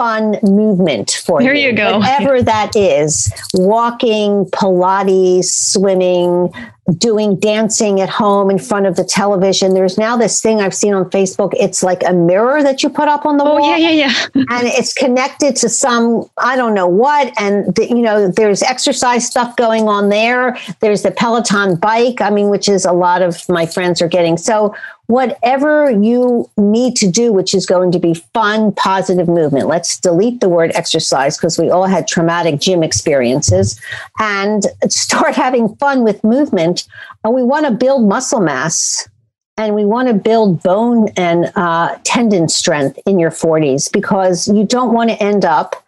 fun 0.00 0.38
movement 0.42 1.20
for 1.26 1.42
There 1.42 1.54
you. 1.54 1.68
you 1.68 1.72
go. 1.74 1.98
Whatever 1.98 2.40
that 2.42 2.74
is 2.74 3.30
walking, 3.52 4.46
Pilates, 4.46 5.44
swimming, 5.44 6.50
doing 6.98 7.38
dancing 7.38 8.00
at 8.00 8.08
home 8.08 8.50
in 8.50 8.58
front 8.58 8.86
of 8.86 8.96
the 8.96 9.04
television. 9.04 9.74
There's 9.74 9.98
now 9.98 10.16
this 10.16 10.40
thing 10.40 10.60
I've 10.60 10.74
seen 10.74 10.94
on 10.94 11.10
Facebook. 11.10 11.52
It's 11.58 11.82
like 11.82 12.02
a 12.06 12.12
mirror 12.12 12.62
that 12.62 12.82
you 12.82 12.88
put 12.88 13.08
up 13.08 13.26
on 13.26 13.36
the 13.36 13.44
Oh 13.44 13.56
wall 13.56 13.78
yeah, 13.78 13.90
yeah, 13.90 14.12
yeah. 14.34 14.44
and 14.50 14.66
it's 14.66 14.92
connected 14.92 15.56
to 15.56 15.68
some 15.68 16.28
i 16.38 16.56
don't 16.56 16.74
know 16.74 16.86
what 16.86 17.32
and 17.40 17.74
the, 17.74 17.88
you 17.88 18.02
know 18.02 18.28
there's 18.28 18.62
exercise 18.62 19.26
stuff 19.26 19.56
going 19.56 19.88
on 19.88 20.08
there 20.08 20.56
there's 20.80 21.02
the 21.02 21.10
peloton 21.10 21.76
bike 21.76 22.20
i 22.20 22.30
mean 22.30 22.48
which 22.48 22.68
is 22.68 22.84
a 22.84 22.92
lot 22.92 23.22
of 23.22 23.48
my 23.48 23.66
friends 23.66 24.00
are 24.02 24.08
getting 24.08 24.36
so 24.36 24.74
whatever 25.06 25.90
you 25.90 26.48
need 26.56 26.94
to 26.94 27.10
do 27.10 27.32
which 27.32 27.52
is 27.52 27.66
going 27.66 27.90
to 27.90 27.98
be 27.98 28.14
fun 28.32 28.72
positive 28.72 29.26
movement 29.26 29.66
let's 29.66 29.98
delete 29.98 30.40
the 30.40 30.48
word 30.48 30.70
exercise 30.74 31.36
because 31.36 31.58
we 31.58 31.68
all 31.68 31.86
had 31.86 32.06
traumatic 32.06 32.60
gym 32.60 32.84
experiences 32.84 33.80
and 34.20 34.66
start 34.88 35.34
having 35.46 35.74
fun 35.76 36.04
with 36.04 36.22
movement 36.22 36.79
and 37.24 37.34
we 37.34 37.42
want 37.42 37.66
to 37.66 37.72
build 37.72 38.08
muscle 38.08 38.40
mass 38.40 39.08
and 39.56 39.74
we 39.74 39.84
want 39.84 40.08
to 40.08 40.14
build 40.14 40.62
bone 40.62 41.08
and 41.16 41.52
uh, 41.54 41.96
tendon 42.04 42.48
strength 42.48 42.98
in 43.06 43.18
your 43.18 43.30
40s 43.30 43.92
because 43.92 44.48
you 44.48 44.64
don't 44.64 44.94
want 44.94 45.10
to 45.10 45.22
end 45.22 45.44
up 45.44 45.84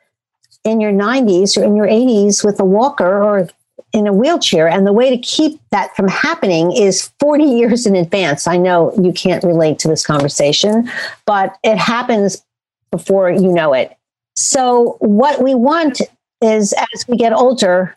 in 0.64 0.80
your 0.80 0.93
90s 0.93 1.57
or 1.57 1.64
in 1.64 1.74
your 1.74 1.86
80s 1.86 2.45
with 2.45 2.61
a 2.61 2.64
walker 2.64 3.22
or 3.22 3.49
in 3.93 4.07
a 4.07 4.12
wheelchair. 4.12 4.68
And 4.68 4.86
the 4.86 4.93
way 4.93 5.11
to 5.11 5.18
keep 5.18 5.61
that 5.70 5.95
from 5.97 6.09
happening 6.09 6.72
is 6.72 7.11
40 7.18 7.45
years 7.59 7.86
in 7.86 7.97
advance. 7.97 8.47
I 8.47 8.57
know 8.57 8.93
you 9.01 9.12
can't 9.12 9.43
relate 9.45 9.78
to 9.80 9.88
this 9.88 10.05
conversation, 10.05 10.90
but 11.26 11.57
it 11.62 11.76
happens 11.76 12.43
before 12.90 13.30
you 13.30 13.53
know 13.53 13.72
it. 13.72 13.97
So, 14.34 14.97
what 15.01 15.43
we 15.43 15.55
want 15.55 16.01
is 16.40 16.74
as 16.95 17.07
we 17.07 17.16
get 17.16 17.32
older, 17.32 17.97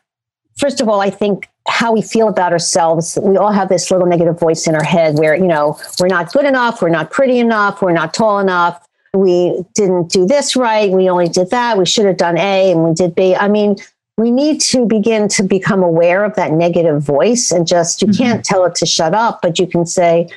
first 0.58 0.82
of 0.82 0.89
all, 0.89 1.01
I 1.01 1.10
think 1.10 1.49
how 1.68 1.91
we 1.93 2.01
feel 2.01 2.28
about 2.28 2.51
ourselves. 2.51 3.18
We 3.22 3.38
all 3.38 3.51
have 3.51 3.70
this 3.70 3.89
little 3.91 4.08
negative 4.08 4.39
voice 4.39 4.68
in 4.68 4.76
our 4.76 4.84
head 4.84 5.18
where, 5.18 5.36
you 5.36 5.47
know, 5.47 5.80
we're 5.99 6.08
not 6.08 6.32
good 6.32 6.45
enough, 6.45 6.82
we're 6.82 6.89
not 6.89 7.12
pretty 7.12 7.39
enough, 7.39 7.82
we're 7.82 7.91
not 7.91 8.14
tall 8.14 8.39
enough, 8.39 8.88
we 9.14 9.64
didn't 9.74 10.12
do 10.12 10.26
this 10.26 10.56
right, 10.56 10.91
we 10.91 11.10
only 11.10 11.28
did 11.28 11.49
that, 11.49 11.78
we 11.78 11.86
should 11.86 12.06
have 12.06 12.18
done 12.18 12.38
A 12.38 12.72
and 12.72 12.84
we 12.84 12.93
did 12.93 13.16
B. 13.16 13.36
I 13.36 13.47
mean, 13.47 13.78
we 14.18 14.32
need 14.32 14.62
to 14.62 14.86
begin 14.86 15.28
to 15.30 15.43
become 15.43 15.84
aware 15.84 16.24
of 16.24 16.36
that 16.36 16.51
negative 16.51 17.01
voice 17.01 17.51
and 17.51 17.68
just, 17.68 18.01
you 18.01 18.08
Mhm. 18.10 18.18
can't 18.18 18.45
tell 18.45 18.64
it 18.66 18.76
to 18.76 18.86
shut 18.86 19.14
up, 19.14 19.39
but 19.41 19.60
you 19.60 19.68
can 19.68 19.86
say, 19.86 20.30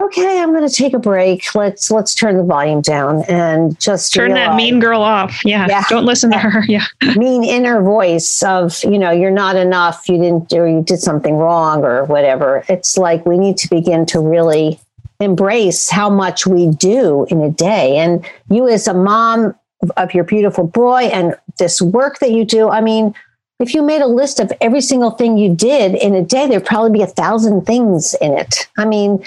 okay 0.00 0.40
i'm 0.40 0.52
going 0.54 0.66
to 0.66 0.74
take 0.74 0.94
a 0.94 0.98
break 0.98 1.54
let's 1.54 1.90
let's 1.90 2.14
turn 2.14 2.36
the 2.36 2.42
volume 2.42 2.80
down 2.80 3.22
and 3.28 3.78
just 3.80 4.14
Turn 4.14 4.34
that 4.34 4.54
mean 4.54 4.80
girl 4.80 5.02
off. 5.02 5.44
Yeah. 5.44 5.66
Yeah. 5.68 5.84
Don't 5.88 6.04
listen 6.04 6.30
to 6.32 6.38
her. 6.38 6.64
Yeah. 6.68 6.84
mean 7.16 7.44
inner 7.44 7.82
voice 7.82 8.42
of 8.42 8.82
you 8.84 8.98
know 8.98 9.10
you're 9.10 9.30
not 9.30 9.56
enough 9.56 10.08
you 10.08 10.18
didn't 10.18 10.52
or 10.52 10.68
you 10.68 10.82
did 10.82 11.00
something 11.00 11.36
wrong 11.36 11.84
or 11.84 12.04
whatever 12.04 12.64
it's 12.68 12.96
like 12.98 13.24
we 13.26 13.38
need 13.38 13.56
to 13.58 13.68
begin 13.68 14.06
to 14.06 14.20
really 14.20 14.78
embrace 15.20 15.88
how 15.90 16.08
much 16.10 16.46
we 16.46 16.68
do 16.68 17.26
in 17.30 17.40
a 17.40 17.50
day 17.50 17.96
and 17.96 18.24
you 18.50 18.68
as 18.68 18.86
a 18.86 18.94
mom 18.94 19.54
of 19.96 20.14
your 20.14 20.24
beautiful 20.24 20.66
boy 20.66 21.04
and 21.04 21.34
this 21.58 21.80
work 21.80 22.18
that 22.18 22.30
you 22.30 22.44
do 22.44 22.68
i 22.68 22.80
mean 22.80 23.14
if 23.60 23.74
you 23.74 23.82
made 23.82 24.02
a 24.02 24.06
list 24.06 24.38
of 24.38 24.52
every 24.60 24.80
single 24.80 25.10
thing 25.10 25.38
you 25.38 25.52
did 25.54 25.94
in 25.94 26.14
a 26.14 26.22
day 26.22 26.46
there'd 26.46 26.66
probably 26.66 26.90
be 26.90 27.02
a 27.02 27.06
thousand 27.06 27.64
things 27.64 28.14
in 28.20 28.32
it 28.36 28.68
i 28.76 28.84
mean 28.84 29.22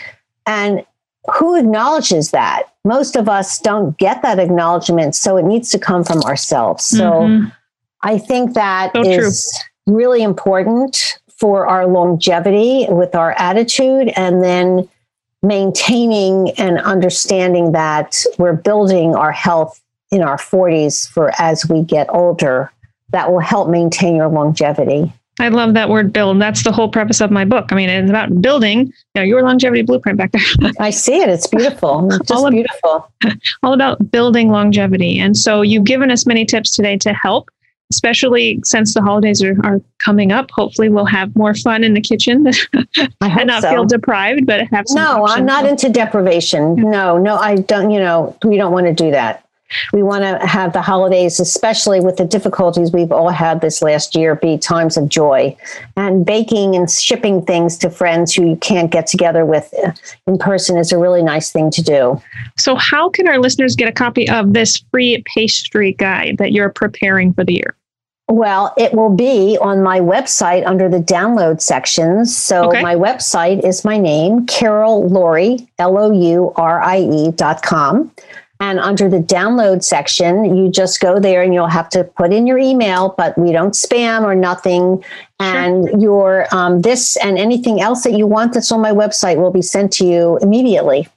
and 0.45 0.83
who 1.37 1.55
acknowledges 1.55 2.31
that 2.31 2.63
most 2.83 3.15
of 3.15 3.29
us 3.29 3.59
don't 3.59 3.97
get 3.97 4.21
that 4.23 4.39
acknowledgement 4.39 5.15
so 5.15 5.37
it 5.37 5.45
needs 5.45 5.69
to 5.69 5.77
come 5.79 6.03
from 6.03 6.21
ourselves 6.23 6.83
so 6.83 7.11
Mhm. 7.21 7.51
I 8.03 8.17
think 8.17 8.55
that 8.55 8.91
So 8.95 9.01
is 9.03 9.51
true. 9.85 9.95
really 9.99 10.23
important 10.23 11.19
for 11.37 11.67
our 11.67 11.85
longevity 11.85 12.87
with 12.89 13.13
our 13.15 13.33
attitude 13.37 14.11
and 14.15 14.43
then 14.43 14.87
maintaining 15.43 16.51
and 16.57 16.79
understanding 16.79 17.71
that 17.73 18.23
we're 18.37 18.53
building 18.53 19.15
our 19.15 19.31
health 19.31 19.79
in 20.11 20.21
our 20.21 20.37
40s 20.37 21.07
for 21.07 21.31
as 21.39 21.67
we 21.67 21.81
get 21.83 22.07
older 22.09 22.71
that 23.09 23.31
will 23.31 23.39
help 23.39 23.69
maintain 23.69 24.15
your 24.15 24.27
longevity. 24.27 25.11
I 25.41 25.47
love 25.49 25.73
that 25.73 25.89
word 25.89 26.13
build. 26.13 26.39
That's 26.39 26.63
the 26.63 26.71
whole 26.71 26.87
preface 26.87 27.19
of 27.19 27.31
my 27.31 27.45
book. 27.45 27.71
I 27.71 27.75
mean, 27.75 27.89
it's 27.89 28.09
about 28.09 28.41
building 28.41 28.79
you 28.87 28.93
know, 29.15 29.21
your 29.23 29.41
longevity 29.41 29.81
blueprint 29.81 30.17
back 30.17 30.31
there. 30.31 30.71
I 30.79 30.91
see 30.91 31.15
it. 31.17 31.29
It's 31.29 31.47
beautiful. 31.47 32.07
It's 32.07 32.19
just 32.19 32.31
All 32.31 32.45
of- 32.45 32.53
beautiful. 32.53 33.11
all 33.63 33.73
about 33.73 34.11
building 34.11 34.49
longevity. 34.49 35.19
And 35.19 35.35
so 35.35 35.61
you've 35.63 35.85
given 35.85 36.11
us 36.11 36.25
many 36.27 36.45
tips 36.45 36.75
today 36.75 36.95
to 36.97 37.11
help, 37.13 37.49
especially 37.89 38.59
since 38.63 38.93
the 38.93 39.01
holidays 39.01 39.41
are, 39.43 39.57
are 39.65 39.81
coming 39.97 40.31
up. 40.31 40.51
Hopefully, 40.51 40.89
we'll 40.89 41.05
have 41.05 41.35
more 41.35 41.55
fun 41.55 41.83
in 41.83 41.95
the 41.95 42.01
kitchen 42.01 42.45
and 43.21 43.47
not 43.47 43.63
so. 43.63 43.69
feel 43.71 43.85
deprived, 43.85 44.45
but 44.45 44.61
have 44.67 44.85
some 44.87 45.01
No, 45.01 45.25
I'm 45.25 45.45
not 45.45 45.65
into 45.65 45.89
deprivation. 45.89 46.75
No, 46.75 47.17
no, 47.17 47.35
I 47.37 47.55
don't, 47.55 47.89
you 47.89 47.99
know, 47.99 48.37
we 48.45 48.57
don't 48.57 48.71
want 48.71 48.85
to 48.85 48.93
do 48.93 49.09
that. 49.11 49.45
We 49.93 50.03
want 50.03 50.23
to 50.23 50.45
have 50.45 50.73
the 50.73 50.81
holidays, 50.81 51.39
especially 51.39 51.99
with 51.99 52.17
the 52.17 52.25
difficulties 52.25 52.91
we've 52.91 53.11
all 53.11 53.29
had 53.29 53.61
this 53.61 53.81
last 53.81 54.15
year, 54.15 54.35
be 54.35 54.57
times 54.57 54.97
of 54.97 55.09
joy. 55.09 55.55
And 55.95 56.25
baking 56.25 56.75
and 56.75 56.89
shipping 56.89 57.45
things 57.45 57.77
to 57.79 57.89
friends 57.89 58.33
who 58.33 58.49
you 58.49 58.55
can't 58.57 58.91
get 58.91 59.07
together 59.07 59.45
with 59.45 59.73
uh, 59.83 59.91
in 60.27 60.37
person 60.37 60.77
is 60.77 60.91
a 60.91 60.97
really 60.97 61.23
nice 61.23 61.51
thing 61.51 61.71
to 61.71 61.81
do. 61.81 62.21
So, 62.57 62.75
how 62.75 63.09
can 63.09 63.27
our 63.27 63.39
listeners 63.39 63.75
get 63.75 63.87
a 63.87 63.91
copy 63.91 64.29
of 64.29 64.53
this 64.53 64.83
free 64.91 65.23
pastry 65.25 65.93
guide 65.93 66.37
that 66.37 66.51
you're 66.51 66.69
preparing 66.69 67.33
for 67.33 67.43
the 67.43 67.53
year? 67.53 67.75
Well, 68.31 68.73
it 68.77 68.93
will 68.93 69.13
be 69.13 69.57
on 69.59 69.83
my 69.83 69.99
website 69.99 70.65
under 70.65 70.87
the 70.87 70.99
download 70.99 71.59
sections. 71.59 72.33
So 72.33 72.69
okay. 72.69 72.81
my 72.81 72.95
website 72.95 73.65
is 73.65 73.83
my 73.83 73.97
name, 73.97 74.45
Carol 74.45 75.09
Lourie, 75.09 75.67
L 75.79 75.97
O 75.97 76.11
U 76.11 76.53
R 76.55 76.81
I 76.81 76.99
E 76.99 77.31
dot 77.31 77.61
com. 77.61 78.09
And 78.61 78.79
under 78.79 79.09
the 79.09 79.17
download 79.17 79.83
section, 79.83 80.55
you 80.55 80.69
just 80.69 81.01
go 81.01 81.19
there 81.19 81.41
and 81.41 81.51
you'll 81.51 81.65
have 81.65 81.89
to 81.89 82.03
put 82.03 82.31
in 82.31 82.45
your 82.45 82.59
email, 82.59 83.15
but 83.17 83.35
we 83.35 83.51
don't 83.51 83.73
spam 83.73 84.21
or 84.21 84.35
nothing. 84.35 85.03
And 85.39 85.89
sure. 85.89 85.99
your 85.99 86.55
um, 86.55 86.81
this 86.81 87.17
and 87.17 87.39
anything 87.39 87.81
else 87.81 88.03
that 88.03 88.13
you 88.13 88.27
want 88.27 88.53
that's 88.53 88.71
on 88.71 88.79
my 88.79 88.91
website 88.91 89.37
will 89.37 89.49
be 89.49 89.63
sent 89.63 89.91
to 89.93 90.05
you 90.05 90.37
immediately. 90.43 91.09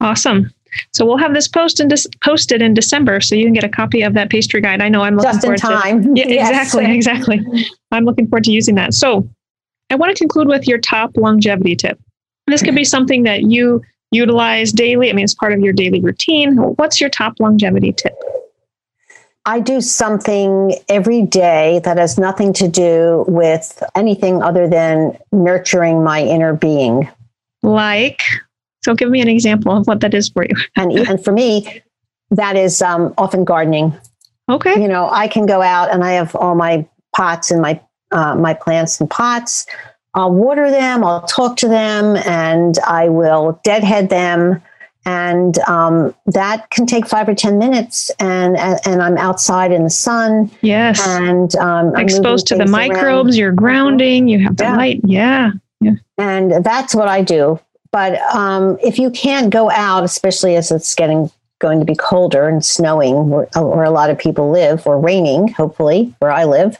Awesome. 0.00 0.52
So 0.92 1.06
we'll 1.06 1.16
have 1.18 1.32
this 1.32 1.46
post 1.46 1.78
in 1.78 1.88
posted 2.24 2.60
in 2.60 2.74
December, 2.74 3.20
so 3.20 3.36
you 3.36 3.44
can 3.44 3.54
get 3.54 3.64
a 3.64 3.68
copy 3.68 4.02
of 4.02 4.14
that 4.14 4.28
pastry 4.28 4.60
guide. 4.60 4.82
I 4.82 4.88
know 4.88 5.02
I'm 5.02 5.14
looking 5.14 5.30
just 5.30 5.42
forward 5.42 5.54
in 5.54 5.60
time. 5.60 6.02
To, 6.02 6.10
yeah, 6.20 6.26
yes. 6.28 6.50
exactly, 6.50 6.92
exactly. 6.92 7.66
I'm 7.92 8.04
looking 8.04 8.26
forward 8.26 8.44
to 8.44 8.52
using 8.52 8.74
that. 8.74 8.94
So 8.94 9.28
I 9.90 9.94
want 9.94 10.16
to 10.16 10.18
conclude 10.20 10.48
with 10.48 10.66
your 10.66 10.78
top 10.78 11.16
longevity 11.16 11.76
tip. 11.76 12.00
This 12.48 12.64
could 12.64 12.74
be 12.74 12.84
something 12.84 13.22
that 13.22 13.42
you 13.44 13.80
utilize 14.10 14.72
daily. 14.72 15.10
I 15.10 15.12
mean, 15.12 15.24
it's 15.24 15.34
part 15.34 15.52
of 15.52 15.60
your 15.60 15.72
daily 15.72 16.00
routine. 16.00 16.56
What's 16.56 17.00
your 17.00 17.10
top 17.10 17.34
longevity 17.40 17.92
tip? 17.92 18.14
I 19.46 19.60
do 19.60 19.80
something 19.80 20.74
every 20.88 21.22
day 21.22 21.80
that 21.84 21.96
has 21.96 22.18
nothing 22.18 22.52
to 22.54 22.68
do 22.68 23.24
with 23.26 23.82
anything 23.96 24.42
other 24.42 24.68
than 24.68 25.16
nurturing 25.32 26.04
my 26.04 26.22
inner 26.22 26.54
being. 26.54 27.08
Like 27.62 28.22
so 28.82 28.94
give 28.94 29.10
me 29.10 29.20
an 29.20 29.28
example 29.28 29.76
of 29.76 29.86
what 29.86 30.00
that 30.00 30.14
is 30.14 30.28
for 30.28 30.44
you. 30.44 30.54
and 30.76 30.92
and 30.92 31.22
for 31.22 31.32
me, 31.32 31.82
that 32.30 32.56
is 32.56 32.82
um, 32.82 33.14
often 33.18 33.44
gardening. 33.44 33.96
Okay. 34.48 34.80
You 34.80 34.88
know, 34.88 35.08
I 35.10 35.28
can 35.28 35.46
go 35.46 35.62
out 35.62 35.92
and 35.92 36.02
I 36.04 36.12
have 36.12 36.34
all 36.34 36.54
my 36.54 36.86
pots 37.14 37.50
and 37.50 37.60
my 37.60 37.80
uh, 38.10 38.34
my 38.34 38.54
plants 38.54 39.00
and 39.00 39.08
pots. 39.08 39.66
I'll 40.14 40.32
water 40.32 40.70
them. 40.70 41.04
I'll 41.04 41.22
talk 41.22 41.56
to 41.58 41.68
them, 41.68 42.16
and 42.26 42.78
I 42.86 43.08
will 43.08 43.60
deadhead 43.64 44.10
them. 44.10 44.62
And 45.06 45.58
um, 45.60 46.14
that 46.26 46.68
can 46.70 46.84
take 46.84 47.06
five 47.06 47.28
or 47.28 47.34
ten 47.34 47.58
minutes, 47.58 48.10
and 48.20 48.56
and 48.58 49.02
I'm 49.02 49.16
outside 49.16 49.72
in 49.72 49.84
the 49.84 49.90
sun. 49.90 50.50
Yes, 50.60 51.00
and 51.06 51.54
um, 51.56 51.96
exposed 51.96 52.46
to 52.48 52.56
the 52.56 52.66
microbes. 52.66 53.30
Around. 53.30 53.34
You're 53.36 53.52
grounding. 53.52 54.28
You 54.28 54.40
have 54.40 54.56
the 54.56 54.64
yeah. 54.64 54.76
light. 54.76 55.00
Yeah, 55.04 55.52
yeah. 55.80 55.94
And 56.18 56.64
that's 56.64 56.94
what 56.94 57.08
I 57.08 57.22
do. 57.22 57.58
But 57.92 58.20
um, 58.34 58.78
if 58.82 58.98
you 58.98 59.10
can't 59.10 59.50
go 59.50 59.70
out, 59.70 60.04
especially 60.04 60.54
as 60.56 60.70
it's 60.70 60.94
getting 60.94 61.30
going 61.60 61.78
to 61.78 61.84
be 61.84 61.94
colder 61.94 62.48
and 62.48 62.64
snowing 62.64 63.28
where, 63.28 63.48
uh, 63.56 63.62
where, 63.62 63.84
a 63.84 63.90
lot 63.90 64.10
of 64.10 64.18
people 64.18 64.50
live 64.50 64.86
or 64.86 64.98
raining 64.98 65.46
hopefully 65.48 66.12
where 66.18 66.32
i 66.32 66.44
live 66.44 66.76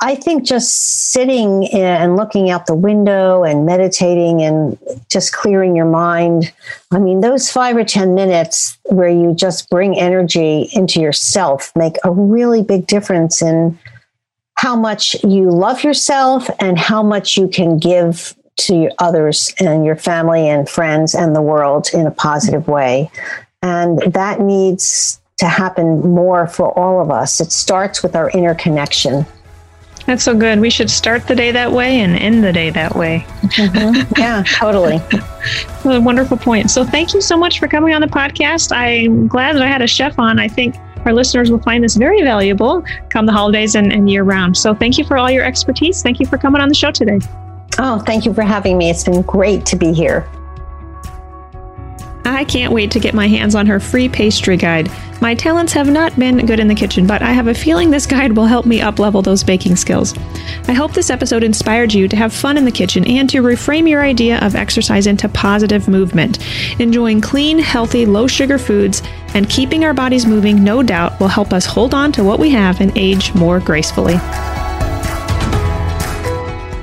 i 0.00 0.14
think 0.14 0.44
just 0.44 1.10
sitting 1.10 1.68
and 1.72 2.16
looking 2.16 2.48
out 2.48 2.66
the 2.66 2.74
window 2.74 3.42
and 3.42 3.66
meditating 3.66 4.40
and 4.40 4.78
just 5.10 5.32
clearing 5.32 5.76
your 5.76 5.90
mind 5.90 6.52
i 6.92 6.98
mean 6.98 7.20
those 7.20 7.50
five 7.50 7.76
or 7.76 7.84
ten 7.84 8.14
minutes 8.14 8.78
where 8.84 9.08
you 9.08 9.34
just 9.34 9.68
bring 9.68 9.98
energy 9.98 10.68
into 10.72 11.00
yourself 11.00 11.70
make 11.76 11.96
a 12.04 12.10
really 12.10 12.62
big 12.62 12.86
difference 12.86 13.42
in 13.42 13.78
how 14.54 14.76
much 14.76 15.16
you 15.24 15.50
love 15.50 15.82
yourself 15.82 16.48
and 16.60 16.78
how 16.78 17.02
much 17.02 17.36
you 17.36 17.48
can 17.48 17.78
give 17.78 18.34
to 18.56 18.90
others 18.98 19.52
and 19.58 19.84
your 19.84 19.96
family 19.96 20.48
and 20.48 20.68
friends 20.68 21.14
and 21.14 21.34
the 21.34 21.42
world 21.42 21.88
in 21.92 22.06
a 22.06 22.10
positive 22.10 22.68
way. 22.68 23.10
And 23.62 24.00
that 24.12 24.40
needs 24.40 25.20
to 25.38 25.46
happen 25.46 26.00
more 26.00 26.46
for 26.46 26.76
all 26.78 27.00
of 27.00 27.10
us. 27.10 27.40
It 27.40 27.52
starts 27.52 28.02
with 28.02 28.14
our 28.14 28.30
inner 28.30 28.54
connection. 28.54 29.26
That's 30.06 30.24
so 30.24 30.34
good. 30.34 30.60
We 30.60 30.70
should 30.70 30.90
start 30.90 31.28
the 31.28 31.34
day 31.34 31.52
that 31.52 31.70
way 31.70 32.00
and 32.00 32.16
end 32.16 32.42
the 32.42 32.52
day 32.52 32.70
that 32.70 32.96
way. 32.96 33.24
Mm-hmm. 33.42 34.12
Yeah, 34.20 34.42
totally. 34.46 35.00
a 35.84 36.00
wonderful 36.00 36.36
point. 36.36 36.70
So, 36.70 36.84
thank 36.84 37.14
you 37.14 37.20
so 37.20 37.36
much 37.36 37.58
for 37.58 37.68
coming 37.68 37.94
on 37.94 38.00
the 38.00 38.06
podcast. 38.08 38.74
I'm 38.74 39.28
glad 39.28 39.56
that 39.56 39.62
I 39.62 39.66
had 39.66 39.82
a 39.82 39.86
chef 39.86 40.18
on. 40.18 40.38
I 40.38 40.48
think 40.48 40.76
our 41.04 41.12
listeners 41.12 41.50
will 41.50 41.60
find 41.60 41.82
this 41.82 41.96
very 41.96 42.22
valuable 42.22 42.84
come 43.10 43.26
the 43.26 43.32
holidays 43.32 43.74
and, 43.74 43.92
and 43.92 44.10
year 44.10 44.22
round. 44.22 44.56
So, 44.56 44.74
thank 44.74 44.98
you 44.98 45.04
for 45.04 45.16
all 45.18 45.30
your 45.30 45.44
expertise. 45.44 46.02
Thank 46.02 46.20
you 46.20 46.26
for 46.26 46.36
coming 46.36 46.60
on 46.60 46.68
the 46.68 46.74
show 46.74 46.90
today. 46.90 47.20
Oh, 47.78 48.00
thank 48.00 48.24
you 48.24 48.34
for 48.34 48.42
having 48.42 48.78
me. 48.78 48.90
It's 48.90 49.04
been 49.04 49.22
great 49.22 49.64
to 49.66 49.76
be 49.76 49.92
here. 49.92 50.28
I 52.24 52.44
can't 52.44 52.72
wait 52.72 52.90
to 52.92 53.00
get 53.00 53.14
my 53.14 53.26
hands 53.26 53.54
on 53.54 53.66
her 53.66 53.80
free 53.80 54.08
pastry 54.08 54.56
guide. 54.56 54.90
My 55.20 55.34
talents 55.34 55.72
have 55.72 55.88
not 55.90 56.16
been 56.18 56.44
good 56.46 56.60
in 56.60 56.68
the 56.68 56.74
kitchen, 56.74 57.06
but 57.06 57.22
I 57.22 57.32
have 57.32 57.48
a 57.48 57.54
feeling 57.54 57.90
this 57.90 58.06
guide 58.06 58.36
will 58.36 58.46
help 58.46 58.66
me 58.66 58.80
uplevel 58.80 59.22
those 59.22 59.42
baking 59.42 59.76
skills. 59.76 60.16
I 60.68 60.72
hope 60.72 60.92
this 60.92 61.10
episode 61.10 61.42
inspired 61.42 61.92
you 61.92 62.08
to 62.08 62.16
have 62.16 62.32
fun 62.32 62.56
in 62.56 62.64
the 62.64 62.70
kitchen 62.70 63.04
and 63.06 63.28
to 63.30 63.42
reframe 63.42 63.88
your 63.88 64.02
idea 64.02 64.38
of 64.40 64.54
exercise 64.54 65.06
into 65.06 65.28
positive 65.28 65.88
movement. 65.88 66.38
Enjoying 66.80 67.20
clean, 67.20 67.58
healthy, 67.58 68.06
low 68.06 68.26
sugar 68.26 68.58
foods 68.58 69.02
and 69.34 69.48
keeping 69.48 69.84
our 69.84 69.94
bodies 69.94 70.26
moving, 70.26 70.62
no 70.62 70.82
doubt, 70.82 71.18
will 71.18 71.28
help 71.28 71.52
us 71.52 71.66
hold 71.66 71.94
on 71.94 72.12
to 72.12 72.24
what 72.24 72.38
we 72.38 72.50
have 72.50 72.80
and 72.80 72.96
age 72.96 73.34
more 73.34 73.58
gracefully. 73.60 74.14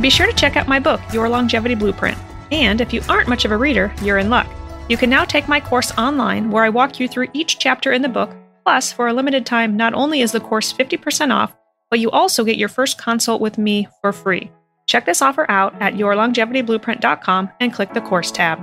Be 0.02 0.10
sure 0.10 0.28
to 0.28 0.34
check 0.34 0.56
out 0.56 0.68
my 0.68 0.80
book, 0.80 1.02
Your 1.12 1.28
Longevity 1.28 1.76
Blueprint. 1.76 2.18
And 2.52 2.80
if 2.82 2.94
you 2.94 3.02
aren't 3.10 3.28
much 3.28 3.46
of 3.46 3.52
a 3.52 3.58
reader, 3.58 3.94
you're 4.02 4.18
in 4.18 4.30
luck. 4.30 4.48
You 4.90 4.98
can 4.98 5.10
now 5.10 5.24
take 5.24 5.48
my 5.48 5.62
course 5.62 5.96
online 6.00 6.50
where 6.50 6.64
I 6.64 6.70
walk 6.70 7.00
you 7.00 7.08
through 7.08 7.28
each 7.32 7.60
chapter 7.60 7.92
in 7.92 8.02
the 8.02 8.10
book. 8.10 8.36
Plus, 8.66 8.92
for 8.92 9.08
a 9.08 9.14
limited 9.14 9.46
time, 9.46 9.78
not 9.78 9.94
only 9.94 10.22
is 10.22 10.32
the 10.32 10.40
course 10.40 10.74
50% 10.74 11.32
off, 11.32 11.56
but 11.92 12.00
you 12.00 12.10
also 12.10 12.44
get 12.44 12.58
your 12.58 12.70
first 12.70 12.98
consult 12.98 13.40
with 13.40 13.60
me 13.60 13.88
for 14.02 14.12
free. 14.12 14.52
Check 14.88 15.06
this 15.06 15.22
offer 15.22 15.50
out 15.50 15.80
at 15.80 15.94
yourlongevityblueprint.com 15.94 17.52
and 17.60 17.72
click 17.72 17.94
the 17.94 18.02
course 18.02 18.32
tab. 18.32 18.60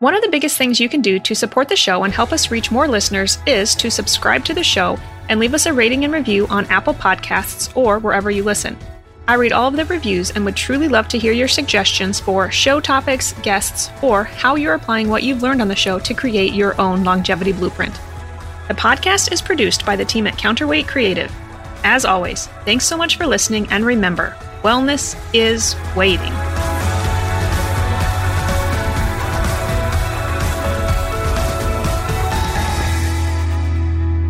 One 0.00 0.14
of 0.14 0.20
the 0.20 0.28
biggest 0.28 0.58
things 0.58 0.78
you 0.78 0.90
can 0.90 1.00
do 1.00 1.18
to 1.20 1.34
support 1.34 1.68
the 1.68 1.76
show 1.76 2.04
and 2.04 2.12
help 2.12 2.30
us 2.30 2.50
reach 2.50 2.70
more 2.70 2.86
listeners 2.86 3.38
is 3.46 3.74
to 3.76 3.90
subscribe 3.90 4.44
to 4.44 4.52
the 4.52 4.62
show 4.62 4.98
and 5.30 5.40
leave 5.40 5.54
us 5.54 5.64
a 5.64 5.72
rating 5.72 6.04
and 6.04 6.12
review 6.12 6.46
on 6.48 6.66
Apple 6.66 6.92
Podcasts 6.92 7.74
or 7.74 7.98
wherever 7.98 8.30
you 8.30 8.44
listen. 8.44 8.76
I 9.26 9.34
read 9.36 9.52
all 9.52 9.68
of 9.68 9.76
the 9.76 9.86
reviews 9.86 10.30
and 10.32 10.44
would 10.44 10.54
truly 10.54 10.86
love 10.86 11.08
to 11.08 11.18
hear 11.18 11.32
your 11.32 11.48
suggestions 11.48 12.20
for 12.20 12.50
show 12.50 12.78
topics, 12.78 13.32
guests, 13.40 13.90
or 14.02 14.24
how 14.24 14.56
you're 14.56 14.74
applying 14.74 15.08
what 15.08 15.22
you've 15.22 15.42
learned 15.42 15.62
on 15.62 15.68
the 15.68 15.74
show 15.74 15.98
to 15.98 16.12
create 16.12 16.52
your 16.52 16.78
own 16.78 17.04
longevity 17.04 17.52
blueprint. 17.52 17.98
The 18.68 18.74
podcast 18.74 19.32
is 19.32 19.40
produced 19.40 19.86
by 19.86 19.96
the 19.96 20.04
team 20.04 20.26
at 20.26 20.36
Counterweight 20.36 20.86
Creative. 20.86 21.32
As 21.84 22.04
always, 22.04 22.48
thanks 22.66 22.84
so 22.84 22.98
much 22.98 23.16
for 23.16 23.26
listening, 23.26 23.66
and 23.70 23.86
remember 23.86 24.36
wellness 24.62 25.16
is 25.32 25.74
waiting. 25.96 26.32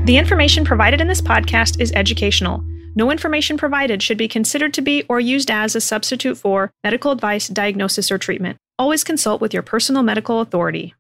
The 0.04 0.16
information 0.18 0.64
provided 0.64 1.00
in 1.00 1.08
this 1.08 1.20
podcast 1.20 1.80
is 1.80 1.90
educational. 1.92 2.62
No 2.96 3.10
information 3.10 3.56
provided 3.56 4.02
should 4.02 4.18
be 4.18 4.28
considered 4.28 4.72
to 4.74 4.82
be 4.82 5.04
or 5.08 5.18
used 5.18 5.50
as 5.50 5.74
a 5.74 5.80
substitute 5.80 6.36
for 6.36 6.70
medical 6.84 7.10
advice, 7.10 7.48
diagnosis, 7.48 8.12
or 8.12 8.18
treatment. 8.18 8.56
Always 8.78 9.02
consult 9.02 9.40
with 9.40 9.52
your 9.52 9.64
personal 9.64 10.04
medical 10.04 10.40
authority. 10.40 10.94